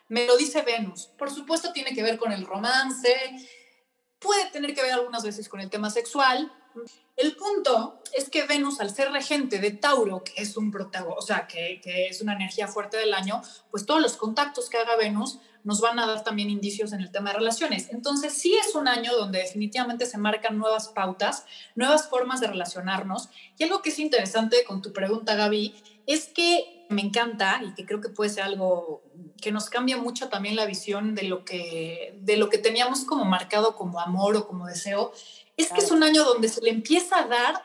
me 0.06 0.24
lo 0.26 0.36
dice 0.36 0.62
Venus. 0.62 1.06
Por 1.18 1.32
supuesto, 1.32 1.72
tiene 1.72 1.94
que 1.94 2.04
ver 2.04 2.16
con 2.16 2.30
el 2.30 2.46
romance, 2.46 3.12
puede 4.20 4.48
tener 4.50 4.72
que 4.72 4.82
ver 4.82 4.92
algunas 4.92 5.24
veces 5.24 5.48
con 5.48 5.60
el 5.60 5.70
tema 5.70 5.90
sexual. 5.90 6.52
El 7.16 7.34
punto 7.34 8.00
es 8.16 8.30
que 8.30 8.44
Venus, 8.44 8.80
al 8.80 8.94
ser 8.94 9.10
regente 9.10 9.58
de 9.58 9.72
Tauro, 9.72 10.22
que 10.22 10.40
es 10.40 10.56
un 10.56 10.70
protagonista, 10.70 11.18
o 11.18 11.22
sea, 11.22 11.46
que, 11.48 11.80
que 11.82 12.06
es 12.06 12.20
una 12.20 12.34
energía 12.34 12.68
fuerte 12.68 12.98
del 12.98 13.14
año, 13.14 13.42
pues 13.72 13.84
todos 13.84 14.00
los 14.00 14.16
contactos 14.16 14.70
que 14.70 14.76
haga 14.76 14.94
Venus 14.94 15.40
nos 15.68 15.82
van 15.82 15.98
a 15.98 16.06
dar 16.06 16.24
también 16.24 16.48
indicios 16.48 16.94
en 16.94 17.02
el 17.02 17.10
tema 17.10 17.30
de 17.30 17.36
relaciones. 17.40 17.90
Entonces, 17.90 18.32
sí 18.32 18.56
es 18.56 18.74
un 18.74 18.88
año 18.88 19.14
donde 19.14 19.40
definitivamente 19.40 20.06
se 20.06 20.16
marcan 20.16 20.56
nuevas 20.56 20.88
pautas, 20.88 21.44
nuevas 21.74 22.08
formas 22.08 22.40
de 22.40 22.46
relacionarnos. 22.46 23.28
Y 23.58 23.64
algo 23.64 23.82
que 23.82 23.90
es 23.90 23.98
interesante 23.98 24.64
con 24.66 24.80
tu 24.80 24.94
pregunta, 24.94 25.34
Gaby, 25.34 25.74
es 26.06 26.28
que 26.28 26.86
me 26.88 27.02
encanta 27.02 27.60
y 27.62 27.74
que 27.74 27.84
creo 27.84 28.00
que 28.00 28.08
puede 28.08 28.30
ser 28.30 28.44
algo 28.44 29.02
que 29.42 29.52
nos 29.52 29.68
cambia 29.68 29.98
mucho 29.98 30.30
también 30.30 30.56
la 30.56 30.64
visión 30.64 31.14
de 31.14 31.24
lo 31.24 31.44
que, 31.44 32.18
de 32.22 32.38
lo 32.38 32.48
que 32.48 32.56
teníamos 32.56 33.04
como 33.04 33.26
marcado 33.26 33.76
como 33.76 34.00
amor 34.00 34.36
o 34.36 34.46
como 34.46 34.68
deseo, 34.68 35.12
es 35.58 35.70
que 35.70 35.80
es 35.80 35.90
un 35.90 36.02
año 36.02 36.24
donde 36.24 36.48
se 36.48 36.62
le 36.62 36.70
empieza 36.70 37.18
a 37.18 37.26
dar 37.26 37.62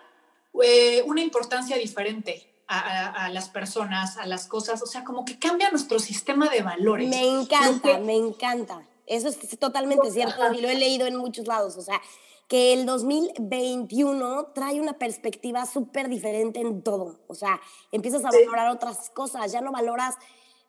eh, 0.61 1.03
una 1.03 1.21
importancia 1.21 1.77
diferente 1.77 2.52
a, 2.79 3.29
las 3.29 3.49
personas, 3.49 4.17
a 4.17 4.25
las 4.25 4.47
cosas, 4.47 4.81
o 4.81 4.86
sea, 4.86 5.03
como 5.03 5.25
que 5.25 5.39
cambia 5.39 5.69
nuestro 5.69 5.99
sistema 5.99 6.49
de 6.49 6.62
valores. 6.62 7.09
Me 7.09 7.27
encanta, 7.27 7.99
me 7.99 8.15
encanta. 8.15 8.86
Eso 9.05 9.27
es 9.27 9.59
totalmente 9.59 10.12
cierto 10.12 10.53
y 10.53 10.62
lo 10.62 10.69
he 10.69 10.75
leído 10.75 11.05
en 11.05 11.17
muchos 11.17 11.47
lados, 11.47 11.77
o 11.77 11.81
sea, 11.81 12.01
que 12.47 12.73
el 12.73 12.86
2021 12.86 14.51
trae 14.53 14.79
una 14.79 14.93
perspectiva 14.93 15.65
súper 15.65 16.07
diferente 16.07 16.62
en 16.62 16.83
todo, 16.83 17.19
o 17.27 17.36
sea, 17.36 17.59
empiezas 17.91 18.23
a 18.25 18.29
valorar 18.29 18.69
otras 18.69 19.09
cosas, 19.09 19.51
ya 19.51 19.62
no 19.62 19.71
valoras 19.71 20.15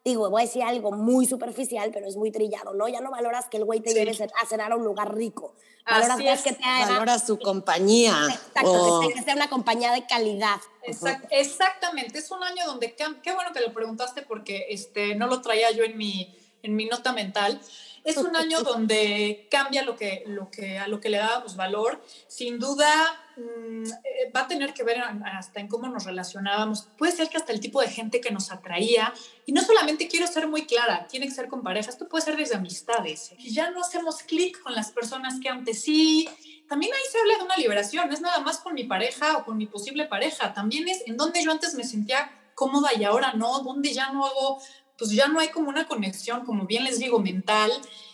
digo, 0.05 0.29
voy 0.29 0.43
a 0.43 0.45
decir 0.45 0.63
algo 0.63 0.93
muy 0.93 1.27
superficial, 1.27 1.91
pero 1.93 2.07
es 2.07 2.17
muy 2.17 2.31
trillado, 2.31 2.75
¿no? 2.75 2.89
Ya 2.89 3.01
no 3.01 3.11
valoras 3.11 3.47
que 3.49 3.57
el 3.57 3.65
güey 3.65 3.81
te 3.81 3.95
lleve 3.95 4.11
a 4.11 4.47
cenar 4.47 4.73
a 4.73 4.77
un 4.77 4.85
lugar 4.85 5.15
rico. 5.15 5.55
Valoras 5.87 6.43
que 6.43 6.53
te 6.53 6.63
Valoras 6.63 7.27
su 7.27 7.39
compañía. 7.39 8.15
Exacto, 8.31 9.01
que, 9.15 9.23
sea 9.23 9.35
una 9.35 9.49
compañía 9.49 9.93
de 9.93 10.07
calidad. 10.07 10.61
exactamente, 11.31 12.19
es 12.19 12.31
un 12.31 12.43
año 12.43 12.67
donde, 12.67 12.95
qué 12.95 13.33
bueno 13.33 13.53
que 13.53 13.61
lo 13.61 13.73
preguntaste 13.73 14.23
porque 14.23 14.67
este, 14.69 15.15
no 15.15 15.27
lo 15.27 15.41
traía 15.41 15.71
yo 15.71 15.85
en 15.85 15.97
mi, 15.97 16.37
en 16.63 16.77
mi 16.77 16.85
nota 16.85 17.13
mental, 17.13 17.61
es 18.05 18.19
un 18.19 18.37
año 18.37 18.61
donde 18.63 19.49
cambia 19.51 19.83
lo 19.83 19.97
que, 19.97 20.23
lo 20.27 20.51
que, 20.51 20.79
a 20.79 20.87
lo 20.87 21.01
que 21.01 21.09
le 21.09 21.19
dábamos 21.19 21.57
valor. 21.57 22.05
Sin 22.29 22.59
duda 22.59 22.89
mm, 23.37 23.85
eh, 23.85 24.31
va 24.35 24.43
a 24.43 24.49
tener 24.49 24.75
que 24.75 24.85
ver 24.85 25.01
hasta 25.01 25.61
en 25.61 25.69
cómo 25.69 25.89
nos 25.89 26.05
relacionábamos. 26.05 26.89
Puede 26.97 27.13
ser 27.13 27.29
que 27.29 27.39
hasta 27.39 27.53
el 27.53 27.61
tipo 27.61 27.81
de 27.81 27.89
gente 27.89 28.21
que 28.21 28.31
nos 28.31 28.53
atraía. 28.53 29.13
Y 29.47 29.53
no 29.53 29.63
solamente 29.63 30.07
quiero 30.07 30.27
ser 30.27 30.47
muy 30.47 30.67
clara, 30.67 31.07
tiene 31.09 31.27
que 31.27 31.33
ser 31.33 31.49
con 31.49 31.63
parejas, 31.63 31.95
esto 31.95 32.09
puede 32.09 32.25
ser 32.25 32.37
desde 32.37 32.55
amistades. 32.55 33.33
Y 33.39 33.53
ya 33.53 33.71
no 33.71 33.81
hacemos 33.81 34.23
clic 34.23 34.61
con 34.61 34.75
las 34.75 34.91
personas 34.91 35.41
que 35.41 35.49
antes 35.49 35.83
sí. 35.83 36.29
También 36.69 36.93
ahí 36.93 37.03
se 37.11 37.19
habla 37.19 37.37
de 37.39 37.45
una 37.45 37.57
liberación, 37.57 38.09
no 38.09 38.15
es 38.15 38.21
nada 38.21 38.41
más 38.41 38.59
con 38.59 38.75
mi 38.75 38.85
pareja 38.85 39.39
o 39.39 39.45
con 39.45 39.57
mi 39.59 39.67
posible 39.67 40.07
pareja, 40.07 40.55
también 40.55 40.89
es 40.89 41.03
en 41.07 41.19
donde 41.19 41.45
yo 41.45 41.51
antes 41.51 41.75
me 41.75 41.85
sentía 41.85 42.31
cómoda 42.55 42.91
y 42.97 43.05
ahora 43.05 43.35
no, 43.35 43.61
donde 43.61 43.93
ya 43.93 44.13
no 44.13 44.25
hago 44.25 44.63
pues 44.99 45.11
ya 45.11 45.29
no 45.29 45.41
hay 45.41 45.49
como 45.49 45.69
una 45.69 45.89
conexión, 45.89 46.45
como 46.45 46.67
bien 46.67 46.85
les 46.85 46.99
digo, 46.99 47.19
mental. 47.19 47.71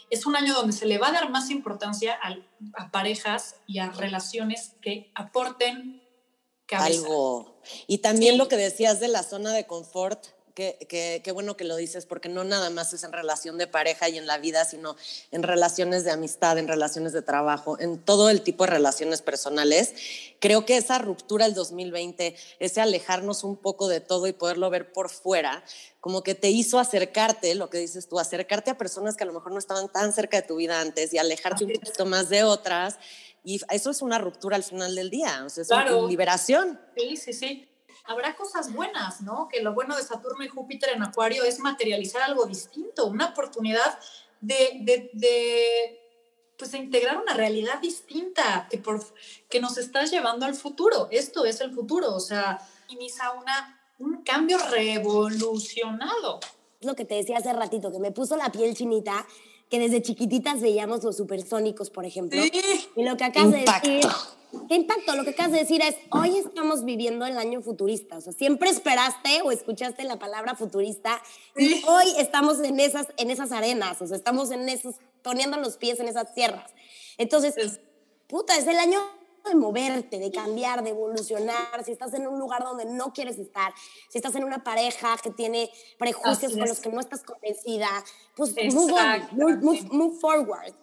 Es 0.09 0.27
un 0.27 0.37
año 0.37 0.55
donde 0.55 0.73
se 0.73 0.87
le 0.87 0.99
va 0.99 1.09
a 1.09 1.13
dar 1.13 1.31
más 1.31 1.51
importancia 1.51 2.19
a, 2.75 2.91
parejas 2.91 3.57
y 3.67 3.79
a 3.79 3.91
relaciones 3.91 4.75
que 4.81 5.11
aporten 5.15 6.03
algo. 6.71 7.61
Y 7.87 7.99
también 7.99 8.39
lo 8.39 8.49
que 8.49 8.57
decías 8.57 9.01
de 9.01 9.09
la 9.09 9.23
zona 9.23 9.53
de 9.53 9.67
confort, 9.67 10.27
Qué, 10.61 11.31
bueno 11.33 11.57
que 11.57 11.65
lo 11.65 11.75
dices, 11.77 12.05
porque 12.05 12.29
no 12.29 12.45
nada 12.45 12.69
más 12.69 12.93
es 12.93 13.03
en 13.03 13.13
relación 13.13 13.57
de 13.57 13.67
pareja 13.67 14.11
y 14.11 14.19
en 14.19 14.27
la 14.27 14.37
vida, 14.37 14.67
sino 14.67 14.95
en 15.31 15.43
relaciones 15.43 16.05
de 16.05 16.11
amistad, 16.11 16.59
en 16.59 16.69
relaciones 16.69 17.15
de 17.15 17.23
trabajo, 17.23 17.81
en 17.81 17.99
todo 17.99 18.29
el 18.29 18.43
tipo 18.43 18.65
de 18.65 18.73
relaciones 18.73 19.23
personales. 19.23 19.95
Creo 20.39 20.67
que 20.67 20.77
esa 20.77 20.99
ruptura 20.99 21.47
del 21.47 21.55
2020, 21.55 22.37
ese 22.59 22.81
alejarnos 22.83 23.43
un 23.43 23.57
poco 23.57 23.89
de 23.89 24.01
todo 24.01 24.27
y 24.27 24.35
poderlo 24.35 24.69
ver 24.69 24.93
por 24.93 25.09
fuera, 25.09 25.65
como 26.01 26.23
que 26.23 26.35
te 26.35 26.51
hizo 26.51 26.79
acercarte, 26.79 27.55
lo 27.55 27.71
que 27.71 27.79
dices 27.79 28.07
tú, 28.07 28.19
acercarte 28.19 28.71
a 28.71 28.77
personas 28.77 29.17
que 29.17 29.25
a 29.25 29.27
lo 29.27 29.33
mejor 29.33 29.53
no 29.53 29.59
estaban 29.59 29.91
tan 29.91 30.13
cerca 30.13 30.43
de 30.43 30.47
tu 30.47 30.57
vida 30.57 30.79
antes 30.79 31.15
y 31.15 31.19
alejarte 31.19 31.65
un 31.65 31.73
poquito 31.73 32.05
más 32.05 32.29
de 32.29 32.45
otras. 32.45 32.99
Y 33.43 33.63
eso 33.71 33.91
es 33.91 34.03
una 34.03 34.19
ruptura 34.19 34.57
al 34.57 34.63
final 34.63 34.95
del 34.95 35.09
día, 35.09 35.43
o 35.47 35.49
sea, 35.49 35.63
es 35.63 35.71
una 35.71 36.07
liberación. 36.07 36.79
Sí, 36.95 37.17
sí, 37.17 37.33
sí 37.33 37.70
habrá 38.11 38.35
cosas 38.35 38.73
buenas, 38.75 39.21
¿no? 39.21 39.49
Que 39.49 39.63
lo 39.63 39.73
bueno 39.73 39.97
de 39.97 40.03
Saturno 40.03 40.45
y 40.45 40.49
Júpiter 40.49 40.91
en 40.91 41.03
Acuario 41.03 41.45
es 41.45 41.61
materializar 41.61 42.23
algo 42.23 42.45
distinto, 42.45 43.07
una 43.07 43.27
oportunidad 43.27 43.99
de, 44.41 45.97
pues 46.59 46.75
a 46.75 46.79
integrar 46.79 47.19
una 47.19 47.35
realidad 47.35 47.81
distinta 47.81 48.67
que, 48.69 48.79
por, 48.79 49.01
que 49.49 49.61
nos 49.61 49.79
está 49.79 50.05
llevando 50.07 50.45
al 50.45 50.55
futuro. 50.55 51.07
Esto 51.13 51.45
es 51.45 51.61
el 51.61 51.73
futuro, 51.73 52.13
o 52.13 52.19
sea, 52.19 52.59
inicia 52.89 53.31
una, 53.31 53.81
un 54.01 54.23
cambio 54.25 54.59
revolucionado. 54.59 56.41
Lo 56.81 56.97
que 56.97 57.05
te 57.05 57.15
decía 57.15 57.39
hace 57.39 57.53
ratito, 57.53 57.93
que 57.93 58.01
me 58.01 58.11
puso 58.11 58.37
la 58.37 58.51
piel 58.51 58.75
chinita, 58.75 59.25
que 59.69 59.79
desde 59.79 60.03
chiquititas 60.03 60.61
veíamos 60.61 61.05
los 61.05 61.17
supersónicos, 61.17 61.91
por 61.91 62.05
ejemplo. 62.05 62.43
Y 62.97 63.05
lo 63.05 63.17
que 63.17 63.23
acabas 63.23 63.53
de 63.53 63.59
decir 63.59 64.11
¿Qué 64.69 64.75
impacto? 64.75 65.15
Lo 65.15 65.25
que 65.25 65.31
acabas 65.31 65.53
de 65.53 65.59
decir 65.59 65.83
es, 65.83 65.97
hoy 66.11 66.39
estamos 66.39 66.85
viviendo 66.85 67.27
el 67.27 67.39
año 67.39 67.63
futurista. 67.63 68.19
O 68.19 68.21
sea, 68.21 68.33
siempre 68.33 68.71
esperaste 68.71 69.43
o 69.43 69.51
escuchaste 69.51 70.05
la 70.05 70.19
palabra 70.19 70.55
futurista 70.55 71.23
y 71.57 71.83
hoy 71.87 72.05
estamos 72.19 72.61
en 72.61 72.81
esas, 72.81 73.09
en 73.17 73.31
esas 73.31 73.53
arenas, 73.53 74.01
o 74.03 74.07
sea, 74.07 74.17
estamos 74.17 74.51
en 74.51 74.69
esos, 74.69 74.97
poniendo 75.23 75.57
los 75.57 75.77
pies 75.77 76.01
en 76.01 76.09
esas 76.09 76.35
tierras. 76.35 76.73
Entonces, 77.19 77.81
puta, 78.27 78.57
es 78.57 78.67
el 78.67 78.79
año 78.79 79.01
de 79.45 79.55
moverte, 79.55 80.19
de 80.19 80.31
cambiar, 80.31 80.83
de 80.83 80.91
evolucionar, 80.91 81.85
si 81.85 81.93
estás 81.93 82.13
en 82.15 82.27
un 82.27 82.39
lugar 82.39 82.63
donde 82.63 82.85
no 82.85 83.13
quieres 83.13 83.39
estar, 83.39 83.73
si 84.09 84.19
estás 84.19 84.35
en 84.35 84.45
una 84.45 84.63
pareja 84.63 85.17
que 85.23 85.31
tiene 85.31 85.71
prejuicios 85.99 86.53
con 86.53 86.69
los 86.69 86.81
que 86.81 86.91
no 86.91 87.01
estás 87.01 87.23
convencida, 87.23 87.89
pues 88.37 88.55
move, 88.73 88.93
on, 88.93 89.89
move 89.91 90.19
forward. 90.21 90.75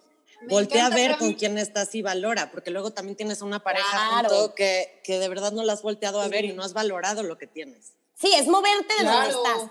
Voltea 0.42 0.86
a 0.86 0.90
ver 0.90 1.16
con 1.18 1.34
quién 1.34 1.58
estás 1.58 1.94
y 1.94 2.02
valora, 2.02 2.50
porque 2.50 2.70
luego 2.70 2.92
también 2.92 3.16
tienes 3.16 3.42
una 3.42 3.62
pareja 3.62 4.22
que, 4.54 5.00
que 5.02 5.18
de 5.18 5.28
verdad 5.28 5.52
no 5.52 5.64
la 5.64 5.72
has 5.72 5.82
volteado 5.82 6.20
a 6.20 6.28
ver 6.28 6.44
y 6.44 6.52
no 6.52 6.62
has 6.62 6.72
valorado 6.72 7.22
lo 7.22 7.38
que 7.38 7.46
tienes. 7.46 7.94
Sí, 8.14 8.32
es 8.34 8.46
moverte 8.48 8.94
de 8.98 9.04
donde 9.04 9.28
estás. 9.28 9.70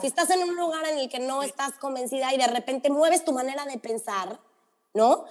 Si 0.00 0.06
estás 0.06 0.30
en 0.30 0.42
un 0.42 0.56
lugar 0.56 0.86
en 0.86 0.98
el 0.98 1.08
que 1.08 1.18
no 1.18 1.42
estás 1.42 1.72
convencida 1.74 2.32
y 2.32 2.38
de 2.38 2.46
repente 2.46 2.90
mueves 2.90 3.24
tu 3.24 3.32
manera 3.32 3.64
de 3.64 3.78
pensar, 3.78 4.38
¿no? 4.94 5.24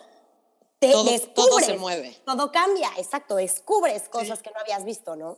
Te 0.80 0.92
todo, 0.92 1.06
descubres. 1.06 1.34
Todo 1.34 1.60
se 1.60 1.78
mueve. 1.78 2.18
Todo 2.26 2.52
cambia, 2.52 2.92
exacto. 2.98 3.36
Descubres 3.36 4.10
cosas 4.10 4.42
que 4.42 4.52
no 4.52 4.60
habías 4.60 4.84
visto, 4.84 5.16
¿no? 5.16 5.38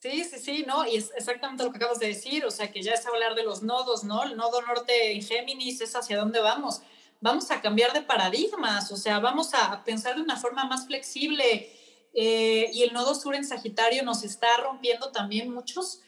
Sí, 0.00 0.24
sí, 0.24 0.38
sí, 0.38 0.64
¿no? 0.66 0.86
Y 0.86 0.96
es 0.96 1.10
exactamente 1.16 1.64
lo 1.64 1.70
que 1.70 1.78
acabas 1.78 1.98
de 1.98 2.08
decir, 2.08 2.44
o 2.46 2.50
sea, 2.50 2.70
que 2.70 2.82
ya 2.82 2.92
es 2.92 3.06
hablar 3.06 3.34
de 3.34 3.42
los 3.42 3.62
nodos, 3.62 4.04
¿no? 4.04 4.22
El 4.22 4.36
nodo 4.36 4.62
norte 4.62 5.12
en 5.12 5.22
Géminis 5.22 5.80
es 5.80 5.94
hacia 5.96 6.18
dónde 6.18 6.40
vamos 6.40 6.80
vamos 7.20 7.50
a 7.50 7.60
cambiar 7.60 7.92
de 7.92 8.02
paradigmas, 8.02 8.92
o 8.92 8.96
sea, 8.96 9.18
vamos 9.18 9.54
a 9.54 9.82
pensar 9.84 10.16
de 10.16 10.22
una 10.22 10.36
forma 10.36 10.64
más 10.64 10.86
flexible. 10.86 11.72
Eh, 12.18 12.70
y 12.72 12.82
el 12.82 12.94
nodo 12.94 13.14
sur 13.14 13.34
en 13.34 13.44
Sagitario 13.44 14.02
nos 14.02 14.24
está 14.24 14.48
rompiendo 14.62 15.12
también 15.12 15.52
muchos, 15.52 16.00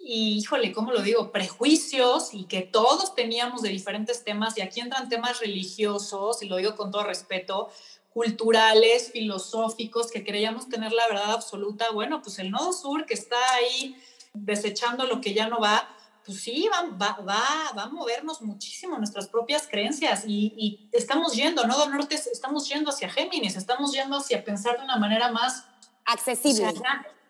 y 0.00 0.38
híjole, 0.38 0.72
¿cómo 0.72 0.92
lo 0.92 1.00
digo? 1.00 1.32
Prejuicios 1.32 2.34
y 2.34 2.44
que 2.44 2.60
todos 2.60 3.14
teníamos 3.14 3.62
de 3.62 3.70
diferentes 3.70 4.22
temas, 4.22 4.56
y 4.58 4.60
aquí 4.60 4.80
entran 4.80 5.08
temas 5.08 5.40
religiosos, 5.40 6.42
y 6.42 6.46
lo 6.46 6.56
digo 6.56 6.76
con 6.76 6.90
todo 6.90 7.04
respeto, 7.04 7.70
culturales, 8.12 9.10
filosóficos, 9.12 10.10
que 10.10 10.24
creíamos 10.24 10.68
tener 10.68 10.92
la 10.92 11.08
verdad 11.08 11.32
absoluta. 11.32 11.90
Bueno, 11.90 12.22
pues 12.22 12.38
el 12.38 12.50
nodo 12.50 12.72
sur 12.72 13.04
que 13.04 13.14
está 13.14 13.36
ahí 13.54 13.96
desechando 14.32 15.06
lo 15.06 15.20
que 15.20 15.34
ya 15.34 15.48
no 15.48 15.58
va, 15.58 15.88
pues 16.26 16.40
sí, 16.40 16.68
va, 16.72 16.82
va, 16.90 17.22
va, 17.22 17.82
a 17.82 17.88
movernos 17.88 18.42
muchísimo 18.42 18.98
nuestras 18.98 19.28
propias 19.28 19.68
creencias 19.68 20.24
y, 20.26 20.90
estamos 20.92 21.34
yendo, 21.34 21.64
¿no? 21.66 21.86
Norte, 21.86 22.16
estamos 22.16 22.68
yendo 22.68 22.90
hacia 22.90 23.08
Géminis, 23.08 23.54
estamos 23.54 23.92
yendo 23.92 24.16
hacia 24.16 24.44
pensar 24.44 24.76
de 24.76 24.84
una 24.84 24.96
manera 24.96 25.30
más 25.30 25.64
accesible. 26.04 26.74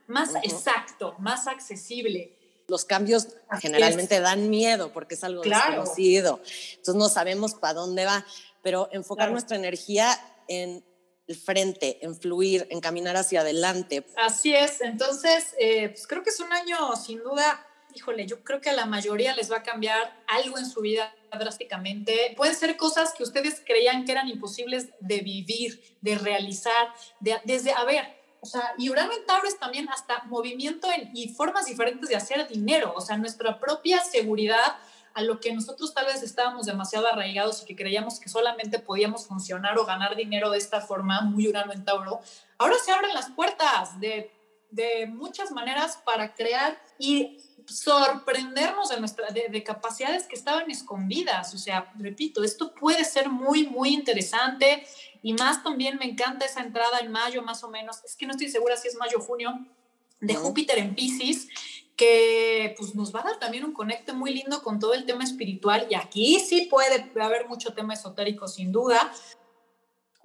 más 0.07 0.35
exacto, 0.37 1.15
más 1.19 1.47
accesible. 1.47 2.33
Los 2.69 2.87
cambios 2.87 3.29
generalmente 3.61 4.19
dan 4.19 4.49
miedo 4.49 4.93
porque 4.93 5.15
es 5.15 5.23
algo 5.23 5.43
desconocido. 5.43 6.41
Entonces 6.71 6.95
no 6.95 7.11
sabemos 7.11 7.55
para 7.55 7.75
dónde 7.75 8.07
va, 8.07 8.25
pero 8.63 8.89
enfocar 8.93 9.31
nuestra 9.31 9.57
energía 9.57 10.19
en 10.49 10.83
el 11.27 11.37
frente, 11.37 12.05
en 12.05 12.17
fluir, 12.17 12.67
en 12.71 12.81
caminar 12.81 13.17
hacia 13.17 13.43
adelante. 13.43 14.07
Así 14.17 14.55
es, 14.55 14.81
entonces 14.81 15.55
eh, 15.59 15.91
pues 15.91 16.07
creo 16.07 16.23
que 16.23 16.31
es 16.31 16.41
un 16.41 16.53
año 16.53 16.97
sin 16.97 17.23
duda 17.23 17.63
híjole, 17.97 18.27
yo 18.27 18.45
creo 18.45 18.61
que 18.61 18.71
a 18.71 18.75
la 18.75 18.87
mayoría 18.87 19.35
les 19.35 19.51
va 19.51 19.59
a 19.59 19.63
cambiar 19.63 20.23
algo 20.29 20.59
en 20.59 20.67
su 20.67 20.81
vida 20.81 21.15
drásticamente. 21.39 22.35
Pueden 22.37 22.55
ser 22.55 22.77
cosas 22.77 23.15
que 23.17 23.23
ustedes 23.23 23.63
creían 23.65 24.05
que 24.05 24.13
eran 24.13 24.29
imposibles 24.29 24.89
de 25.01 25.21
vivir, 25.21 25.83
de 26.01 26.17
realizar, 26.17 26.95
de, 27.21 27.41
desde, 27.45 27.73
a 27.73 27.85
ver, 27.85 28.17
o 28.41 28.47
sea, 28.47 28.75
y 28.79 28.91
Urano 28.91 29.13
en 29.13 29.25
Tauro 29.27 29.49
es 29.49 29.59
también 29.59 29.89
hasta 29.89 30.23
movimiento 30.25 30.89
y 31.15 31.31
formas 31.31 31.67
diferentes 31.67 32.09
de 32.09 32.17
hacer 32.17 32.47
dinero, 32.47 32.93
o 32.95 33.01
sea, 33.01 33.17
nuestra 33.17 33.59
propia 33.59 34.01
seguridad 34.01 34.77
a 35.15 35.23
lo 35.23 35.41
que 35.41 35.53
nosotros 35.53 35.95
tal 35.95 36.07
vez 36.07 36.23
estábamos 36.23 36.67
demasiado 36.67 37.07
arraigados 37.09 37.63
y 37.63 37.65
que 37.65 37.75
creíamos 37.75 38.21
que 38.21 38.29
solamente 38.29 38.79
podíamos 38.79 39.27
funcionar 39.27 39.79
o 39.79 39.87
ganar 39.87 40.15
dinero 40.15 40.51
de 40.51 40.59
esta 40.59 40.83
forma, 40.83 41.23
muy 41.23 41.49
Urano 41.49 41.73
en 41.73 41.85
Tauro, 41.85 42.21
ahora 42.59 42.77
se 42.85 42.93
abren 42.93 43.15
las 43.15 43.31
puertas 43.31 43.99
de, 43.99 44.31
de 44.71 45.07
muchas 45.07 45.51
maneras 45.53 45.99
para 46.05 46.35
crear 46.35 46.79
y 46.99 47.39
sorprendernos 47.67 48.89
de, 48.89 49.01
nuestra, 49.01 49.29
de, 49.31 49.63
capacidades 49.63 50.25
que 50.25 50.35
estaban 50.35 50.71
escondidas. 50.71 51.55
O 51.55 51.59
sea, 51.59 51.93
repito, 51.99 52.45
esto 52.45 52.75
puede 52.75 53.05
ser 53.05 53.29
muy, 53.29 53.67
muy 53.67 53.95
interesante 53.95 54.87
y 55.23 55.33
más 55.35 55.63
también 55.63 55.99
me 55.99 56.07
encanta 56.07 56.45
esa 56.47 56.61
entrada 56.61 56.99
en 57.01 57.11
mayo 57.11 57.43
más 57.43 57.65
o 57.65 57.69
menos. 57.69 58.03
Es 58.05 58.17
que 58.17 58.27
no 58.27 58.33
estoy 58.33 58.49
segura 58.49 58.77
si 58.77 58.89
es 58.89 58.97
mayo 58.97 59.19
o 59.19 59.23
junio 59.23 59.67
de 60.21 60.35
Júpiter 60.35 60.79
en 60.79 60.95
Pisces 60.95 61.49
que 61.97 62.75
pues 62.77 62.95
nos 62.95 63.15
va 63.15 63.21
a 63.21 63.25
dar 63.25 63.39
también 63.39 63.65
un 63.65 63.73
conecte 63.73 64.13
muy 64.13 64.33
lindo 64.33 64.63
con 64.63 64.79
todo 64.79 64.93
el 64.93 65.07
tema 65.07 65.25
espiritual 65.25 65.87
y 65.91 65.95
aquí 65.95 66.39
sí 66.41 66.69
puede 66.71 67.11
haber 67.21 67.49
mucho 67.49 67.73
tema 67.73 67.95
esotérico 67.95 68.47
sin 68.49 68.71
duda, 68.71 69.11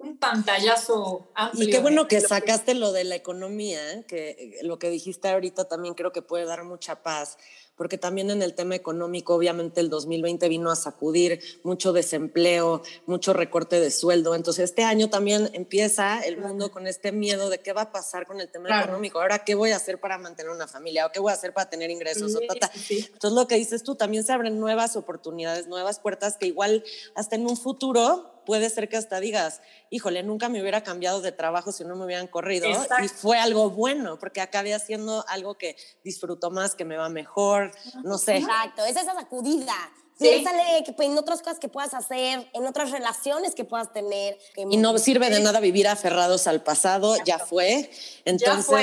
un 0.02 0.16
pantallazo 0.18 1.28
amplio. 1.34 1.68
Y 1.68 1.70
qué 1.70 1.78
bueno 1.78 2.08
que 2.08 2.20
sacaste 2.20 2.74
lo 2.74 2.92
de 2.92 3.04
la 3.04 3.14
economía, 3.14 3.92
¿eh? 3.92 4.04
que 4.06 4.58
lo 4.62 4.78
que 4.78 4.90
dijiste 4.90 5.28
ahorita 5.28 5.64
también 5.64 5.94
creo 5.94 6.12
que 6.12 6.22
puede 6.22 6.44
dar 6.44 6.64
mucha 6.64 7.02
paz, 7.02 7.38
porque 7.76 7.98
también 7.98 8.30
en 8.30 8.42
el 8.42 8.54
tema 8.54 8.74
económico, 8.74 9.34
obviamente 9.34 9.80
el 9.80 9.88
2020 9.88 10.48
vino 10.48 10.70
a 10.70 10.76
sacudir 10.76 11.40
mucho 11.62 11.92
desempleo, 11.92 12.82
mucho 13.06 13.32
recorte 13.32 13.80
de 13.80 13.90
sueldo, 13.90 14.34
entonces 14.34 14.64
este 14.64 14.84
año 14.84 15.08
también 15.08 15.50
empieza 15.52 16.20
el 16.20 16.38
mundo 16.38 16.70
con 16.70 16.86
este 16.86 17.12
miedo 17.12 17.48
de 17.48 17.60
qué 17.60 17.72
va 17.72 17.82
a 17.82 17.92
pasar 17.92 18.26
con 18.26 18.40
el 18.40 18.50
tema 18.50 18.82
económico, 18.82 19.20
ahora 19.20 19.44
qué 19.44 19.54
voy 19.54 19.70
a 19.70 19.76
hacer 19.76 20.00
para 20.00 20.18
mantener 20.18 20.52
una 20.52 20.66
familia 20.66 21.06
o 21.06 21.12
qué 21.12 21.20
voy 21.20 21.30
a 21.30 21.34
hacer 21.34 21.52
para 21.54 21.70
tener 21.70 21.90
ingresos. 21.90 22.34
Entonces 22.34 23.32
lo 23.32 23.46
que 23.46 23.54
dices 23.56 23.82
tú, 23.82 23.94
también 23.94 24.24
se 24.24 24.32
abren 24.32 24.58
nuevas 24.58 24.96
oportunidades, 24.96 25.68
nuevas 25.68 26.00
puertas 26.00 26.36
que 26.36 26.46
igual 26.46 26.84
hasta 27.14 27.36
en 27.36 27.46
un 27.46 27.56
futuro 27.56 28.31
puede 28.44 28.70
ser 28.70 28.88
que 28.88 28.96
hasta 28.96 29.20
digas, 29.20 29.60
híjole, 29.90 30.22
nunca 30.22 30.48
me 30.48 30.60
hubiera 30.60 30.82
cambiado 30.82 31.20
de 31.20 31.32
trabajo 31.32 31.72
si 31.72 31.84
no 31.84 31.96
me 31.96 32.04
hubieran 32.04 32.26
corrido. 32.26 32.68
Y 33.02 33.08
fue 33.08 33.38
algo 33.38 33.70
bueno, 33.70 34.18
porque 34.18 34.40
acabé 34.40 34.74
haciendo 34.74 35.24
algo 35.28 35.56
que 35.56 35.76
disfruto 36.04 36.50
más, 36.50 36.74
que 36.74 36.84
me 36.84 36.96
va 36.96 37.08
mejor, 37.08 37.72
no 38.04 38.18
sé. 38.18 38.38
Exacto, 38.38 38.84
es 38.84 38.96
esa 38.96 39.14
sacudida. 39.14 39.74
Piénsale 40.18 40.84
pues, 40.94 41.08
en 41.08 41.18
otras 41.18 41.40
cosas 41.40 41.58
que 41.58 41.68
puedas 41.68 41.94
hacer, 41.94 42.48
en 42.52 42.66
otras 42.66 42.90
relaciones 42.90 43.54
que 43.54 43.64
puedas 43.64 43.92
tener. 43.92 44.38
y 44.56 44.76
no 44.76 44.96
sirve 44.98 45.30
de 45.30 45.40
nada 45.40 45.60
vivir 45.60 45.88
aferrados 45.88 46.46
al 46.46 46.62
pasado, 46.62 47.16
ya 47.24 47.38
fue. 47.38 47.90
Entonces, 48.24 48.56
ya 48.56 48.62
fue. 48.62 48.82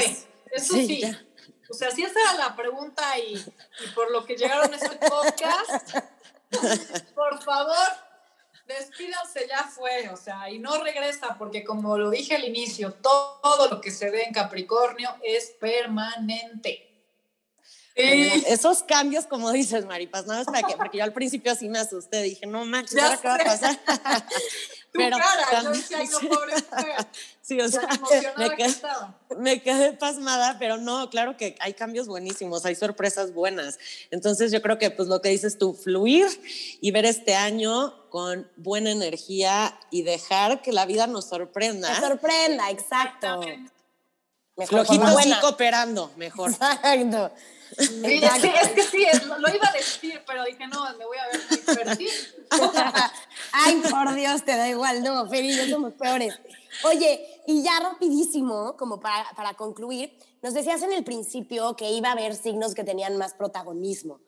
Eso 0.52 0.74
sí. 0.74 1.02
O 1.70 1.74
sea, 1.74 1.92
si 1.92 2.04
esa 2.04 2.20
era 2.20 2.50
la 2.50 2.56
pregunta 2.56 3.04
y, 3.20 3.36
y 3.36 3.88
por 3.94 4.12
lo 4.12 4.26
que 4.26 4.36
llegaron 4.36 4.74
a 4.74 4.76
este 4.76 4.98
podcast, 5.08 5.98
por 7.16 7.44
favor, 7.44 7.88
despídanse, 8.70 9.48
ya 9.48 9.64
fue, 9.64 10.10
o 10.10 10.18
sea, 10.18 10.50
y 10.50 10.60
no 10.60 10.82
regresa, 10.84 11.36
porque 11.38 11.64
como 11.64 11.98
lo 11.98 12.10
dije 12.10 12.36
al 12.36 12.46
inicio, 12.46 12.94
todo, 12.94 13.68
lo 13.70 13.82
que 13.82 13.92
se 13.92 14.10
ve 14.12 14.24
en 14.24 14.34
Capricornio 14.34 15.10
es 15.24 15.52
permanente. 15.60 16.86
Esos 17.96 18.84
cambios, 18.84 19.26
como 19.26 19.52
dices, 19.52 19.86
Maripas, 19.86 20.26
no 20.26 20.34
es 20.40 20.46
para 20.46 20.66
qué, 20.66 20.78
porque 20.78 21.00
yo 21.00 21.04
al 21.04 21.12
principio 21.12 21.54
sí 21.56 21.68
me 21.68 21.80
asusté, 21.80 22.22
dije, 22.22 22.46
no 22.46 22.64
manches, 22.64 22.96
¿qué 23.20 23.28
va 23.28 23.36
a 23.36 23.40
pasar? 23.40 23.78
pero 24.92 25.18
cara, 25.18 25.64
yo 25.64 25.72
decía, 25.72 26.00
no, 26.04 26.20
pobre 26.30 26.54
Sí, 27.42 27.60
o 27.60 27.68
sea, 27.68 27.88
me 28.38 28.56
quedé, 28.56 28.76
me 29.38 29.62
quedé, 29.62 29.94
pasmada, 29.94 30.58
pero 30.60 30.78
no, 30.78 31.10
claro 31.10 31.36
que 31.36 31.56
hay 31.60 31.74
cambios 31.74 32.08
buenísimos, 32.08 32.64
hay 32.66 32.76
sorpresas 32.76 33.34
buenas. 33.34 33.80
Entonces 34.12 34.52
yo 34.52 34.62
creo 34.62 34.78
que 34.78 34.92
pues 34.92 35.08
lo 35.08 35.22
que 35.22 35.30
dices 35.30 35.58
tú, 35.58 35.74
fluir 35.74 36.28
y 36.80 36.92
ver 36.92 37.06
este 37.06 37.36
año 37.36 38.08
con 38.10 38.48
buena 38.56 38.92
energía 38.92 39.80
y 39.90 40.04
dejar 40.04 40.62
que 40.62 40.72
la 40.72 40.86
vida 40.86 41.08
nos 41.08 41.26
sorprenda. 41.26 41.90
Nos 41.90 42.08
sorprenda, 42.08 42.70
exacto. 42.70 43.42
Mejor 44.56 44.86
Flojitos 44.86 45.26
y 45.26 45.34
cooperando, 45.40 46.12
mejor. 46.18 46.52
Exacto. 46.52 47.32
Sí, 47.78 48.52
es 48.62 48.70
que 48.70 48.84
sí, 48.84 49.06
lo, 49.26 49.54
iba 49.54 49.68
a 49.68 49.72
decir, 49.72 50.22
pero 50.26 50.44
dije, 50.44 50.68
no, 50.68 50.84
me 50.98 51.06
voy 51.06 51.18
a 51.18 51.28
ver 51.28 51.98
muy 51.98 52.08
Ay, 53.52 53.82
por 53.90 54.14
Dios, 54.16 54.44
te 54.44 54.56
da 54.56 54.68
igual, 54.68 55.04
no, 55.04 55.28
Fer 55.30 55.44
y 55.46 55.56
yo 55.56 55.68
somos 55.68 55.94
peores. 55.94 56.40
Oye, 56.84 57.44
y 57.48 57.64
ya 57.64 57.80
rapidísimo, 57.80 58.76
como 58.78 59.00
para, 59.00 59.30
para 59.36 59.54
concluir, 59.54 60.18
nos 60.42 60.54
decías 60.54 60.82
en 60.82 60.94
el 60.94 61.04
principio 61.04 61.76
que 61.76 61.92
iba 61.92 62.10
a 62.10 62.14
haber 62.14 62.36
signos 62.36 62.74
que 62.74 62.84
tenían 62.84 63.18
más 63.18 63.34
protagonismo. 63.34 64.20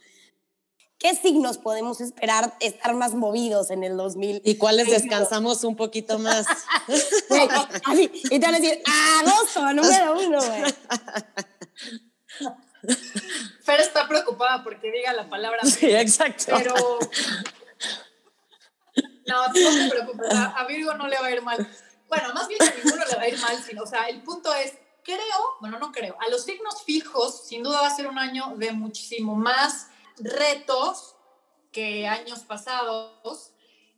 ¿qué 1.01 1.15
signos 1.15 1.57
podemos 1.57 1.99
esperar 1.99 2.55
estar 2.59 2.93
más 2.93 3.15
movidos 3.15 3.71
en 3.71 3.83
el 3.83 3.97
2000? 3.97 4.43
¿Y 4.45 4.55
cuáles 4.55 4.87
descansamos 4.87 5.63
un 5.63 5.75
poquito 5.75 6.19
más? 6.19 6.45
Y 8.31 8.39
te 8.39 8.45
van 8.45 8.55
a 8.55 8.59
decir, 8.59 8.81
agosto, 9.21 9.73
número 9.73 10.19
uno, 10.19 10.39
güey. 10.39 10.61
Fer 13.63 13.79
está 13.79 14.07
preocupada 14.07 14.63
porque 14.63 14.91
diga 14.91 15.13
la 15.13 15.29
palabra. 15.29 15.59
Sí, 15.63 15.91
exacto. 15.93 16.53
Pero. 16.57 16.73
No, 19.27 19.47
no 19.47 19.53
te 19.53 19.89
preocupes. 19.89 20.27
A, 20.33 20.65
Virgo 20.65 20.93
no 20.95 21.07
le 21.07 21.17
va 21.19 21.27
a 21.27 21.31
ir 21.31 21.41
mal. 21.41 21.67
Bueno, 22.09 22.33
más 22.33 22.47
bien 22.47 22.61
a 22.61 22.73
ninguno 22.75 23.05
le 23.05 23.15
va 23.15 23.21
a 23.21 23.27
ir 23.29 23.39
mal, 23.39 23.63
sino, 23.63 23.83
o 23.83 23.87
sea, 23.87 24.09
el 24.09 24.21
punto 24.23 24.53
es, 24.53 24.73
creo, 25.03 25.19
bueno, 25.61 25.79
no 25.79 25.91
creo, 25.93 26.17
a 26.19 26.29
los 26.29 26.43
signos 26.43 26.83
fijos, 26.83 27.47
sin 27.47 27.63
duda 27.63 27.81
va 27.81 27.87
a 27.87 27.95
ser 27.95 28.07
un 28.07 28.19
año 28.19 28.53
de 28.57 28.71
muchísimo 28.73 29.35
más 29.35 29.87
retos 30.17 31.15
que 31.71 32.07
años 32.07 32.39
pasados. 32.39 33.53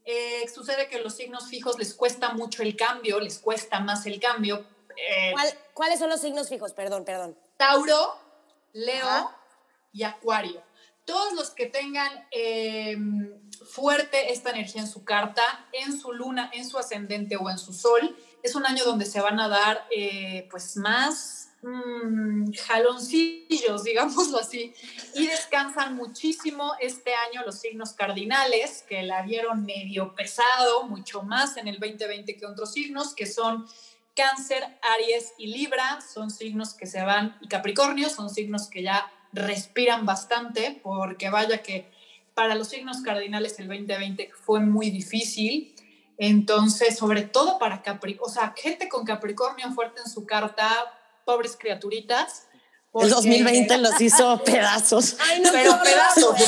Eh, 0.06 0.46
sucede 0.54 0.88
que 0.90 0.98
a 0.98 1.02
los 1.02 1.16
signos 1.16 1.48
fijos 1.48 1.80
les 1.80 1.94
cuesta 1.96 2.30
mucho 2.34 2.62
el 2.62 2.76
cambio, 2.76 3.20
les 3.20 3.40
cuesta 3.40 3.80
más 3.80 4.06
el 4.06 4.20
cambio. 4.20 4.64
Eh, 4.96 5.32
¿Cuál- 5.32 5.58
¿Cuáles 5.74 5.98
son 6.00 6.10
los 6.10 6.22
signos 6.22 6.50
fijos? 6.50 6.74
Perdón, 6.74 7.04
perdón. 7.06 7.36
Tauro, 7.58 8.16
Leo 8.74 9.08
Ajá. 9.08 9.38
y 9.92 10.04
Acuario. 10.04 10.62
Todos 11.06 11.34
los 11.34 11.52
que 11.52 11.66
tengan 11.66 12.28
eh, 12.32 12.98
fuerte 13.66 14.32
esta 14.32 14.52
energía 14.52 14.82
en 14.82 14.88
su 14.88 15.04
carta, 15.04 15.44
en 15.72 16.00
su 16.00 16.14
luna, 16.14 16.50
en 16.54 16.68
su 16.68 16.78
ascendente 16.78 17.36
o 17.38 17.50
en 17.50 17.58
su 17.58 17.74
sol, 17.74 18.16
es 18.42 18.56
un 18.56 18.66
año 18.66 18.84
donde 18.84 19.06
se 19.06 19.22
van 19.22 19.40
a 19.40 19.48
dar 19.48 19.88
eh, 19.90 20.48
pues 20.52 20.76
más 20.78 21.50
mm, 21.62 22.52
jaloncillos, 22.68 23.84
digámoslo 23.86 24.40
así, 24.40 24.74
y 25.16 25.28
descansan 25.28 25.96
muchísimo 25.96 26.74
este 26.80 27.14
año 27.14 27.42
los 27.46 27.60
signos 27.60 27.94
cardinales, 27.94 28.84
que 28.88 29.04
la 29.04 29.22
vieron 29.24 29.66
medio 29.66 30.14
pesado, 30.14 30.84
mucho 30.88 31.24
más 31.24 31.58
en 31.58 31.68
el 31.68 31.80
2020 31.80 32.38
que 32.38 32.46
otros 32.46 32.74
signos, 32.74 33.14
que 33.16 33.26
son 33.26 33.66
Cáncer, 34.16 34.64
Aries 34.96 35.34
y 35.38 35.48
Libra 35.48 36.00
son 36.02 36.30
signos 36.30 36.74
que 36.74 36.86
se 36.86 37.02
van, 37.04 37.38
y 37.42 37.48
Capricornio 37.48 38.10
son 38.10 38.30
signos 38.30 38.68
que 38.68 38.84
ya 38.84 39.12
respiran 39.32 40.06
bastante, 40.06 40.80
porque 40.84 41.30
vaya 41.30 41.64
que 41.64 41.92
para 42.34 42.56
los 42.56 42.70
signos 42.70 43.02
cardinales 43.02 43.60
el 43.60 43.68
2020 43.68 44.32
fue 44.34 44.60
muy 44.60 44.90
difícil. 44.90 45.76
Entonces, 46.18 46.98
sobre 46.98 47.24
todo 47.24 47.58
para 47.58 47.82
Capricornio, 47.82 48.26
o 48.26 48.30
sea, 48.30 48.54
gente 48.56 48.88
con 48.88 49.06
Capricornio 49.06 49.72
fuerte 49.72 50.02
en 50.02 50.10
su 50.10 50.26
carta, 50.26 50.70
pobres 51.26 51.58
criaturitas. 51.58 52.48
El 52.96 53.10
porque- 53.10 53.10
2020 53.10 53.78
los 53.80 54.00
hizo 54.02 54.44
pedazos. 54.46 55.16
Ay, 55.20 55.42
no, 55.42 55.50
Pero 55.52 55.80
pedazos. 55.82 56.40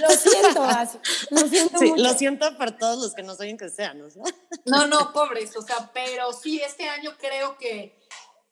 Lo 0.00 0.10
siento, 0.10 0.62
As- 0.64 0.98
lo 1.30 1.48
siento 1.48 1.78
Sí, 1.78 1.86
mucho. 1.86 2.02
lo 2.02 2.14
siento 2.14 2.58
por 2.58 2.72
todos 2.72 3.02
los 3.02 3.14
que 3.14 3.22
nos 3.22 3.40
oyen 3.40 3.56
que 3.56 3.70
sean, 3.70 3.98
¿no? 3.98 4.06
No, 4.66 4.86
no, 4.86 5.12
pobres, 5.12 5.56
o 5.56 5.62
sea, 5.62 5.90
pero 5.94 6.32
sí, 6.34 6.60
este 6.60 6.88
año 6.88 7.12
creo 7.18 7.56
que 7.56 7.98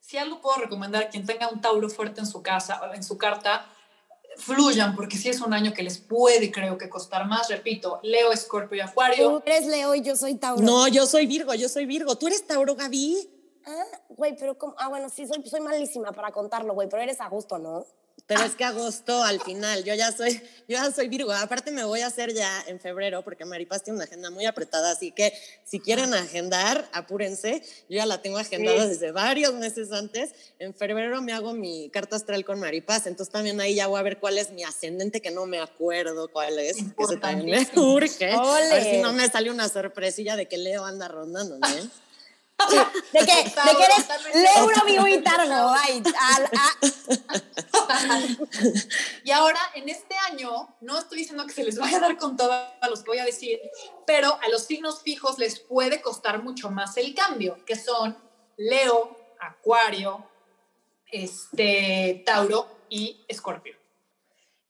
si 0.01 0.17
algo 0.17 0.41
puedo 0.41 0.57
recomendar 0.59 1.03
a 1.05 1.09
quien 1.11 1.27
tenga 1.27 1.49
un 1.49 1.61
Tauro 1.61 1.89
fuerte 1.91 2.21
en 2.21 2.27
su 2.27 2.43
casa, 2.43 2.81
en 2.95 3.05
su 3.05 3.19
carta, 3.19 3.67
fluyan, 4.37 4.97
porque 4.97 5.17
sí 5.19 5.29
es 5.29 5.41
un 5.41 5.53
año 5.53 5.75
que 5.75 5.83
les 5.83 5.99
puede, 5.99 6.51
creo 6.51 6.79
que 6.79 6.89
costar 6.89 7.27
más. 7.27 7.49
Repito, 7.49 8.01
Leo, 8.03 8.33
Escorpio 8.33 8.79
y 8.79 8.81
Acuario. 8.81 9.29
Tú 9.39 9.43
eres 9.45 9.67
Leo 9.67 9.95
y 9.95 10.03
yo 10.03 10.17
soy 10.17 10.37
Tauro. 10.37 10.63
No, 10.63 10.89
yo 10.89 11.07
soy 11.07 11.27
Virgo, 11.27 11.53
yo 11.55 11.69
soy 11.69 11.85
Virgo. 11.85 12.17
¿Tú 12.17 12.29
eres 12.29 12.47
Tauro, 12.47 12.75
Gaby? 12.77 13.29
Ah, 13.67 13.85
güey, 14.09 14.37
pero 14.39 14.57
¿cómo? 14.59 14.75
Ah, 14.79 14.89
bueno, 14.89 15.09
sí, 15.09 15.27
soy, 15.27 15.43
soy 15.49 15.61
malísima 15.61 16.13
para 16.13 16.31
contarlo, 16.33 16.75
güey, 16.75 16.89
pero 16.89 17.03
eres 17.03 17.21
a 17.21 17.29
gusto, 17.29 17.59
¿no? 17.59 17.87
Pero 18.27 18.43
es 18.45 18.55
que 18.55 18.65
agosto 18.65 19.25
al 19.25 19.41
final, 19.41 19.83
yo 19.83 19.93
ya 19.95 20.13
soy, 20.13 20.35
yo 20.69 20.77
ya 20.77 20.93
soy 20.93 21.09
Virgo. 21.09 21.33
Aparte 21.33 21.73
me 21.73 21.83
voy 21.85 22.03
a 22.03 22.07
hacer 22.07 22.33
ya 22.33 22.63
en 22.69 22.79
febrero 22.79 23.23
porque 23.25 23.45
Maripaz 23.45 23.83
tiene 23.83 23.97
una 23.97 24.05
agenda 24.05 24.31
muy 24.31 24.47
apretada, 24.47 24.93
así 24.93 25.11
que 25.11 25.33
si 25.65 25.81
quieren 25.81 26.15
agendar, 26.15 26.89
apúrense. 26.93 27.61
Yo 27.89 27.97
ya 27.97 28.07
la 28.07 28.23
tengo 28.23 28.39
agendada 28.39 28.83
Sí. 28.85 28.89
desde 28.91 29.11
varios 29.11 29.55
meses 29.55 29.91
antes. 29.91 30.31
En 30.61 30.75
febrero 30.75 31.21
me 31.23 31.33
hago 31.33 31.55
mi 31.55 31.91
carta 31.91 32.15
astral 32.17 32.45
con 32.45 32.61
Maripaz, 32.61 33.07
entonces 33.09 33.33
también 33.33 33.61
ahí 33.61 33.75
ya 33.75 33.89
voy 33.89 33.99
a 33.99 34.03
ver 34.03 34.21
cuál 34.21 34.39
es 34.39 34.51
mi 34.53 34.63
ascendente, 34.63 35.21
que 35.21 35.33
no 35.33 35.47
me 35.47 35.59
acuerdo 35.59 36.31
cuál 36.31 36.59
es. 36.61 36.77
que 36.77 37.03
Ese 37.03 37.17
también 37.17 37.67
me 37.75 37.81
urge. 37.81 38.31
A 38.33 38.43
ver 38.53 38.73
Ole. 38.83 38.91
si 38.93 38.99
no 39.03 39.13
me 39.13 39.29
sale 39.29 39.51
una 39.51 39.69
sorpresilla 39.69 40.37
de 40.37 40.47
que 40.47 40.57
Leo 40.59 40.85
anda 40.85 41.09
rondando, 41.09 41.59
¿no? 41.59 41.67
¿De 43.13 43.19
qué? 43.21 43.45
¿De 43.45 43.77
qué 43.77 43.85
eres 43.85 44.07
y 45.09 45.21
Targo? 45.23 45.75
Ay, 45.79 46.03
al- 46.21 46.51
a- 46.57 46.77
Y 49.25 49.31
ahora, 49.31 49.61
en 49.75 49.89
este 49.89 50.15
año, 50.31 50.77
no 50.81 50.99
estoy 50.99 51.19
diciendo 51.19 51.47
que 51.47 51.53
se 51.53 51.65
les 51.65 51.79
vaya 51.79 51.97
a 51.99 52.01
dar 52.01 52.17
con 52.17 52.37
todo 52.37 52.53
a 52.53 52.89
los 52.89 53.03
que 53.03 53.11
voy 53.11 53.19
a 53.19 53.25
decir, 53.25 53.61
pero 54.07 54.39
a 54.43 54.49
los 54.49 54.65
signos 54.65 55.03
fijos 55.03 55.39
les 55.39 55.61
puede 55.61 56.01
costar 56.01 56.43
mucho 56.43 56.71
más 56.71 56.97
el 56.97 57.15
cambio, 57.15 57.59
que 57.65 57.77
son 57.77 58.17
Leo, 58.57 59.17
Acuario, 59.41 60.27
este, 61.11 62.23
Tauro 62.27 62.67
y 62.89 63.25
Escorpio. 63.29 63.80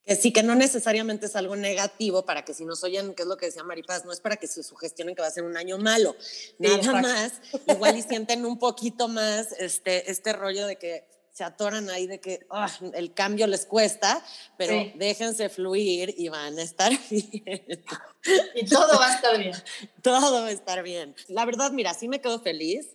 Que 0.05 0.17
sí, 0.17 0.33
que 0.33 0.43
no 0.43 0.55
necesariamente 0.55 1.27
es 1.27 1.37
algo 1.37 1.57
negativo 1.57 2.25
para 2.25 2.45
que 2.45 2.55
si 2.55 2.65
nos 2.65 2.83
oyen, 2.83 3.15
que 3.15 3.23
es 3.23 3.29
lo 3.29 3.37
que 3.37 3.47
decía 3.47 3.63
Maripaz, 3.63 4.05
no 4.05 4.13
es 4.13 4.21
para 4.21 4.37
que 4.37 4.47
se 4.47 4.63
sugestionen 4.63 5.15
que 5.15 5.23
va 5.23 5.29
a 5.29 5.31
ser 5.31 5.45
un 5.45 5.57
año 5.57 5.79
malo. 5.79 6.17
Nada 6.59 7.01
más, 7.01 7.33
igual 7.69 7.97
y 7.97 8.03
sienten 8.03 8.45
un 8.47 8.59
poquito 8.59 9.09
más 9.09 9.53
este, 9.59 10.11
este 10.11 10.33
rollo 10.33 10.67
de 10.67 10.77
que 10.77 11.05
se 11.33 11.45
atoran 11.45 11.89
ahí 11.91 12.07
de 12.09 12.19
que 12.21 12.41
ah, 12.51 12.69
el 12.95 13.15
cambio 13.15 13.47
les 13.47 13.65
cuesta, 13.65 14.23
pero 14.59 14.73
Sí. 14.73 14.93
déjense 14.97 15.49
fluir 15.49 16.13
y 16.19 16.29
van 16.29 16.59
a 16.59 16.63
estar 16.63 16.93
bien. 17.11 17.85
Y 18.55 18.65
todo 18.67 18.99
va 18.99 19.09
a 19.13 19.15
estar 19.15 19.39
bien. 19.39 19.53
Todo 20.03 20.43
va 20.43 20.49
a 20.49 20.51
estar 20.51 20.83
bien. 20.83 21.15
La 21.29 21.45
verdad, 21.45 21.71
mira, 21.73 21.95
sí 21.95 22.09
me 22.09 22.21
quedo 22.21 22.41
feliz. 22.41 22.89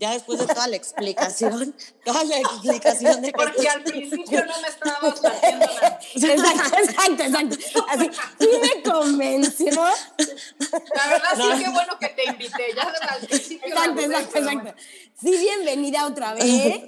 Ya 0.00 0.12
después 0.12 0.38
de 0.38 0.46
toda 0.46 0.66
la 0.66 0.76
explicación, 0.76 1.76
toda 2.06 2.24
la 2.24 2.38
explicación 2.38 3.20
de 3.20 3.26
que 3.28 3.32
Porque 3.32 3.68
al 3.68 3.82
principio 3.82 4.44
no 4.46 4.60
me 4.62 4.68
estabas 4.68 5.22
haciendo 5.22 5.66
nada. 5.66 6.00
Exacto, 6.14 6.78
exacto, 6.78 7.22
exacto. 7.22 7.84
Así, 7.86 8.10
sí 8.40 8.48
me 8.62 8.82
convenció. 8.82 9.72
La 9.72 11.06
verdad 11.06 11.28
sí 11.36 11.62
que 11.62 11.70
bueno 11.70 11.98
que 12.00 12.08
te 12.08 12.24
invité. 12.24 12.74
Ya 12.74 12.82
al 12.82 13.26
principio. 13.26 13.74
la 13.74 13.84
Exacto, 13.84 14.00
exacto, 14.00 14.38
exacto. 14.38 14.62
bueno. 14.62 14.74
Sí, 15.20 15.36
bienvenida 15.36 16.06
otra 16.06 16.32
vez. 16.34 16.80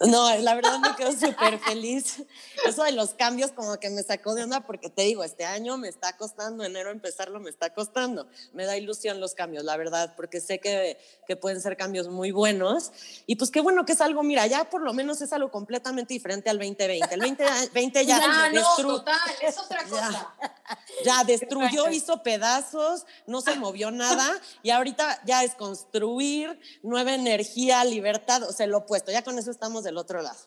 No, 0.00 0.32
la 0.36 0.54
verdad 0.54 0.78
me 0.78 0.94
quedo 0.94 1.10
súper 1.12 1.58
feliz. 1.58 2.22
Eso 2.64 2.84
de 2.84 2.92
los 2.92 3.14
cambios 3.14 3.50
como 3.50 3.78
que 3.80 3.90
me 3.90 4.02
sacó 4.04 4.34
de 4.34 4.44
onda 4.44 4.60
porque 4.60 4.90
te 4.90 5.02
digo, 5.02 5.24
este 5.24 5.44
año 5.44 5.76
me 5.76 5.88
está 5.88 6.16
costando, 6.16 6.62
enero 6.62 6.90
empezarlo 6.92 7.40
me 7.40 7.50
está 7.50 7.74
costando. 7.74 8.28
Me 8.52 8.64
da 8.64 8.76
ilusión 8.76 9.18
los 9.20 9.34
cambios, 9.34 9.64
la 9.64 9.76
verdad, 9.76 10.14
porque 10.16 10.40
sé 10.40 10.60
que, 10.60 10.98
que 11.26 11.34
pueden 11.36 11.60
ser 11.60 11.76
cambios 11.76 12.06
muy 12.08 12.30
buenos. 12.30 12.92
Y 13.26 13.34
pues 13.36 13.50
qué 13.50 13.60
bueno 13.60 13.84
que 13.84 13.92
es 13.92 14.00
algo, 14.00 14.22
mira, 14.22 14.46
ya 14.46 14.70
por 14.70 14.82
lo 14.82 14.92
menos 14.92 15.20
es 15.20 15.32
algo 15.32 15.50
completamente 15.50 16.14
diferente 16.14 16.48
al 16.48 16.58
2020. 16.58 17.14
El 17.14 17.20
2020 17.20 18.06
ya 18.06 18.20
Ah, 18.22 18.50
no, 18.52 18.60
destru- 18.62 18.82
total, 18.98 19.18
es 19.42 19.58
otra 19.58 19.82
cosa. 19.82 20.10
ya 20.38 20.77
destruyó, 21.26 21.86
Exacto. 21.86 21.90
hizo 21.90 22.22
pedazos, 22.22 23.06
no 23.26 23.40
se 23.40 23.56
movió 23.56 23.90
nada 23.92 24.40
y 24.62 24.70
ahorita 24.70 25.20
ya 25.24 25.44
es 25.44 25.54
construir 25.54 26.58
nueva 26.82 27.14
energía, 27.14 27.84
libertad, 27.84 28.42
o 28.44 28.52
sea, 28.52 28.66
lo 28.66 28.78
opuesto, 28.78 29.10
ya 29.10 29.22
con 29.22 29.38
eso 29.38 29.50
estamos 29.50 29.84
del 29.84 29.96
otro 29.96 30.22
lado. 30.22 30.38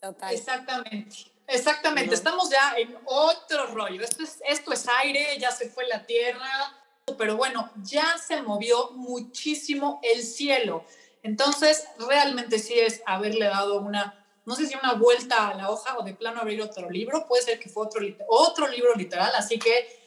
Total. 0.00 0.34
Exactamente. 0.34 1.34
Exactamente, 1.46 2.08
No. 2.08 2.14
estamos 2.14 2.50
ya 2.50 2.74
en 2.78 2.96
otro 3.04 3.66
rollo. 3.66 4.02
Esto 4.02 4.22
es, 4.22 4.40
esto 4.48 4.72
es 4.72 4.86
aire, 5.02 5.38
ya 5.38 5.50
se 5.50 5.68
fue 5.68 5.86
la 5.86 6.06
tierra, 6.06 6.48
pero 7.18 7.36
bueno, 7.36 7.70
ya 7.82 8.16
se 8.18 8.40
movió 8.40 8.92
muchísimo 8.92 10.00
el 10.02 10.22
cielo. 10.22 10.84
Entonces, 11.22 11.84
realmente 11.98 12.58
sí 12.58 12.74
es 12.78 13.02
haberle 13.06 13.46
dado 13.46 13.80
una, 13.80 14.23
no 14.46 14.54
sé 14.54 14.66
si 14.66 14.74
una 14.74 14.94
vuelta 14.94 15.48
a 15.48 15.54
la 15.54 15.70
hoja 15.70 15.96
o 15.98 16.02
de 16.02 16.14
plano 16.14 16.40
abrir 16.40 16.60
otro 16.62 16.90
libro, 16.90 17.26
puede 17.26 17.42
ser 17.42 17.58
que 17.58 17.68
fue 17.68 17.86
otro, 17.86 18.00
otro 18.28 18.68
libro 18.68 18.94
literal, 18.94 19.32
así 19.36 19.58
que, 19.58 20.04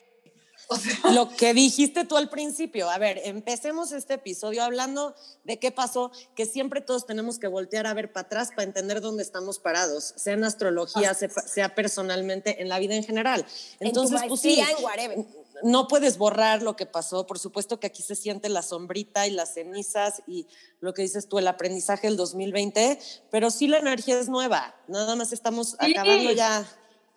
o 0.67 0.75
sea, 0.75 0.93
Lo 1.13 1.29
que 1.29 1.53
dijiste 1.53 2.05
tú 2.05 2.17
al 2.17 2.29
principio, 2.29 2.89
a 2.89 2.97
ver, 2.97 3.21
empecemos 3.23 3.91
este 3.91 4.15
episodio 4.15 4.63
hablando 4.63 5.15
de 5.43 5.57
qué 5.59 5.71
pasó, 5.71 6.11
que 6.35 6.45
siempre 6.45 6.81
todos 6.81 7.05
tenemos 7.05 7.39
que 7.39 7.47
voltear 7.47 7.88
a 7.88 7.93
ver 7.93 8.11
para 8.11 8.25
atrás 8.25 8.49
para 8.49 8.63
entender 8.63 9.01
dónde 9.01 9.23
estamos 9.23 9.59
parados, 9.59 10.13
sea 10.17 10.33
en 10.33 10.43
astrología, 10.43 11.13
sea, 11.13 11.29
sea 11.29 11.73
personalmente, 11.73 12.61
en 12.61 12.69
la 12.69 12.79
vida 12.79 12.95
en 12.95 13.03
general. 13.03 13.45
Entonces, 13.79 14.21
en 14.21 14.23
tu 14.23 14.29
pues 14.29 14.41
sí, 14.41 14.59
en 14.59 14.83
whatever. 14.83 15.25
No 15.64 15.88
puedes 15.88 16.18
borrar 16.18 16.62
lo 16.62 16.76
que 16.76 16.86
pasó. 16.86 17.26
Por 17.26 17.39
supuesto 17.39 17.80
que 17.80 17.88
aquí 17.88 18.03
se 18.03 18.16
siente 18.16 18.49
la 18.49 18.62
sombrita 18.62 19.26
y 19.28 19.32
las 19.32 19.53
cenizas 19.53 20.22
y 20.28 20.47
lo 20.80 20.93
que 20.93 21.01
dices 21.01 21.28
tú, 21.28 21.39
el 21.39 21.47
aprendizaje 21.47 22.08
del 22.08 22.18
2020, 22.18 22.99
pero 23.32 23.49
sí 23.49 23.68
la 23.68 23.78
energía 23.78 24.20
es 24.20 24.30
nueva. 24.30 24.76
Nada 24.88 25.16
más 25.16 25.32
estamos 25.34 25.76
Sí. 25.80 25.91
acabando 25.95 26.32
ya 26.32 26.66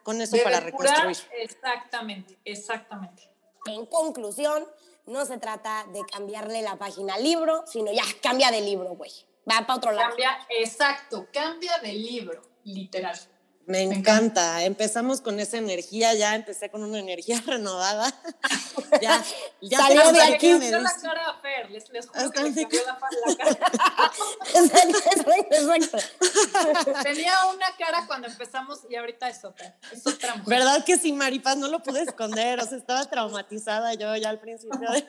con 0.03 0.21
eso 0.21 0.37
de 0.37 0.43
para 0.43 0.61
depurar- 0.61 1.05
reconstruir. 1.07 1.17
Exactamente, 1.43 2.39
exactamente. 2.45 3.31
En 3.67 3.85
conclusión, 3.87 4.65
no 5.07 5.27
se 5.27 5.39
trata 5.39 5.87
de 5.93 6.01
cambiarle 6.11 6.63
la 6.63 6.77
página 6.77 7.15
al 7.15 7.25
libro, 7.25 7.65
sino 7.67 7.93
ya 7.93 8.05
cambia 8.23 8.51
de 8.51 8.61
libro, 8.61 8.91
güey. 8.97 9.11
Va 9.51 9.67
para 9.67 9.77
otro 9.77 9.93
lado. 9.93 10.09
Cambia, 10.11 10.39
exacto, 10.61 11.27
cambia 11.33 11.79
de 11.79 11.93
libro, 11.93 12.43
literal. 12.65 13.19
Me 13.71 13.83
encanta. 13.83 14.65
Empezamos 14.65 15.21
con 15.21 15.39
esa 15.39 15.57
energía, 15.59 16.13
ya 16.15 16.35
empecé 16.35 16.71
con 16.71 16.83
una 16.83 16.99
energía 16.99 17.41
renovada. 17.47 18.13
ya, 19.01 19.23
ya 19.61 19.79
Salió 19.79 20.01
tengo 20.03 20.13
de 20.15 20.23
aquí. 20.23 20.53
me 20.55 20.71
la 20.73 20.93
cara 21.01 21.29
a 21.29 21.41
Fer, 21.41 21.71
les, 21.71 21.89
les 21.91 22.07
juro 22.09 22.21
Hasta 22.21 22.43
que 22.43 22.51
me- 22.51 22.63
cambió 22.63 22.81
la, 22.85 22.99
la 23.27 23.37
cara. 23.37 24.13
Exacto, 24.55 25.55
exacto. 25.55 25.99
Tenía 27.03 27.33
una 27.55 27.67
cara 27.79 28.07
cuando 28.07 28.27
empezamos 28.29 28.81
y 28.89 28.97
ahorita 28.97 29.29
es 29.29 29.45
otra. 29.45 29.77
Es 29.93 30.07
otra 30.07 30.35
mujer. 30.37 30.49
¿Verdad 30.59 30.85
que 30.85 30.99
sí, 30.99 31.13
Maripaz? 31.13 31.57
No 31.57 31.69
lo 31.69 31.81
pude 31.83 32.03
esconder, 32.03 32.59
o 32.61 32.67
sea, 32.67 32.77
estaba 32.79 33.05
traumatizada 33.09 33.95
yo 33.95 34.15
ya 34.17 34.31
al 34.31 34.41
principio. 34.41 34.91
de- 34.91 35.07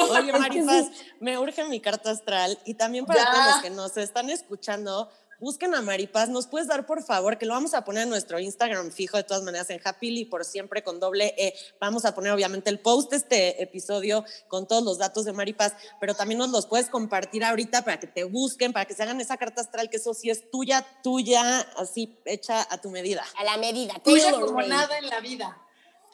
Oye, 0.10 0.32
Maripaz, 0.32 0.86
me 1.20 1.38
urge 1.38 1.64
mi 1.64 1.80
carta 1.80 2.10
astral 2.10 2.58
y 2.64 2.74
también 2.74 3.04
para 3.06 3.20
Ya. 3.24 3.30
todos 3.32 3.46
los 3.46 3.62
que 3.62 3.70
nos 3.70 3.96
están 3.96 4.30
escuchando, 4.30 5.10
busquen 5.38 5.74
a 5.74 5.82
Maripaz. 5.82 6.28
¿Nos 6.28 6.46
puedes 6.46 6.68
dar, 6.68 6.86
por 6.86 7.02
favor, 7.02 7.38
que 7.38 7.46
lo 7.46 7.54
vamos 7.54 7.74
a 7.74 7.84
poner 7.84 8.04
en 8.04 8.10
nuestro 8.10 8.38
Instagram 8.38 8.90
fijo, 8.90 9.16
de 9.16 9.24
todas 9.24 9.42
maneras, 9.42 9.70
en 9.70 9.80
Happily 9.84 10.24
por 10.24 10.44
siempre 10.44 10.82
con 10.82 11.00
doble 11.00 11.34
E. 11.36 11.54
Vamos 11.80 12.04
a 12.04 12.14
poner, 12.14 12.32
obviamente, 12.32 12.70
el 12.70 12.80
post 12.80 13.10
de 13.10 13.16
este 13.16 13.62
episodio 13.62 14.24
con 14.48 14.66
todos 14.66 14.82
los 14.82 14.98
datos 14.98 15.24
de 15.24 15.32
Maripaz, 15.32 15.74
pero 16.00 16.14
también 16.14 16.38
nos 16.38 16.50
los 16.50 16.66
puedes 16.66 16.88
compartir 16.88 17.44
ahorita 17.44 17.82
para 17.82 17.98
que 18.00 18.06
te 18.06 18.24
busquen, 18.24 18.72
para 18.72 18.84
que 18.84 18.94
se 18.94 19.02
hagan 19.02 19.20
esa 19.20 19.36
carta 19.36 19.60
astral, 19.60 19.90
que 19.90 19.96
eso 19.96 20.14
sí 20.14 20.30
es 20.30 20.50
tuya, 20.50 20.86
tuya, 21.02 21.60
así 21.76 22.18
hecha 22.24 22.66
a 22.70 22.80
tu 22.80 22.90
medida. 22.90 23.24
A 23.38 23.44
la 23.44 23.56
medida. 23.56 23.94
Tuya 24.02 24.32
como 24.32 24.62
nada 24.62 24.98
en 24.98 25.08
la 25.08 25.20
vida. 25.20 25.60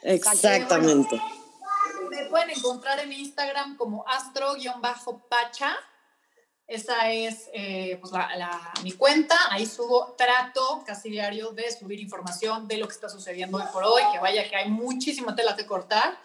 Exactamente. 0.02 1.20
Me 2.10 2.24
pueden 2.26 2.50
encontrar 2.50 2.98
en 3.00 3.12
Instagram 3.12 3.76
como 3.76 4.04
astro-pacha. 4.08 5.76
Esa 6.70 7.10
es 7.10 7.50
eh, 7.52 7.98
pues 8.00 8.12
la, 8.12 8.34
la- 8.36 8.72
mi 8.84 8.92
cuenta. 8.92 9.36
Ahí 9.50 9.66
subo, 9.66 10.14
trato 10.16 10.82
casi 10.86 11.10
diario 11.10 11.50
de 11.50 11.70
subir 11.72 11.98
información 12.00 12.68
de 12.68 12.76
lo 12.78 12.86
que 12.86 12.94
está 12.94 13.08
sucediendo 13.08 13.58
hoy 13.58 13.64
por 13.72 13.82
hoy, 13.84 14.02
que 14.12 14.18
vaya 14.20 14.48
que 14.48 14.54
hay 14.56 14.70
muchísima 14.70 15.34
tela 15.34 15.56
que 15.56 15.66
cortar, 15.66 16.16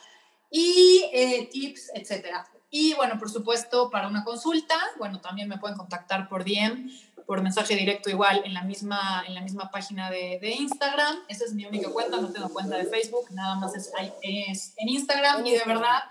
y 0.52 1.04
eh, 1.12 1.50
tips, 1.52 1.91
etcétera. 1.96 2.48
Y 2.70 2.93
bueno, 2.93 3.18
por 3.18 3.30
supuesto, 3.30 3.89
para 3.89 4.08
una 4.08 4.24
consulta, 4.24 4.76
bueno, 4.98 5.20
también 5.20 5.48
me 5.50 5.58
pueden 5.58 5.78
contactar 5.78 6.30
por 6.30 6.43
DM, 6.46 6.89
por 7.26 7.41
mensaje 7.41 7.76
directo 7.76 8.10
igual 8.12 8.43
en 8.46 8.54
la 8.54 8.62
misma, 8.62 9.24
en 9.28 9.34
la 9.34 9.41
misma 9.41 9.72
página 9.72 10.12
de, 10.12 10.38
de 10.39 10.52
Instagram. 10.52 11.24
Esa 11.28 11.46
es 11.46 11.54
mi 11.54 11.66
única 11.66 11.89
cuenta, 11.89 12.18
no 12.18 12.32
tengo 12.32 12.50
cuenta 12.50 12.78
de 12.78 12.86
Facebook, 12.86 13.28
nada 13.32 13.56
más 13.56 13.76
es, 13.76 13.91
es 14.22 14.74
en 14.78 14.89
Instagram 14.89 15.43
y 15.46 15.52
de 15.54 15.64
verdad 15.66 16.04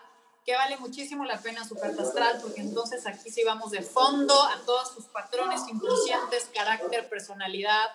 que 0.44 0.54
vale 0.54 0.76
muchísimo 0.76 1.24
la 1.24 1.38
pena 1.38 1.66
su 1.66 1.74
carta 1.74 2.02
astral 2.02 2.38
porque 2.42 2.60
entonces 2.60 3.06
aquí 3.06 3.30
sí 3.30 3.42
vamos 3.44 3.70
de 3.70 3.82
fondo 3.82 4.34
a 4.42 4.60
todos 4.66 4.92
sus 4.92 5.06
patrones 5.06 5.62
inconscientes, 5.68 6.50
carácter, 6.54 7.08
personalidad, 7.08 7.86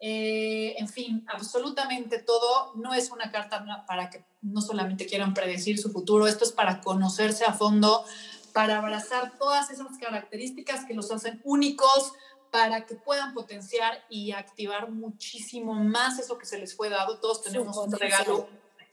eh, 0.00 0.74
en 0.78 0.88
fin, 0.88 1.24
absolutamente 1.28 2.18
todo. 2.18 2.72
No 2.76 2.94
es 2.94 3.10
una 3.10 3.30
carta 3.30 3.84
para 3.86 4.10
que 4.10 4.24
no 4.42 4.60
solamente 4.60 5.06
quieran 5.06 5.34
predecir 5.34 5.78
su 5.78 5.90
futuro, 5.90 6.26
esto 6.26 6.44
es 6.44 6.52
para 6.52 6.80
conocerse 6.80 7.44
a 7.44 7.52
fondo, 7.52 8.04
para 8.52 8.78
abrazar 8.78 9.38
todas 9.38 9.70
esas 9.70 9.98
características 9.98 10.84
que 10.84 10.94
los 10.94 11.10
hacen 11.10 11.40
únicos, 11.44 12.12
para 12.50 12.86
que 12.86 12.94
puedan 12.94 13.34
potenciar 13.34 14.04
y 14.08 14.32
activar 14.32 14.90
muchísimo 14.90 15.74
más 15.74 16.18
eso 16.18 16.38
que 16.38 16.46
se 16.46 16.58
les 16.58 16.74
fue 16.74 16.88
dado. 16.88 17.18
Todos 17.18 17.42
tenemos 17.42 17.76
un 17.76 17.92
regalo 17.92 18.48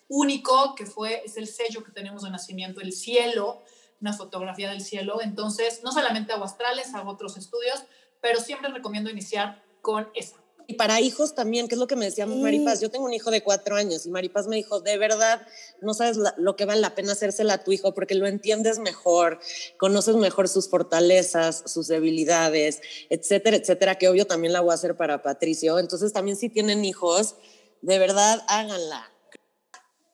único 0.07 0.75
que 0.75 0.85
fue, 0.85 1.23
es 1.25 1.37
el 1.37 1.47
sello 1.47 1.83
que 1.83 1.91
tenemos 1.91 2.23
de 2.23 2.29
nacimiento, 2.29 2.81
el 2.81 2.93
cielo, 2.93 3.61
una 4.01 4.13
fotografía 4.13 4.69
del 4.69 4.81
cielo. 4.81 5.21
Entonces, 5.21 5.81
no 5.83 5.91
solamente 5.91 6.33
hago 6.33 6.43
astrales, 6.43 6.93
hago 6.93 7.11
otros 7.11 7.37
estudios, 7.37 7.83
pero 8.21 8.39
siempre 8.39 8.69
recomiendo 8.69 9.09
iniciar 9.09 9.63
con 9.81 10.09
esa. 10.15 10.37
Y 10.67 10.73
para 10.75 10.99
hijos 10.99 11.35
también, 11.35 11.67
que 11.67 11.75
es 11.75 11.79
lo 11.79 11.87
que 11.87 11.95
me 11.95 12.05
decía 12.05 12.25
Maripaz. 12.25 12.81
Yo 12.81 12.89
tengo 12.89 13.05
un 13.05 13.13
hijo 13.13 13.29
de 13.29 13.43
cuatro 13.43 13.75
años 13.75 14.05
y 14.05 14.09
Maripaz 14.09 14.47
me 14.47 14.55
dijo, 14.55 14.79
de 14.79 14.97
verdad, 14.97 15.45
no 15.81 15.93
sabes 15.93 16.17
lo 16.37 16.55
que 16.55 16.65
vale 16.65 16.81
la 16.81 16.95
pena 16.95 17.11
hacérsela 17.11 17.55
a 17.55 17.63
tu 17.63 17.71
hijo 17.71 17.93
porque 17.93 18.15
lo 18.15 18.25
entiendes 18.25 18.79
mejor, 18.79 19.39
conoces 19.77 20.15
mejor 20.15 20.49
sus 20.49 20.69
fortalezas, 20.69 21.63
sus 21.67 21.87
debilidades, 21.87 22.81
etcétera, 23.09 23.57
etcétera, 23.57 23.95
que 23.95 24.09
obvio 24.09 24.25
también 24.25 24.53
la 24.53 24.61
voy 24.61 24.71
a 24.71 24.75
hacer 24.75 24.97
para 24.97 25.21
Patricio. 25.21 25.77
Entonces 25.77 26.13
también 26.13 26.35
si 26.35 26.49
tienen 26.49 26.83
hijos, 26.83 27.35
de 27.81 27.99
verdad, 27.99 28.43
háganla. 28.47 29.14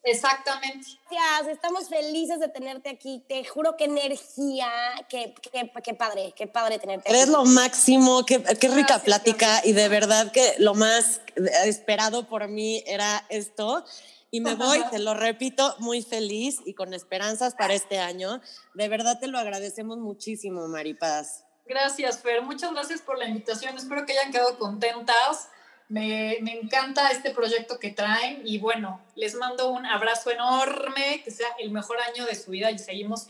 Exactamente. 0.03 0.87
Gracias, 1.09 1.47
estamos 1.47 1.87
felices 1.87 2.39
de 2.39 2.47
tenerte 2.49 2.89
aquí. 2.89 3.23
Te 3.27 3.43
juro 3.45 3.77
que 3.77 3.85
energía, 3.85 4.69
qué, 5.09 5.33
qué, 5.51 5.71
qué 5.83 5.93
padre, 5.93 6.33
qué 6.35 6.47
padre 6.47 6.79
tenerte 6.79 7.09
Eres 7.09 7.23
aquí. 7.23 7.31
lo 7.31 7.45
máximo, 7.45 8.25
qué, 8.25 8.41
qué 8.41 8.67
rica 8.69 8.97
Gracias, 8.97 9.01
plática 9.03 9.61
y 9.63 9.73
de 9.73 9.89
verdad 9.89 10.31
que 10.31 10.55
lo 10.57 10.73
más 10.73 11.21
esperado 11.65 12.27
por 12.27 12.47
mí 12.47 12.83
era 12.87 13.25
esto. 13.29 13.85
Y 14.33 14.39
me 14.39 14.55
voy, 14.55 14.81
te 14.89 14.99
lo 14.99 15.13
repito, 15.13 15.75
muy 15.79 16.01
feliz 16.01 16.59
y 16.65 16.73
con 16.73 16.93
esperanzas 16.93 17.53
para 17.53 17.73
este 17.73 17.99
año. 17.99 18.39
De 18.73 18.87
verdad 18.87 19.19
te 19.19 19.27
lo 19.27 19.37
agradecemos 19.37 19.97
muchísimo, 19.97 20.69
Maripaz. 20.69 21.43
Gracias, 21.65 22.21
Fer. 22.21 22.41
Muchas 22.41 22.71
gracias 22.71 23.01
por 23.01 23.17
la 23.17 23.25
invitación. 23.25 23.75
Espero 23.77 24.05
que 24.05 24.13
hayan 24.13 24.31
quedado 24.31 24.57
contentas. 24.57 25.49
Me, 25.91 26.37
encanta 26.37 27.11
este 27.11 27.31
proyecto 27.31 27.77
que 27.77 27.89
traen 27.89 28.43
y 28.45 28.59
bueno, 28.59 29.01
les 29.17 29.35
mando 29.35 29.73
un 29.73 29.85
abrazo 29.85 30.31
enorme, 30.31 31.21
que 31.21 31.31
sea 31.31 31.47
el 31.59 31.69
mejor 31.69 31.97
año 31.99 32.25
de 32.25 32.33
su 32.33 32.51
vida 32.51 32.71
y 32.71 32.79
seguimos 32.79 33.27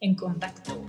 en 0.00 0.14
contacto. 0.14 0.84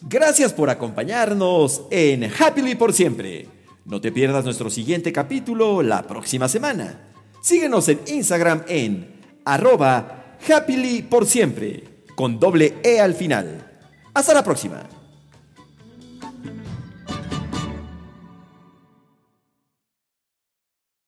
Gracias 0.00 0.54
por 0.54 0.70
acompañarnos 0.70 1.82
en 1.90 2.32
Happily 2.32 2.76
por 2.76 2.94
siempre. 2.94 3.46
No 3.84 4.00
te 4.00 4.10
pierdas 4.10 4.46
nuestro 4.46 4.70
siguiente 4.70 5.12
capítulo 5.12 5.82
la 5.82 6.02
próxima 6.02 6.48
semana. 6.48 7.12
Síguenos 7.42 7.90
en 7.90 8.00
Instagram 8.06 8.64
en 8.68 9.20
arroba 9.44 10.38
happily 10.48 11.02
por 11.02 11.26
siempre, 11.26 12.04
con 12.14 12.40
doble 12.40 12.78
E 12.82 13.00
al 13.00 13.12
final. 13.12 13.70
Hasta 14.14 14.32
la 14.32 14.42
próxima. 14.42 14.97